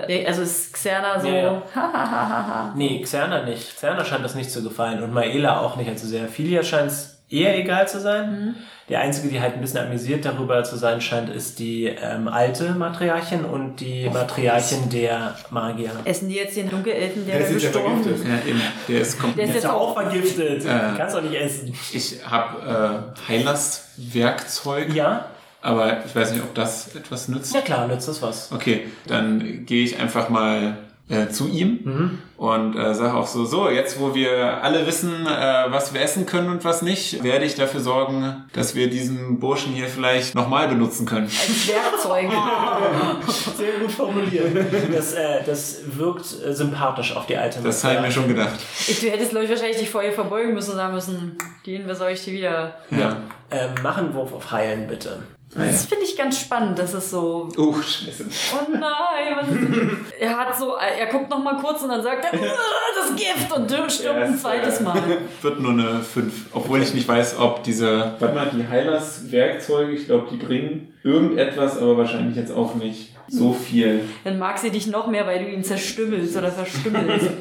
äh, 0.08 0.24
also 0.26 0.40
ist 0.40 0.72
Xerna 0.72 1.20
so, 1.20 1.28
Ja, 1.28 1.62
ja. 1.74 2.72
Nee, 2.74 3.02
Xerna 3.02 3.42
nicht. 3.44 3.76
Xerna 3.76 4.02
scheint 4.02 4.24
das 4.24 4.34
nicht 4.34 4.50
zu 4.50 4.62
gefallen 4.62 5.02
und 5.02 5.12
Maela 5.12 5.60
auch 5.60 5.76
nicht 5.76 5.90
allzu 5.90 6.06
sehr. 6.06 6.26
Filia 6.26 6.62
scheint 6.62 6.90
es 6.90 7.11
eher 7.32 7.56
egal 7.58 7.88
zu 7.88 8.00
sein. 8.00 8.54
Die 8.88 8.96
einzige, 8.96 9.28
die 9.28 9.40
halt 9.40 9.54
ein 9.54 9.60
bisschen 9.60 9.78
amüsiert 9.86 10.24
darüber 10.24 10.62
zu 10.64 10.76
sein 10.76 11.00
scheint, 11.00 11.30
ist 11.30 11.58
die 11.58 11.86
ähm, 11.86 12.28
alte 12.28 12.72
Matriarchin 12.72 13.44
und 13.44 13.76
die 13.76 14.10
Matriarchin 14.10 14.90
der 14.90 15.34
Magier. 15.50 15.90
Essen 16.04 16.28
die 16.28 16.34
jetzt 16.34 16.56
den 16.56 16.68
Dunkelelfen, 16.68 17.24
der, 17.24 17.38
Der 17.38 17.46
ist 17.48 17.54
gestorben 17.62 18.02
vergiftet. 18.02 18.26
ist? 18.26 18.44
ja, 18.44 18.50
eben, 18.50 18.62
der 18.88 19.00
ist 19.00 19.18
komplett... 19.18 19.38
Der 19.38 19.46
ist 19.56 19.62
jetzt 19.62 19.70
auch 19.70 19.94
vergiftet. 19.94 20.64
Äh. 20.64 20.68
Kannst 20.98 21.16
doch 21.16 21.22
nicht 21.22 21.34
essen. 21.34 21.72
Ich 21.92 22.16
habe 22.28 23.14
äh, 23.28 23.30
Heilers 23.32 23.88
Werkzeug, 23.96 24.92
Ja? 24.94 25.26
aber 25.62 26.04
ich 26.04 26.14
weiß 26.14 26.32
nicht, 26.32 26.42
ob 26.42 26.54
das 26.54 26.94
etwas 26.94 27.28
nützt. 27.28 27.54
Ja 27.54 27.60
klar, 27.60 27.86
nützt 27.86 28.08
das 28.08 28.20
was. 28.20 28.50
Okay, 28.52 28.88
dann 29.06 29.64
gehe 29.64 29.84
ich 29.84 29.98
einfach 29.98 30.28
mal 30.28 30.76
äh, 31.08 31.28
zu 31.28 31.48
ihm 31.48 32.18
und 32.36 32.76
äh, 32.76 32.94
sage 32.94 33.14
auch 33.14 33.26
so, 33.26 33.44
so, 33.44 33.68
jetzt 33.68 34.00
wo 34.00 34.14
wir 34.14 34.62
alle 34.62 34.86
wissen, 34.86 35.26
äh, 35.26 35.66
was 35.68 35.92
wir 35.92 36.00
essen 36.00 36.26
können 36.26 36.48
und 36.48 36.64
was 36.64 36.82
nicht, 36.82 37.22
werde 37.22 37.44
ich 37.44 37.54
dafür 37.54 37.80
sorgen, 37.80 38.44
dass 38.52 38.74
wir 38.74 38.88
diesen 38.88 39.38
Burschen 39.38 39.72
hier 39.72 39.88
vielleicht 39.88 40.34
nochmal 40.34 40.68
benutzen 40.68 41.06
können. 41.06 41.26
als 41.26 41.68
Werkzeug. 41.68 42.30
Sehr 43.56 43.72
gut 43.80 43.92
formuliert. 43.92 44.56
Das, 44.92 45.12
äh, 45.12 45.44
das 45.44 45.82
wirkt 45.96 46.26
äh, 46.44 46.52
sympathisch 46.52 47.14
auf 47.14 47.26
die 47.26 47.36
alte 47.36 47.60
Das 47.62 47.84
habe 47.84 47.96
ich 47.96 48.00
mir 48.00 48.10
schon 48.12 48.28
gedacht. 48.28 48.58
Ich, 48.88 49.00
du 49.00 49.10
hättest, 49.10 49.30
glaube 49.30 49.44
ich, 49.44 49.50
wahrscheinlich 49.50 49.78
dich 49.78 49.90
vor 49.90 50.02
ihr 50.02 50.12
verbeugen 50.12 50.54
müssen 50.54 50.70
und 50.70 50.76
sagen 50.76 50.94
müssen, 50.94 51.38
gehen 51.62 51.86
wir, 51.86 51.94
soll 51.94 52.10
ich 52.10 52.24
dir 52.24 52.32
wieder. 52.32 52.74
Ja. 52.90 53.18
Ähm, 53.50 53.70
mach 53.82 53.98
einen 53.98 54.14
Wurf 54.14 54.32
auf 54.32 54.50
Heilen, 54.50 54.88
bitte. 54.88 55.22
Das 55.54 55.84
finde 55.84 56.04
ich 56.06 56.16
ganz 56.16 56.38
spannend, 56.40 56.78
dass 56.78 56.94
es 56.94 57.10
so, 57.10 57.48
Oh, 57.58 57.74
scheiße. 57.74 58.24
oh 58.54 58.70
nein, 58.72 59.96
Er 60.18 60.36
hat 60.38 60.58
so, 60.58 60.76
er 60.76 61.06
guckt 61.06 61.28
noch 61.28 61.42
mal 61.42 61.56
kurz 61.60 61.82
und 61.82 61.90
dann 61.90 62.02
sagt 62.02 62.24
er, 62.24 62.32
"Ah, 62.32 62.56
das 62.96 63.14
Gift 63.14 63.52
und 63.54 63.70
stirbt 63.70 64.02
Ja, 64.02 64.12
ein 64.24 64.34
es, 64.34 64.40
zweites 64.40 64.80
Mal. 64.80 65.02
Wird 65.42 65.60
nur 65.60 65.72
eine 65.72 66.00
5. 66.00 66.46
Obwohl 66.54 66.80
ich 66.82 66.94
nicht 66.94 67.06
weiß, 67.06 67.38
ob 67.38 67.62
diese. 67.64 68.14
Warte 68.18 68.34
mal, 68.34 68.50
die 68.52 68.66
Heilers 68.66 69.30
Werkzeuge, 69.30 69.92
ich 69.92 70.06
glaube, 70.06 70.28
die 70.30 70.36
bringen 70.36 70.94
irgendetwas, 71.02 71.76
aber 71.78 71.98
wahrscheinlich 71.98 72.36
jetzt 72.36 72.52
auch 72.52 72.74
nicht 72.74 73.10
so 73.28 73.52
viel. 73.52 74.08
Dann 74.24 74.38
mag 74.38 74.58
sie 74.58 74.70
dich 74.70 74.86
noch 74.86 75.06
mehr, 75.08 75.26
weil 75.26 75.44
du 75.44 75.50
ihn 75.50 75.62
zerstümmelst 75.64 76.34
oder 76.36 76.50
verstümmelst. 76.50 77.26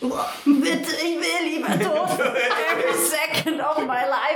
Bitte, 0.00 0.92
ich 1.02 1.18
will 1.18 1.54
lieber 1.54 1.72
tot. 1.84 2.20
Every 2.20 2.94
second 2.96 3.60
of 3.60 3.78
my 3.80 4.04
life. 4.08 4.27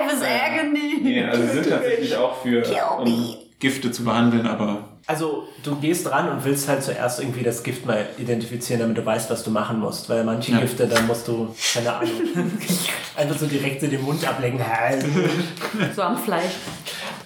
Nee, 1.12 1.24
also 1.24 1.42
sie 1.46 1.52
sind 1.52 1.68
tatsächlich 1.68 2.16
auch 2.16 2.42
für, 2.42 2.64
um 2.98 3.36
Gifte 3.58 3.90
zu 3.92 4.04
behandeln, 4.04 4.46
aber 4.46 4.88
Also, 5.06 5.46
du 5.62 5.76
gehst 5.76 6.06
dran 6.06 6.28
und 6.28 6.44
willst 6.44 6.68
halt 6.68 6.82
zuerst 6.82 7.20
irgendwie 7.20 7.42
das 7.42 7.62
Gift 7.62 7.86
mal 7.86 8.06
identifizieren, 8.18 8.80
damit 8.80 8.96
du 8.98 9.04
weißt, 9.06 9.30
was 9.30 9.42
du 9.44 9.50
machen 9.50 9.78
musst. 9.80 10.08
Weil 10.08 10.24
manche 10.24 10.52
Ja. 10.52 10.58
Gifte, 10.60 10.86
da 10.86 11.00
musst 11.02 11.28
du, 11.28 11.54
keine 11.74 11.92
Ahnung, 11.92 12.10
einfach 13.16 13.36
so 13.38 13.46
direkt 13.46 13.82
in 13.82 13.90
den 13.90 14.02
Mund 14.02 14.26
ablenken. 14.26 14.64
So 15.96 16.02
am 16.02 16.16
Fleisch. 16.18 16.52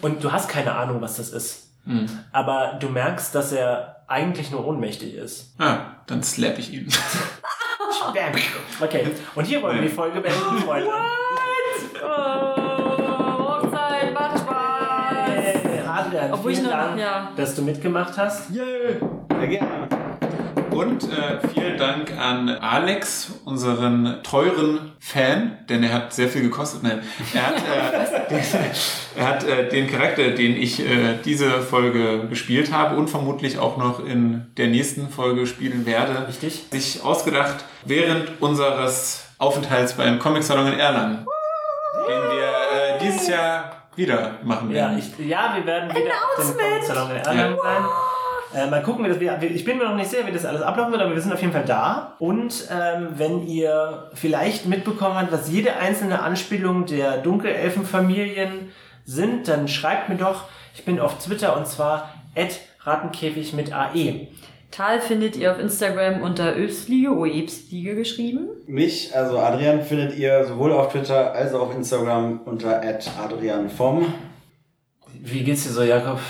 Und 0.02 0.22
du 0.22 0.30
hast 0.32 0.48
keine 0.48 0.74
Ahnung, 0.74 1.00
was 1.00 1.16
das 1.16 1.30
ist. 1.30 1.62
Aber 2.32 2.76
du 2.80 2.88
merkst, 2.88 3.32
dass 3.34 3.52
er 3.52 4.02
eigentlich 4.08 4.50
nur 4.50 4.66
ohnmächtig 4.66 5.14
ist. 5.14 5.54
ah, 5.58 5.78
dann 6.06 6.22
slap 6.22 6.58
ich 6.58 6.72
ihn. 6.72 6.88
Bam. 8.12 8.32
Okay, 8.80 9.06
und 9.34 9.44
hier 9.44 9.62
wollen 9.62 9.76
wir 9.76 9.88
die 9.88 9.94
Folge 9.94 10.20
beenden, 10.20 10.58
Freunde. 10.64 10.88
Oh, 12.04 12.55
Adrian, 16.18 16.32
Obwohl 16.32 16.52
ich 16.52 16.58
vielen 16.58 16.70
noch- 16.70 16.76
Dank, 16.78 17.00
ja. 17.00 17.32
dass 17.36 17.54
du 17.54 17.62
mitgemacht 17.62 18.16
hast. 18.16 18.50
Yay. 18.50 18.96
Sehr 19.38 19.48
gerne. 19.48 19.88
Und 20.70 21.04
äh, 21.04 21.38
vielen 21.54 21.78
Dank 21.78 22.12
an 22.18 22.50
Alex, 22.50 23.30
unseren 23.46 24.18
teuren 24.22 24.92
Fan, 24.98 25.56
denn 25.70 25.82
er 25.82 25.92
hat 25.94 26.12
sehr 26.12 26.28
viel 26.28 26.42
gekostet. 26.42 26.82
Nein, 26.82 27.00
er 27.32 27.46
hat, 27.46 28.30
äh, 28.30 28.40
er 29.16 29.26
hat 29.26 29.44
äh, 29.44 29.68
den 29.70 29.86
Charakter, 29.90 30.30
den 30.32 30.54
ich 30.54 30.80
äh, 30.80 31.14
diese 31.24 31.62
Folge 31.62 32.26
gespielt 32.28 32.72
habe 32.74 32.96
und 32.96 33.08
vermutlich 33.08 33.58
auch 33.58 33.78
noch 33.78 34.04
in 34.04 34.48
der 34.58 34.66
nächsten 34.66 35.08
Folge 35.08 35.46
spielen 35.46 35.86
werde, 35.86 36.28
Richtig? 36.28 36.66
sich 36.70 37.02
ausgedacht 37.02 37.64
während 37.86 38.42
unseres 38.42 39.28
Aufenthalts 39.38 39.94
beim 39.94 40.18
Comic 40.18 40.42
Salon 40.42 40.66
in 40.72 40.78
Erlangen, 40.78 41.24
den 42.06 42.22
wir 42.36 42.48
äh, 42.48 42.98
dieses 43.02 43.28
Jahr 43.28 43.85
wieder 43.96 44.32
machen 44.44 44.70
Ja, 44.70 44.88
werden. 44.90 44.98
ich, 44.98 45.26
ja, 45.26 45.54
wir 45.56 45.66
werden 45.66 45.90
wieder 45.90 46.12
auf 46.36 46.44
dem 46.44 46.56
Comic-Salon 46.56 47.10
in 47.10 47.16
Erlangen 47.16 47.56
sein. 47.62 47.84
Äh, 48.54 48.70
mal 48.70 48.82
gucken, 48.82 49.04
wie 49.04 49.08
das, 49.08 49.20
wir, 49.20 49.42
ich 49.50 49.64
bin 49.64 49.76
mir 49.78 49.84
noch 49.84 49.96
nicht 49.96 50.08
sicher, 50.08 50.26
wie 50.26 50.32
das 50.32 50.44
alles 50.44 50.62
ablaufen 50.62 50.92
wird, 50.92 51.02
aber 51.02 51.14
wir 51.14 51.20
sind 51.20 51.32
auf 51.32 51.40
jeden 51.40 51.52
Fall 51.52 51.64
da. 51.64 52.14
Und 52.18 52.68
ähm, 52.70 53.08
wenn 53.16 53.46
ihr 53.46 54.10
vielleicht 54.14 54.66
mitbekommen 54.66 55.16
habt, 55.16 55.32
was 55.32 55.50
jede 55.50 55.76
einzelne 55.76 56.22
Anspielung 56.22 56.86
der 56.86 57.18
Dunkelelfenfamilien 57.18 58.70
sind, 59.04 59.48
dann 59.48 59.68
schreibt 59.68 60.08
mir 60.08 60.16
doch. 60.16 60.44
Ich 60.74 60.84
bin 60.84 61.00
auf 61.00 61.18
Twitter 61.18 61.56
und 61.56 61.66
zwar 61.66 62.10
@rattenkäfig 62.84 63.52
mit. 63.52 63.72
AE. 63.72 64.28
Tal 64.76 65.00
findet 65.00 65.36
ihr 65.36 65.50
auf 65.52 65.58
Instagram 65.58 66.20
unter 66.20 66.54
Öbstliege, 66.54 67.16
Oebstliege 67.16 67.94
geschrieben. 67.94 68.48
Mich, 68.66 69.16
also 69.16 69.38
Adrian, 69.38 69.80
findet 69.80 70.18
ihr 70.18 70.44
sowohl 70.44 70.70
auf 70.72 70.92
Twitter 70.92 71.32
als 71.32 71.54
auch 71.54 71.70
auf 71.70 71.74
Instagram 71.74 72.42
unter 72.44 72.82
adrianvom. 72.82 74.12
Wie 75.14 75.44
geht's 75.44 75.62
dir 75.62 75.70
so, 75.70 75.82
Jakob? 75.82 76.20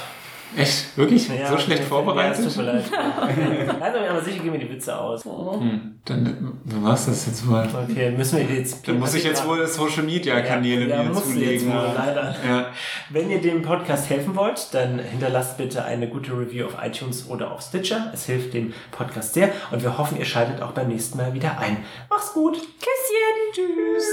Echt? 0.57 0.97
Wirklich? 0.97 1.29
Ja, 1.29 1.49
so 1.51 1.59
schlecht 1.59 1.83
Ja, 1.83 1.89
vorbereitet? 1.89 2.47
es 2.47 2.55
tut 2.55 2.65
mir 2.65 2.73
leid. 2.73 2.85
Nein, 3.81 4.09
aber 4.11 4.23
sicher 4.23 4.43
gehen 4.43 4.53
mir 4.53 4.59
die 4.59 4.71
Witze 4.71 4.99
aus. 4.99 5.25
Hm, 5.25 5.97
dann 6.05 6.59
wie 6.65 6.83
war's 6.83 7.07
das 7.07 7.27
jetzt 7.27 7.47
wohl? 7.47 7.67
Okay, 7.91 8.11
müssen 8.13 8.39
wir 8.39 8.57
jetzt. 8.57 8.87
Dann 8.89 8.99
muss 8.99 9.15
ich 9.15 9.25
jetzt 9.25 9.47
wohl 9.47 9.67
Social 9.67 10.05
Media 10.05 10.41
Kanäle 10.41 10.89
ja, 10.89 11.03
mir 11.03 11.09
du 11.11 11.15
jetzt 11.17 11.29
zulegen. 11.31 11.73
wohl, 11.73 11.93
leider. 11.95 12.35
Ja. 12.47 12.67
Wenn 13.11 13.31
ihr 13.31 13.41
dem 13.41 13.63
Podcast 13.63 14.09
helfen 14.09 14.35
wollt, 14.37 14.73
dann 14.73 14.99
hinterlasst 14.99 15.59
bitte 15.59 15.85
eine 15.85 16.09
gute 16.09 16.33
Review 16.33 16.67
auf 16.67 16.77
iTunes 16.83 17.29
oder 17.29 17.51
auf 17.51 17.61
Stitcher. 17.61 18.11
Es 18.15 18.27
hilft 18.27 18.55
dem 18.55 18.73
Podcast 18.93 19.35
sehr 19.35 19.51
und 19.73 19.83
wir 19.83 19.99
hoffen, 19.99 20.19
ihr 20.19 20.25
schaltet 20.25 20.63
auch 20.63 20.73
beim 20.73 20.89
nächsten 20.89 21.19
Mal 21.19 21.35
wieder 21.35 21.59
ein. 21.59 21.79
Mach's 22.09 22.33
gut. 22.33 22.55
Küsschen. 22.55 23.53
Tschüss. 23.53 24.07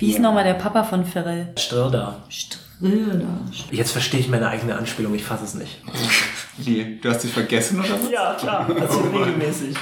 Wie 0.00 0.12
ist 0.12 0.18
nochmal 0.18 0.44
der 0.44 0.54
Papa 0.54 0.82
von 0.82 1.04
Pharrell? 1.04 1.52
Ströder. 1.58 2.16
Ströder. 2.30 3.26
Jetzt 3.70 3.92
verstehe 3.92 4.18
ich 4.18 4.28
meine 4.28 4.48
eigene 4.48 4.74
Anspielung, 4.74 5.14
ich 5.14 5.22
fasse 5.24 5.44
es 5.44 5.52
nicht. 5.52 5.82
Wie? 6.56 6.98
Du 7.02 7.10
hast 7.10 7.22
dich 7.22 7.30
vergessen 7.30 7.80
oder 7.80 7.90
was? 8.02 8.10
Ja, 8.10 8.34
klar, 8.34 8.66
das 8.78 8.96
ist 8.96 9.12
regelmäßig. 9.12 9.76